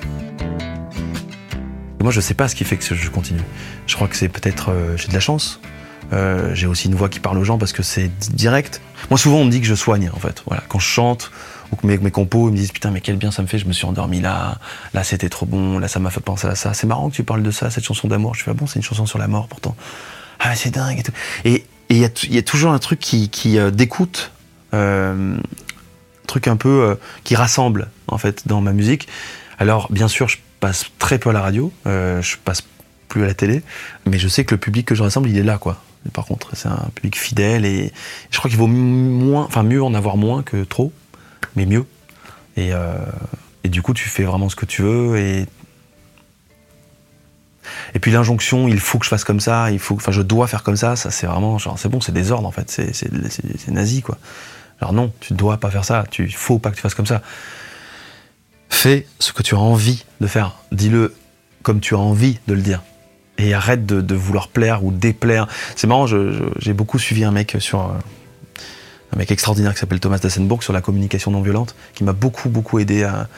Moi, 2.01 2.11
je 2.11 2.21
sais 2.21 2.35
pas 2.35 2.49
ce 2.49 2.55
qui 2.55 2.65
fait 2.65 2.77
que 2.77 2.95
je 2.95 3.11
continue. 3.11 3.41
Je 3.87 3.95
crois 3.95 4.09
que 4.09 4.17
c'est 4.17 4.29
peut-être 4.29 4.71
euh, 4.71 4.97
j'ai 4.97 5.09
de 5.09 5.15
la 5.15 5.21
chance. 5.21 5.61
Euh, 6.13 6.55
j'ai 6.55 6.67
aussi 6.67 6.89
une 6.89 6.95
voix 6.95 7.09
qui 7.09 7.21
parle 7.21 7.39
aux 7.39 7.45
gens 7.45 7.59
parce 7.59 7.73
que 7.73 7.83
c'est 7.83 8.09
di- 8.09 8.31
direct. 8.31 8.83
Moi, 9.09 9.19
souvent, 9.19 9.39
on 9.39 9.45
me 9.45 9.51
dit 9.51 9.61
que 9.61 9.67
je 9.67 9.75
soigne, 9.75 10.11
en 10.13 10.19
fait. 10.19 10.43
Voilà, 10.47 10.63
quand 10.69 10.79
je 10.79 10.87
chante 10.87 11.31
que 11.81 11.87
mes, 11.87 12.11
compos, 12.11 12.49
ils 12.49 12.53
me 12.53 12.57
disent 12.57 12.73
putain, 12.73 12.91
mais 12.91 13.01
quel 13.01 13.17
bien 13.17 13.31
ça 13.31 13.43
me 13.43 13.47
fait. 13.47 13.59
Je 13.59 13.67
me 13.67 13.73
suis 13.73 13.87
endormi 13.87 14.21
là. 14.21 14.59
Là, 14.95 15.05
c'était 15.05 15.29
trop 15.29 15.47
bon. 15.47 15.79
Là, 15.79 15.89
ça 15.89 16.01
m'a 16.01 16.11
fait 16.11 16.21
penser 16.21 16.47
à 16.47 16.55
ça. 16.55 16.75
C'est 16.75 16.87
marrant 16.87 17.11
que 17.11 17.15
tu 17.15 17.25
parles 17.25 17.43
de 17.43 17.51
ça, 17.51 17.71
cette 17.71 17.85
chanson 17.85 18.09
d'amour. 18.09 18.35
Je 18.35 18.43
fais 18.43 18.51
ah 18.51 18.55
bon, 18.55 18.67
c'est 18.67 18.79
une 18.79 18.85
chanson 18.85 19.07
sur 19.07 19.19
la 19.19 19.29
mort, 19.29 19.49
pourtant. 19.49 19.77
Ah, 20.39 20.55
c'est 20.55 20.71
dingue 20.71 20.99
et 20.99 21.03
tout. 21.03 21.13
Et 21.45 21.65
il 21.89 21.99
y, 21.99 22.39
a 22.39 22.43
toujours 22.43 22.73
un 22.73 22.79
truc 22.79 22.99
qui, 22.99 23.59
euh, 23.59 23.71
d'écoute, 23.71 24.33
euh, 24.73 25.37
un 25.37 26.27
truc 26.27 26.49
un 26.49 26.57
peu 26.57 26.69
euh, 26.69 26.95
qui 27.25 27.37
rassemble 27.37 27.91
en 28.09 28.17
fait 28.19 28.49
dans 28.49 28.61
ma 28.61 28.73
musique. 28.73 29.09
Alors, 29.59 29.93
bien 29.93 30.09
sûr, 30.09 30.29
je 30.29 30.39
passe 30.61 30.87
très 30.99 31.19
peu 31.19 31.31
à 31.31 31.33
la 31.33 31.43
radio. 31.43 31.73
euh, 31.87 32.23
je 32.23 32.37
passe 32.37 32.63
plus 33.09 33.25
à 33.25 33.27
la 33.27 33.35
télé, 33.35 33.63
mais 34.07 34.19
je 34.19 34.27
sais 34.27 34.45
que 34.45 34.55
le 34.55 34.61
public 34.61 34.87
que 34.87 34.95
je 34.95 35.03
rassemble, 35.03 35.29
il 35.29 35.37
est 35.37 35.43
là, 35.43 35.59
quoi. 35.59 35.83
Par 36.15 36.25
contre, 36.25 36.57
c'est 36.57 36.69
un 36.69 36.89
public 36.95 37.17
fidèle 37.17 37.65
et 37.65 37.93
je 38.31 38.39
crois 38.39 38.49
qu'il 38.49 38.59
vaut 38.59 38.67
moins, 38.67 39.45
enfin 39.45 39.63
mieux 39.63 39.83
en 39.85 39.95
avoir 39.95 40.17
moins 40.17 40.43
que 40.43 40.65
trop, 40.65 40.93
mais 41.57 41.67
mieux. 41.67 41.87
Et, 42.57 42.73
euh, 42.73 42.97
et 43.65 43.69
du 43.69 43.83
coup, 43.83 43.95
tu 43.95 44.09
fais 44.09 44.25
vraiment 44.25 44.49
ce 44.49 44.57
que 44.57 44.67
tu 44.67 44.83
veux 44.83 45.19
et 45.19 45.47
et 47.95 47.99
puis 47.99 48.11
l'injonction, 48.11 48.69
il 48.69 48.81
faut 48.81 48.99
que 48.99 49.05
je 49.05 49.11
fasse 49.11 49.25
comme 49.25 49.41
ça, 49.41 49.71
il 49.71 49.79
faut, 49.79 49.95
enfin 49.95 50.13
je 50.13 50.23
dois 50.23 50.47
faire 50.47 50.63
comme 50.63 50.77
ça, 50.77 50.97
ça 50.97 51.11
c'est 51.11 51.27
vraiment 51.27 51.59
genre 51.59 51.79
c'est 51.79 51.89
bon, 51.89 52.01
c'est 52.01 52.13
des 52.13 52.33
ordres 52.33 52.49
en 52.49 52.51
fait, 52.51 52.71
c'est 52.71 53.69
nazi 53.69 54.03
quoi. 54.03 54.19
Alors 54.81 54.93
non, 54.93 55.13
tu 55.21 55.35
dois 55.35 55.59
pas 55.59 55.71
faire 55.71 55.85
ça, 55.85 56.05
tu 56.11 56.29
faut 56.31 56.59
pas 56.59 56.71
que 56.71 56.77
tu 56.77 56.83
fasses 56.83 56.95
comme 56.95 57.07
ça. 57.07 57.23
Fais 58.69 59.07
ce 59.19 59.33
que 59.33 59.43
tu 59.43 59.55
as 59.55 59.59
envie 59.59 60.05
de 60.21 60.27
faire, 60.27 60.57
dis-le 60.73 61.15
comme 61.63 61.81
tu 61.81 61.95
as 61.95 61.99
envie 61.99 62.39
de 62.49 62.55
le 62.55 62.63
dire 62.63 62.83
et 63.39 63.55
arrête 63.55 63.87
de, 63.87 64.01
de 64.01 64.15
vouloir 64.15 64.49
plaire 64.49 64.85
ou 64.85 64.93
déplaire. 64.93 65.47
C'est 65.77 65.87
marrant, 65.87 66.07
j'ai 66.07 66.73
beaucoup 66.73 66.99
suivi 66.99 67.25
un 67.25 67.31
mec 67.31 67.57
sur 67.59 67.81
euh, 67.81 67.93
un 69.13 69.17
mec 69.19 69.31
extraordinaire 69.31 69.75
qui 69.75 69.81
s'appelle 69.81 70.01
Thomas 70.01 70.19
Dassenbourg 70.19 70.63
sur 70.63 70.73
la 70.73 70.81
communication 70.81 71.31
non 71.31 71.43
violente, 71.43 71.75
qui 71.95 72.05
m'a 72.05 72.13
beaucoup 72.13 72.49
beaucoup 72.49 72.79
aidé 72.79 73.05
à, 73.05 73.29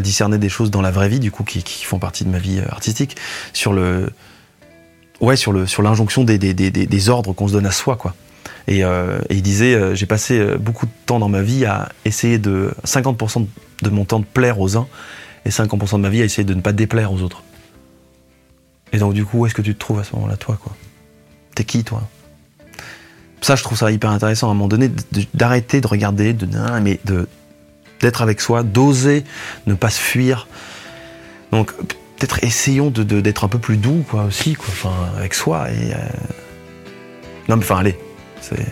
discerner 0.00 0.38
des 0.38 0.48
choses 0.48 0.72
dans 0.72 0.82
la 0.82 0.90
vraie 0.90 1.08
vie, 1.08 1.20
du 1.20 1.30
coup, 1.30 1.44
qui, 1.44 1.62
font 1.84 2.00
partie 2.00 2.24
de 2.24 2.28
ma 2.28 2.38
vie 2.38 2.58
euh, 2.58 2.68
artistique, 2.68 3.16
sur 3.52 3.72
le 3.72 4.10
ouais 5.20 5.36
sur 5.36 5.52
le 5.52 5.66
sur 5.66 5.82
l'injonction 5.82 6.24
des, 6.24 6.36
des, 6.36 6.52
des, 6.52 6.70
des- 6.70 7.08
ordres 7.08 7.32
qu'on 7.32 7.46
se 7.46 7.52
donne 7.52 7.66
à 7.66 7.70
soi, 7.70 7.94
quoi. 7.96 8.12
Et, 8.66 8.82
euh, 8.82 9.20
il 9.30 9.42
disait, 9.42 9.74
euh, 9.74 9.94
j'ai 9.94 10.06
passé 10.06 10.56
beaucoup 10.58 10.86
de 10.86 10.90
temps 11.06 11.20
dans 11.20 11.28
ma 11.28 11.42
vie 11.42 11.64
à 11.64 11.90
essayer 12.04 12.38
de 12.38 12.74
50% 12.84 13.46
de 13.82 13.90
mon 13.90 14.04
temps 14.04 14.18
de 14.18 14.24
plaire 14.24 14.58
aux 14.58 14.76
uns 14.76 14.88
et 15.44 15.50
50% 15.50 15.92
de 15.92 15.98
ma 15.98 16.08
vie 16.08 16.22
à 16.22 16.24
essayer 16.24 16.44
de 16.44 16.54
ne 16.54 16.60
pas 16.60 16.72
déplaire 16.72 17.12
aux 17.12 17.22
autres. 17.22 17.44
Et 18.92 18.98
donc 18.98 19.14
du 19.14 19.24
coup, 19.24 19.40
où 19.40 19.46
est-ce 19.46 19.54
que 19.54 19.62
tu 19.62 19.74
te 19.74 19.78
trouves 19.78 20.00
à 20.00 20.04
ce 20.04 20.14
moment-là, 20.16 20.36
toi, 20.36 20.58
quoi? 20.60 20.74
T'es 21.54 21.64
qui, 21.64 21.84
toi? 21.84 22.02
Ça, 23.44 23.56
je 23.56 23.62
trouve 23.62 23.76
ça 23.76 23.90
hyper 23.90 24.08
intéressant 24.08 24.48
à 24.48 24.52
un 24.52 24.54
moment 24.54 24.68
donné 24.68 24.90
d'arrêter 25.34 25.82
de 25.82 25.86
regarder, 25.86 26.32
de 26.32 26.48
mais 26.80 26.98
de 27.04 27.28
d'être 28.00 28.22
avec 28.22 28.40
soi, 28.40 28.62
d'oser 28.62 29.22
ne 29.66 29.74
pas 29.74 29.90
se 29.90 30.00
fuir. 30.00 30.48
Donc 31.52 31.76
peut-être 32.16 32.42
essayons 32.42 32.88
de 32.88 33.02
d'être 33.20 33.44
un 33.44 33.48
peu 33.48 33.58
plus 33.58 33.76
doux, 33.76 34.02
quoi, 34.08 34.24
aussi, 34.24 34.54
quoi, 34.54 34.68
enfin, 34.70 34.94
avec 35.18 35.34
soi 35.34 35.70
et 35.70 35.92
euh, 35.92 35.96
non, 37.50 37.56
mais 37.56 37.64
enfin, 37.64 37.76
allez, 37.76 37.98
c'est 38.40 38.66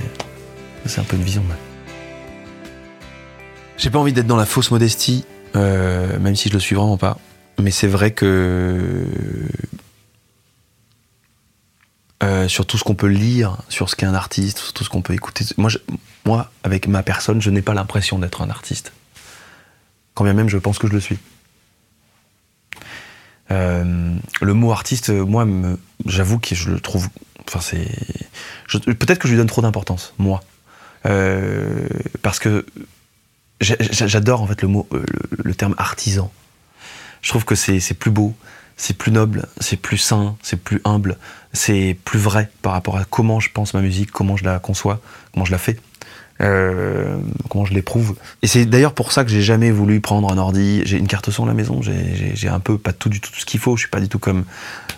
c'est 0.86 1.02
un 1.02 1.04
peu 1.04 1.16
une 1.16 1.22
vision. 1.22 1.42
J'ai 3.76 3.90
pas 3.90 3.98
envie 3.98 4.14
d'être 4.14 4.26
dans 4.26 4.38
la 4.38 4.46
fausse 4.46 4.70
modestie, 4.70 5.26
euh, 5.54 6.18
même 6.18 6.34
si 6.34 6.48
je 6.48 6.54
le 6.54 6.60
suis 6.60 6.76
vraiment 6.76 6.96
pas. 6.96 7.18
Mais 7.60 7.72
c'est 7.72 7.88
vrai 7.88 8.12
que 8.12 9.04
euh, 12.22 12.48
sur 12.48 12.66
tout 12.66 12.78
ce 12.78 12.84
qu'on 12.84 12.94
peut 12.94 13.08
lire, 13.08 13.56
sur 13.68 13.88
ce 13.90 13.96
qu'est 13.96 14.06
un 14.06 14.14
artiste, 14.14 14.58
sur 14.58 14.72
tout 14.72 14.84
ce 14.84 14.90
qu'on 14.90 15.02
peut 15.02 15.14
écouter. 15.14 15.44
Moi, 15.56 15.70
moi, 16.24 16.50
avec 16.62 16.86
ma 16.86 17.02
personne, 17.02 17.42
je 17.42 17.50
n'ai 17.50 17.62
pas 17.62 17.74
l'impression 17.74 18.18
d'être 18.18 18.42
un 18.42 18.50
artiste. 18.50 18.92
Quand 20.14 20.24
bien 20.24 20.32
même, 20.34 20.48
je 20.48 20.58
pense 20.58 20.78
que 20.78 20.86
je 20.86 20.92
le 20.92 21.00
suis. 21.00 21.18
Euh, 23.50 24.14
le 24.40 24.54
mot 24.54 24.72
artiste, 24.72 25.10
moi, 25.10 25.46
j'avoue 26.06 26.38
que 26.38 26.54
je 26.54 26.70
le 26.70 26.80
trouve. 26.80 27.08
Enfin, 27.48 27.60
c'est. 27.60 27.88
Peut-être 28.94 29.18
que 29.18 29.28
je 29.28 29.32
lui 29.32 29.38
donne 29.38 29.46
trop 29.48 29.62
d'importance, 29.62 30.14
moi. 30.18 30.42
Euh, 31.06 31.86
parce 32.22 32.38
que 32.38 32.64
j'a- 33.60 33.76
j'a- 33.80 34.06
j'adore 34.06 34.40
en 34.42 34.46
fait 34.46 34.62
le 34.62 34.68
mot, 34.68 34.86
le, 34.92 35.04
le 35.42 35.54
terme 35.54 35.74
artisan. 35.76 36.32
Je 37.20 37.28
trouve 37.30 37.44
que 37.44 37.54
c'est 37.54 37.94
plus 37.94 38.10
beau, 38.10 38.34
c'est 38.76 38.96
plus 38.96 39.12
noble, 39.12 39.46
c'est 39.60 39.76
plus 39.76 39.98
sain, 39.98 40.36
c'est 40.42 40.56
plus 40.62 40.80
humble, 40.84 41.16
c'est 41.52 41.96
plus 42.04 42.18
vrai 42.18 42.50
par 42.62 42.72
rapport 42.72 42.96
à 42.96 43.04
comment 43.04 43.40
je 43.40 43.50
pense 43.52 43.74
ma 43.74 43.80
musique, 43.80 44.10
comment 44.10 44.36
je 44.36 44.44
la 44.44 44.58
conçois, 44.58 45.00
comment 45.32 45.44
je 45.44 45.52
la 45.52 45.58
fais. 45.58 45.78
euh, 46.40 47.18
comment 47.50 47.64
je 47.64 47.72
l'éprouve. 47.74 48.16
Et 48.42 48.48
c'est 48.48 48.64
d'ailleurs 48.66 48.94
pour 48.94 49.12
ça 49.12 49.22
que 49.24 49.30
j'ai 49.30 49.42
jamais 49.42 49.70
voulu 49.70 50.00
prendre 50.00 50.32
un 50.32 50.38
ordi. 50.38 50.82
J'ai 50.84 50.96
une 50.98 51.06
carte 51.06 51.30
son 51.30 51.44
à 51.44 51.46
la 51.46 51.54
maison, 51.54 51.80
j'ai- 51.82 52.48
un 52.48 52.58
peu 52.58 52.78
pas 52.78 52.92
tout 52.92 53.08
du 53.08 53.20
tout 53.20 53.30
ce 53.36 53.44
qu'il 53.44 53.60
faut. 53.60 53.76
Je 53.76 53.82
suis 53.82 53.90
pas 53.90 54.00
du 54.00 54.08
tout 54.08 54.18
comme 54.18 54.44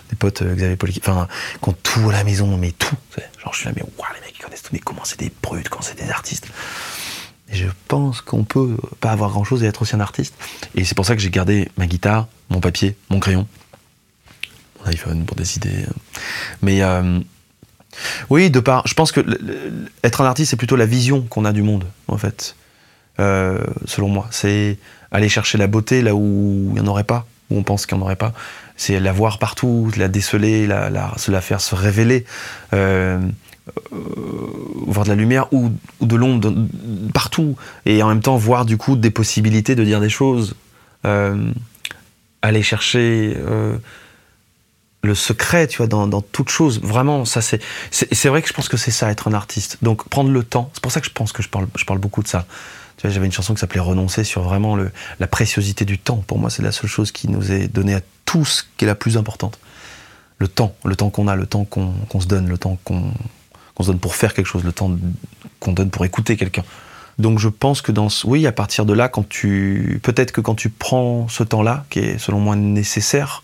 des 0.09 0.15
potes 0.15 0.41
euh, 0.41 0.55
Xavier 0.55 0.75
Paul, 0.75 0.89
enfin, 1.01 1.27
qui 1.61 1.69
ont 1.69 1.75
tout 1.83 2.09
à 2.09 2.13
la 2.13 2.23
maison, 2.23 2.57
mais 2.57 2.71
tout. 2.71 2.95
Genre 3.43 3.53
je 3.53 3.59
suis 3.59 3.65
là, 3.67 3.73
mais 3.75 3.83
waouh, 3.83 4.07
les 4.15 4.21
mecs 4.25 4.35
ils 4.39 4.41
connaissent 4.41 4.63
tout, 4.63 4.71
mais 4.73 4.79
comment 4.79 5.03
c'est 5.03 5.19
des 5.19 5.31
brutes, 5.43 5.69
quand 5.69 5.81
c'est 5.83 6.01
des 6.03 6.09
artistes. 6.09 6.47
Et 7.51 7.55
je 7.57 7.67
pense 7.89 8.21
qu'on 8.21 8.43
peut 8.43 8.75
pas 8.99 9.11
avoir 9.11 9.29
grand 9.29 9.43
chose 9.43 9.61
et 9.61 9.67
être 9.67 9.83
aussi 9.83 9.95
un 9.95 9.99
artiste. 9.99 10.33
Et 10.73 10.83
c'est 10.83 10.95
pour 10.95 11.05
ça 11.05 11.15
que 11.15 11.21
j'ai 11.21 11.29
gardé 11.29 11.69
ma 11.77 11.85
guitare, 11.85 12.27
mon 12.49 12.59
papier, 12.59 12.95
mon 13.11 13.19
crayon, 13.19 13.47
iPhone 14.87 15.25
pour 15.25 15.35
décider. 15.35 15.85
Mais 16.61 16.81
euh, 16.81 17.19
Oui, 18.29 18.49
de 18.49 18.59
part. 18.59 18.87
Je 18.87 18.93
pense 18.93 19.11
que 19.11 19.21
être 20.03 20.21
un 20.21 20.25
artiste, 20.25 20.51
c'est 20.51 20.57
plutôt 20.57 20.75
la 20.75 20.85
vision 20.85 21.21
qu'on 21.21 21.45
a 21.45 21.51
du 21.51 21.61
monde, 21.61 21.85
en 22.07 22.17
fait. 22.17 22.55
Euh, 23.19 23.63
selon 23.85 24.09
moi, 24.09 24.27
c'est 24.31 24.77
aller 25.11 25.29
chercher 25.29 25.57
la 25.57 25.67
beauté 25.67 26.01
là 26.01 26.15
où 26.15 26.67
il 26.69 26.73
n'y 26.73 26.79
en 26.81 26.87
aurait 26.87 27.05
pas, 27.05 27.25
où 27.49 27.57
on 27.57 27.63
pense 27.63 27.85
qu'il 27.85 27.97
n'y 27.97 28.03
en 28.03 28.05
aurait 28.05 28.17
pas. 28.17 28.33
C'est 28.75 28.99
la 28.99 29.13
voir 29.13 29.39
partout, 29.39 29.91
la 29.95 30.09
déceler, 30.09 30.67
la, 30.67 31.13
se 31.17 31.31
la 31.31 31.41
faire 31.41 31.61
se 31.61 31.75
révéler. 31.75 32.25
Euh, 32.73 33.19
voir 33.91 35.05
de 35.05 35.09
la 35.09 35.15
lumière 35.15 35.51
ou, 35.51 35.71
ou 35.99 36.05
de 36.05 36.15
l'ombre 36.15 36.53
partout 37.15 37.55
et 37.87 38.03
en 38.03 38.09
même 38.09 38.21
temps 38.21 38.37
voir 38.37 38.63
du 38.63 38.77
coup 38.77 38.95
des 38.95 39.09
possibilités 39.09 39.73
de 39.73 39.83
dire 39.83 39.99
des 39.99 40.09
choses 40.09 40.55
aller 42.45 42.61
chercher 42.61 43.35
le 45.05 45.15
secret 45.15 45.67
tu 45.67 45.77
vois 45.77 45.87
dans, 45.87 46.07
dans 46.07 46.21
toute 46.21 46.49
chose. 46.49 46.81
Vraiment 46.81 47.25
ça 47.25 47.41
c'est 47.41 47.61
c'est 47.91 48.29
vrai 48.29 48.41
que 48.41 48.47
je 48.47 48.53
pense 48.53 48.67
que 48.67 48.77
c'est 48.77 48.91
ça 48.91 49.11
être 49.11 49.27
un 49.27 49.33
artiste. 49.33 49.77
Donc 49.81 50.07
prendre 50.09 50.29
le 50.29 50.43
temps. 50.43 50.69
C'est 50.73 50.81
pour 50.81 50.91
ça 50.91 51.01
que 51.01 51.07
je 51.07 51.11
pense 51.11 51.31
que 51.31 51.43
je 51.43 51.49
parle 51.49 51.67
je 51.75 51.85
parle 51.85 51.99
beaucoup 51.99 52.23
de 52.23 52.27
ça. 52.27 52.45
Tu 52.97 53.07
vois 53.07 53.13
j'avais 53.13 53.25
une 53.25 53.31
chanson 53.31 53.53
qui 53.53 53.59
s'appelait 53.59 53.79
renoncer 53.79 54.23
sur 54.23 54.41
vraiment 54.41 54.75
le, 54.75 54.91
la 55.19 55.27
préciosité 55.27 55.85
du 55.85 55.99
temps. 55.99 56.23
Pour 56.27 56.39
moi 56.39 56.49
c'est 56.49 56.63
la 56.63 56.71
seule 56.71 56.89
chose 56.89 57.11
qui 57.11 57.29
nous 57.29 57.51
est 57.51 57.67
donnée 57.67 57.95
à 57.95 58.01
tous 58.25 58.67
qui 58.77 58.85
est 58.85 58.87
la 58.87 58.95
plus 58.95 59.17
importante. 59.17 59.59
Le 60.37 60.47
temps. 60.47 60.75
Le 60.83 60.95
temps 60.95 61.09
qu'on 61.09 61.27
a 61.27 61.35
le 61.35 61.45
temps 61.45 61.65
qu'on 61.65 61.93
qu'on 62.09 62.19
se 62.19 62.27
donne 62.27 62.49
le 62.49 62.57
temps 62.57 62.77
qu'on 62.83 63.11
qu'on 63.75 63.83
se 63.83 63.89
donne 63.89 63.99
pour 63.99 64.15
faire 64.15 64.33
quelque 64.33 64.47
chose, 64.47 64.63
le 64.63 64.71
temps 64.71 64.91
qu'on 65.59 65.73
donne 65.73 65.89
pour 65.89 66.05
écouter 66.05 66.37
quelqu'un. 66.37 66.63
Donc 67.17 67.39
je 67.39 67.47
pense 67.47 67.81
que 67.81 67.91
dans 67.91 68.09
ce, 68.09 68.27
oui, 68.27 68.45
à 68.47 68.51
partir 68.51 68.85
de 68.85 68.93
là, 68.93 69.07
quand 69.07 69.27
tu, 69.27 69.99
peut-être 70.03 70.31
que 70.31 70.41
quand 70.41 70.55
tu 70.55 70.69
prends 70.69 71.27
ce 71.27 71.43
temps-là, 71.43 71.85
qui 71.89 71.99
est 71.99 72.17
selon 72.17 72.39
moi 72.39 72.55
nécessaire 72.55 73.43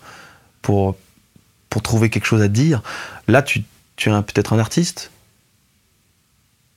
pour 0.61 0.95
pour 1.71 1.81
trouver 1.81 2.11
quelque 2.11 2.25
chose 2.25 2.43
à 2.43 2.47
dire, 2.47 2.83
là 3.27 3.41
tu, 3.41 3.59
es 3.59 3.63
peut-être 4.05 4.53
un 4.53 4.59
artiste. 4.59 5.09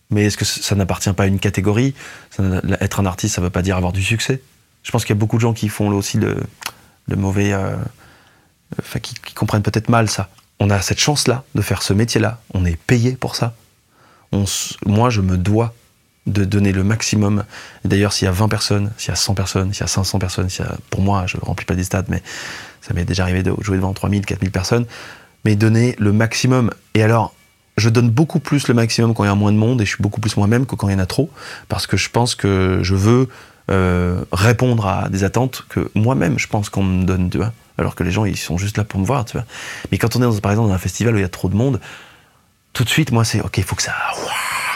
Mais 0.09 0.24
est-ce 0.24 0.38
que 0.38 0.46
ça 0.46 0.74
n'appartient 0.74 1.12
pas 1.12 1.24
à 1.24 1.26
une 1.26 1.38
catégorie? 1.38 1.94
Ça, 2.30 2.42
Être 2.80 3.00
un 3.00 3.07
artiste, 3.07 3.35
ça 3.35 3.42
ne 3.42 3.46
veut 3.46 3.50
pas 3.50 3.62
dire 3.62 3.76
avoir 3.76 3.92
du 3.92 4.02
succès. 4.02 4.40
Je 4.83 4.90
pense 4.90 5.04
qu'il 5.04 5.14
y 5.14 5.18
a 5.18 5.20
beaucoup 5.20 5.37
de 5.37 5.42
gens 5.42 5.52
qui 5.52 5.68
font 5.68 5.88
aussi 5.88 6.18
le, 6.18 6.37
mauvais, 7.16 7.52
euh, 7.52 7.76
qui, 9.02 9.35
comprennent 9.35 9.62
peut-être 9.62 9.90
mal 9.90 10.09
ça 10.09 10.30
on 10.61 10.70
a 10.70 10.80
cette 10.80 11.00
chance-là 11.00 11.44
de 11.54 11.62
faire 11.62 11.83
ce 11.83 11.92
métier-là. 11.92 12.40
On 12.52 12.64
est 12.64 12.76
payé 12.76 13.16
pour 13.16 13.37
ça. 13.37 13.54
Moi, 14.87 15.11
je 15.11 15.20
me 15.20 15.37
dois 15.37 15.74
de 16.26 16.44
donner 16.44 16.72
le 16.72 16.85
maximum. 16.85 17.44
D'ailleurs, 17.85 18.12
s'il 18.12 18.26
y 18.26 18.28
a 18.28 18.33
20 18.33 18.48
personnes, 18.48 18.90
s'il 18.96 19.11
y 19.11 19.12
a 19.12 19.16
100 19.16 19.35
personnes, 19.35 19.72
s'il 19.72 19.83
y 19.83 19.85
a 19.85 19.88
500 19.88 20.18
personnes, 20.18 20.48
pour 20.90 21.02
moi, 21.02 21.26
je 21.26 21.37
ne 21.37 21.42
remplis 21.42 21.66
pas 21.66 21.74
des 21.74 21.85
stades, 21.85 22.07
mais 22.09 22.22
ça 22.86 22.92
m'est 22.94 23.04
déjà 23.04 23.22
arrivé 23.22 23.42
de 23.42 23.52
jouer 23.60 23.76
devant 23.76 23.92
3000, 23.92 24.26
4000 24.26 24.50
personnes, 24.50 24.86
mais 25.44 25.56
donner 25.56 25.96
le 25.98 26.12
maximum. 26.12 26.70
Et 26.94 27.02
alors, 27.02 27.34
je 27.76 27.88
donne 27.88 28.10
beaucoup 28.10 28.40
plus 28.40 28.68
le 28.68 28.74
maximum 28.74 29.14
quand 29.14 29.24
il 29.24 29.28
y 29.28 29.30
a 29.30 29.34
moins 29.34 29.52
de 29.52 29.56
monde 29.56 29.80
et 29.80 29.84
je 29.84 29.90
suis 29.90 30.02
beaucoup 30.02 30.20
plus 30.20 30.36
moi-même 30.36 30.66
que 30.66 30.74
quand 30.74 30.88
il 30.88 30.92
y 30.92 30.94
en 30.94 31.00
a 31.00 31.06
trop, 31.06 31.30
parce 31.68 31.86
que 31.86 31.96
je 31.96 32.10
pense 32.10 32.34
que 32.34 32.80
je 32.82 32.94
veux 32.94 33.28
euh, 33.70 34.24
répondre 34.32 34.86
à 34.86 35.08
des 35.08 35.24
attentes 35.24 35.64
que 35.68 35.90
moi-même 35.94 36.38
je 36.38 36.46
pense 36.46 36.68
qu'on 36.68 36.82
me 36.82 37.04
donne, 37.04 37.30
tu 37.30 37.38
vois 37.38 37.52
alors 37.78 37.94
que 37.94 38.04
les 38.04 38.10
gens 38.10 38.24
ils 38.24 38.36
sont 38.36 38.58
juste 38.58 38.76
là 38.76 38.84
pour 38.84 39.00
me 39.00 39.04
voir, 39.04 39.24
tu 39.24 39.36
vois. 39.36 39.46
Mais 39.90 39.98
quand 39.98 40.16
on 40.16 40.22
est 40.22 40.40
par 40.40 40.52
exemple 40.52 40.68
dans 40.68 40.74
un 40.74 40.78
festival 40.78 41.14
où 41.14 41.18
il 41.18 41.22
y 41.22 41.24
a 41.24 41.28
trop 41.28 41.48
de 41.48 41.56
monde, 41.56 41.80
tout 42.72 42.84
de 42.84 42.88
suite 42.88 43.12
moi 43.12 43.24
c'est 43.24 43.40
ok, 43.40 43.58
il 43.58 43.64
faut 43.64 43.76
que 43.76 43.82
ça, 43.82 43.94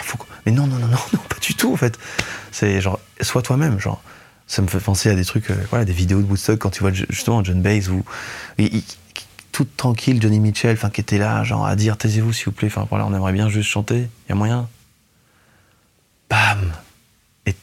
faut 0.03 0.19
mais 0.47 0.53
non 0.53 0.67
non 0.67 0.79
non 0.79 0.89
non 0.89 0.99
non 1.13 1.21
pas 1.29 1.39
du 1.41 1.55
tout 1.55 1.73
en 1.73 1.77
fait. 1.77 1.99
C'est 2.51 2.81
genre 2.81 2.99
sois 3.21 3.43
toi-même, 3.43 3.79
genre 3.79 4.03
ça 4.49 4.63
me 4.63 4.67
fait 4.67 4.81
penser 4.81 5.11
à 5.11 5.15
des 5.15 5.25
trucs, 5.25 5.51
euh, 5.51 5.57
voilà, 5.71 5.85
des 5.85 5.93
vidéos 5.93 6.21
de 6.21 6.27
Woodstock 6.27 6.59
quand 6.59 6.71
tu 6.71 6.81
vois 6.81 6.93
justement 6.93 7.45
John 7.45 7.63
Baez 7.63 7.89
ou 7.89 8.03
tout 9.53 9.67
tranquille 9.77 10.21
Johnny 10.21 10.41
Mitchell, 10.41 10.75
enfin 10.75 10.91
qui 10.91 11.01
était 11.01 11.19
là, 11.19 11.45
genre 11.45 11.67
à 11.67 11.77
dire 11.77 11.97
taisez-vous 11.97 12.33
s'il 12.33 12.47
vous 12.47 12.53
plaît, 12.53 12.69
enfin 12.69 12.87
voilà, 12.89 13.07
on 13.07 13.15
aimerait 13.15 13.33
bien 13.33 13.49
juste 13.49 13.69
chanter, 13.69 14.09
il 14.27 14.29
y 14.29 14.33
a 14.33 14.35
moyen. 14.35 14.69
Bam. 16.31 16.73
Et, 17.47 17.55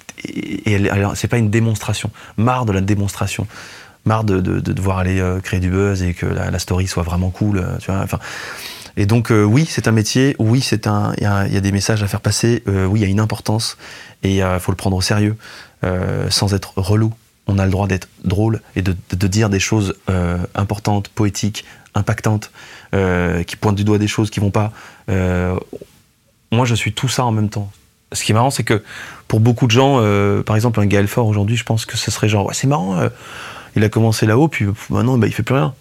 c'est 1.16 1.28
pas 1.28 1.38
une 1.38 1.50
démonstration, 1.50 2.10
marre 2.38 2.66
de 2.66 2.72
la 2.72 2.82
démonstration. 2.82 3.48
Marre 4.06 4.24
de, 4.24 4.40
de, 4.40 4.60
de 4.60 4.74
devoir 4.74 5.00
aller 5.00 5.20
euh, 5.20 5.40
créer 5.40 5.60
du 5.60 5.70
buzz 5.72 6.04
et 6.04 6.14
que 6.14 6.28
la, 6.28 6.60
story 6.60 6.86
soit 6.86 7.02
vraiment 7.02 7.32
cool, 7.32 7.58
euh, 7.58 8.06
et 8.98 9.08
donc 9.08 9.32
euh, 9.32 9.44
oui, 9.44 9.66
c'est 9.68 9.88
un 9.88 9.92
métier, 9.92 10.36
oui, 10.38 10.60
il 10.60 11.24
y, 11.24 11.26
a, 11.26 11.48
des 11.48 11.72
messages 11.72 12.04
à 12.04 12.08
faire 12.08 12.22
passer, 12.22 12.64
oui, 12.68 13.00
il 13.00 13.02
y 13.02 13.06
a 13.06 13.10
une 13.10 13.20
importance. 13.20 13.78
Et 14.24 14.38
il 14.38 14.60
faut 14.60 14.72
le 14.72 14.78
prendre 14.78 14.96
au 14.96 15.02
sérieux, 15.02 15.36
sans 16.30 16.54
être 16.54 16.74
relou. 16.78 17.14
On 17.48 17.60
a 17.60 17.66
le 17.66 17.72
droit 17.72 17.88
d'être 17.88 18.08
drôle 18.24 18.62
et 18.76 18.82
de, 18.82 19.28
dire 19.28 19.50
des 19.50 19.60
choses 19.60 19.96
importantes, 20.56 21.10
poétiques, 21.10 21.66
impactantes, 21.94 22.52
qui 22.92 23.56
pointent 23.56 23.76
du 23.76 23.84
doigt 23.84 23.98
des 23.98 24.08
choses 24.08 24.30
qui 24.30 24.40
vont 24.40 24.52
pas. 24.52 24.72
moi, 25.08 26.66
je 26.66 26.76
suis 26.76 26.94
tout 26.94 27.08
ça 27.08 27.24
en 27.26 27.32
même 27.32 27.50
temps. 27.50 27.72
Ce 28.14 28.24
qui 28.24 28.32
est 28.32 28.36
marrant, 28.36 28.50
c'est 28.50 28.64
que 28.64 28.84
pour 29.28 29.40
beaucoup 29.40 29.68
de 29.68 29.72
gens, 29.72 30.02
par 30.44 30.56
exemple, 30.56 30.80
un 30.80 30.88
Gaël 30.88 31.08
Fort 31.08 31.28
aujourd'hui, 31.28 31.56
je 31.56 31.64
pense 31.64 31.86
que 31.86 31.98
ce 31.98 32.10
serait 32.10 32.30
genre, 32.30 32.48
ouais, 32.48 32.54
c'est 32.54 32.68
marrant 32.68 33.10
il 33.76 33.84
a 33.84 33.90
commencé 33.90 34.26
là-haut, 34.26 34.48
puis 34.48 34.66
maintenant, 34.90 35.18
bah, 35.18 35.28
il 35.28 35.34
fait 35.34 35.44
plus 35.44 35.56
rien. 35.56 35.74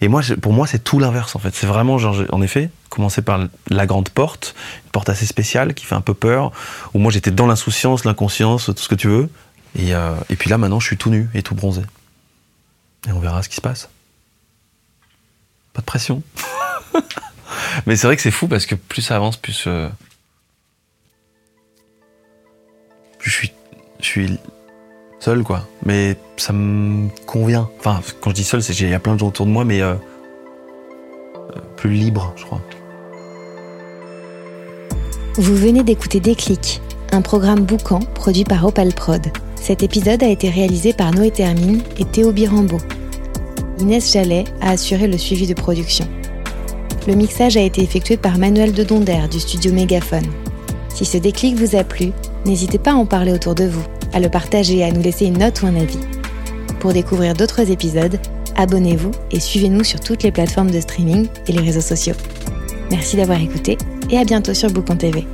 Et 0.00 0.08
moi, 0.08 0.22
pour 0.40 0.52
moi, 0.54 0.66
c'est 0.66 0.82
tout 0.82 0.98
l'inverse 0.98 1.36
en 1.36 1.38
fait. 1.40 1.54
C'est 1.54 1.66
vraiment, 1.66 1.96
en 1.96 2.42
effet, 2.42 2.70
commencer 2.88 3.20
par 3.20 3.40
la 3.68 3.86
grande 3.86 4.08
porte, 4.08 4.54
une 4.86 4.90
porte 4.92 5.10
assez 5.10 5.26
spéciale 5.26 5.74
qui 5.74 5.84
fait 5.84 5.94
un 5.94 6.00
peu 6.00 6.14
peur, 6.14 6.52
où 6.94 6.98
moi 6.98 7.12
j'étais 7.12 7.30
dans 7.30 7.46
l'insouciance, 7.46 8.04
l'inconscience, 8.06 8.66
tout 8.66 8.78
ce 8.78 8.88
que 8.88 8.94
tu 8.94 9.08
veux. 9.08 9.28
Et, 9.76 9.94
euh, 9.94 10.14
et, 10.28 10.36
puis 10.36 10.50
là, 10.50 10.58
maintenant, 10.58 10.80
je 10.80 10.86
suis 10.86 10.96
tout 10.96 11.10
nu 11.10 11.28
et 11.34 11.42
tout 11.42 11.54
bronzé. 11.54 11.82
Et 13.08 13.12
on 13.12 13.20
verra 13.20 13.42
ce 13.42 13.48
qui 13.48 13.56
se 13.56 13.60
passe. 13.60 13.88
Pas 15.72 15.80
de 15.80 15.86
pression. 15.86 16.22
Mais 17.86 17.96
c'est 17.96 18.06
vrai 18.06 18.16
que 18.16 18.22
c'est 18.22 18.30
fou 18.30 18.48
parce 18.48 18.66
que 18.66 18.74
plus 18.74 19.02
ça 19.02 19.16
avance, 19.16 19.36
plus. 19.36 19.64
Euh, 19.66 19.88
plus 23.18 23.30
je 23.30 23.36
suis, 23.36 23.52
je 24.00 24.04
suis 24.04 24.38
seul, 25.20 25.42
quoi. 25.42 25.66
Mais 25.84 26.16
ça 26.36 26.52
me 26.52 27.08
convient. 27.26 27.68
Enfin, 27.78 28.00
quand 28.20 28.30
je 28.30 28.34
dis 28.34 28.44
seul, 28.44 28.62
c'est 28.62 28.72
qu'il 28.72 28.88
y 28.88 28.94
a 28.94 28.98
plein 28.98 29.14
de 29.14 29.20
gens 29.20 29.28
autour 29.28 29.46
de 29.46 29.50
moi, 29.50 29.64
mais 29.64 29.82
euh, 29.82 29.94
euh, 31.34 31.60
plus 31.76 31.90
libre, 31.90 32.32
je 32.36 32.44
crois. 32.44 32.60
Vous 35.36 35.56
venez 35.56 35.82
d'écouter 35.84 36.20
Déclic, 36.20 36.80
un 37.12 37.22
programme 37.22 37.60
boucan 37.60 38.00
produit 38.00 38.44
par 38.44 38.64
Opal 38.66 38.92
Prod. 38.92 39.30
Cet 39.60 39.82
épisode 39.82 40.22
a 40.22 40.28
été 40.28 40.48
réalisé 40.48 40.92
par 40.92 41.12
Noé 41.12 41.30
Termine 41.30 41.82
et 41.98 42.04
Théo 42.04 42.32
Birambeau. 42.32 42.78
Inès 43.78 44.12
Jallet 44.12 44.44
a 44.60 44.70
assuré 44.70 45.06
le 45.06 45.18
suivi 45.18 45.46
de 45.46 45.54
production. 45.54 46.06
Le 47.06 47.14
mixage 47.14 47.56
a 47.56 47.62
été 47.62 47.82
effectué 47.82 48.16
par 48.16 48.38
Manuel 48.38 48.72
de 48.72 48.82
Donder 48.82 49.28
du 49.30 49.38
studio 49.38 49.72
Mégaphone. 49.72 50.26
Si 50.88 51.04
ce 51.04 51.18
déclic 51.18 51.56
vous 51.56 51.76
a 51.76 51.84
plu, 51.84 52.12
n'hésitez 52.46 52.78
pas 52.78 52.92
à 52.92 52.96
en 52.96 53.06
parler 53.06 53.32
autour 53.32 53.54
de 53.54 53.64
vous 53.64 53.84
à 54.12 54.18
le 54.18 54.28
partager 54.28 54.78
et 54.78 54.84
à 54.84 54.90
nous 54.90 55.02
laisser 55.02 55.26
une 55.26 55.38
note 55.38 55.62
ou 55.62 55.66
un 55.66 55.76
avis. 55.76 56.00
Pour 56.80 56.92
découvrir 56.92 57.34
d'autres 57.34 57.70
épisodes, 57.70 58.18
abonnez-vous 58.56 59.12
et 59.30 59.40
suivez-nous 59.40 59.84
sur 59.84 60.00
toutes 60.00 60.22
les 60.22 60.32
plateformes 60.32 60.70
de 60.70 60.80
streaming 60.80 61.28
et 61.46 61.52
les 61.52 61.60
réseaux 61.60 61.80
sociaux. 61.80 62.16
Merci 62.90 63.16
d'avoir 63.16 63.40
écouté 63.40 63.78
et 64.10 64.18
à 64.18 64.24
bientôt 64.24 64.54
sur 64.54 64.70
Boucan 64.70 64.96
TV. 64.96 65.24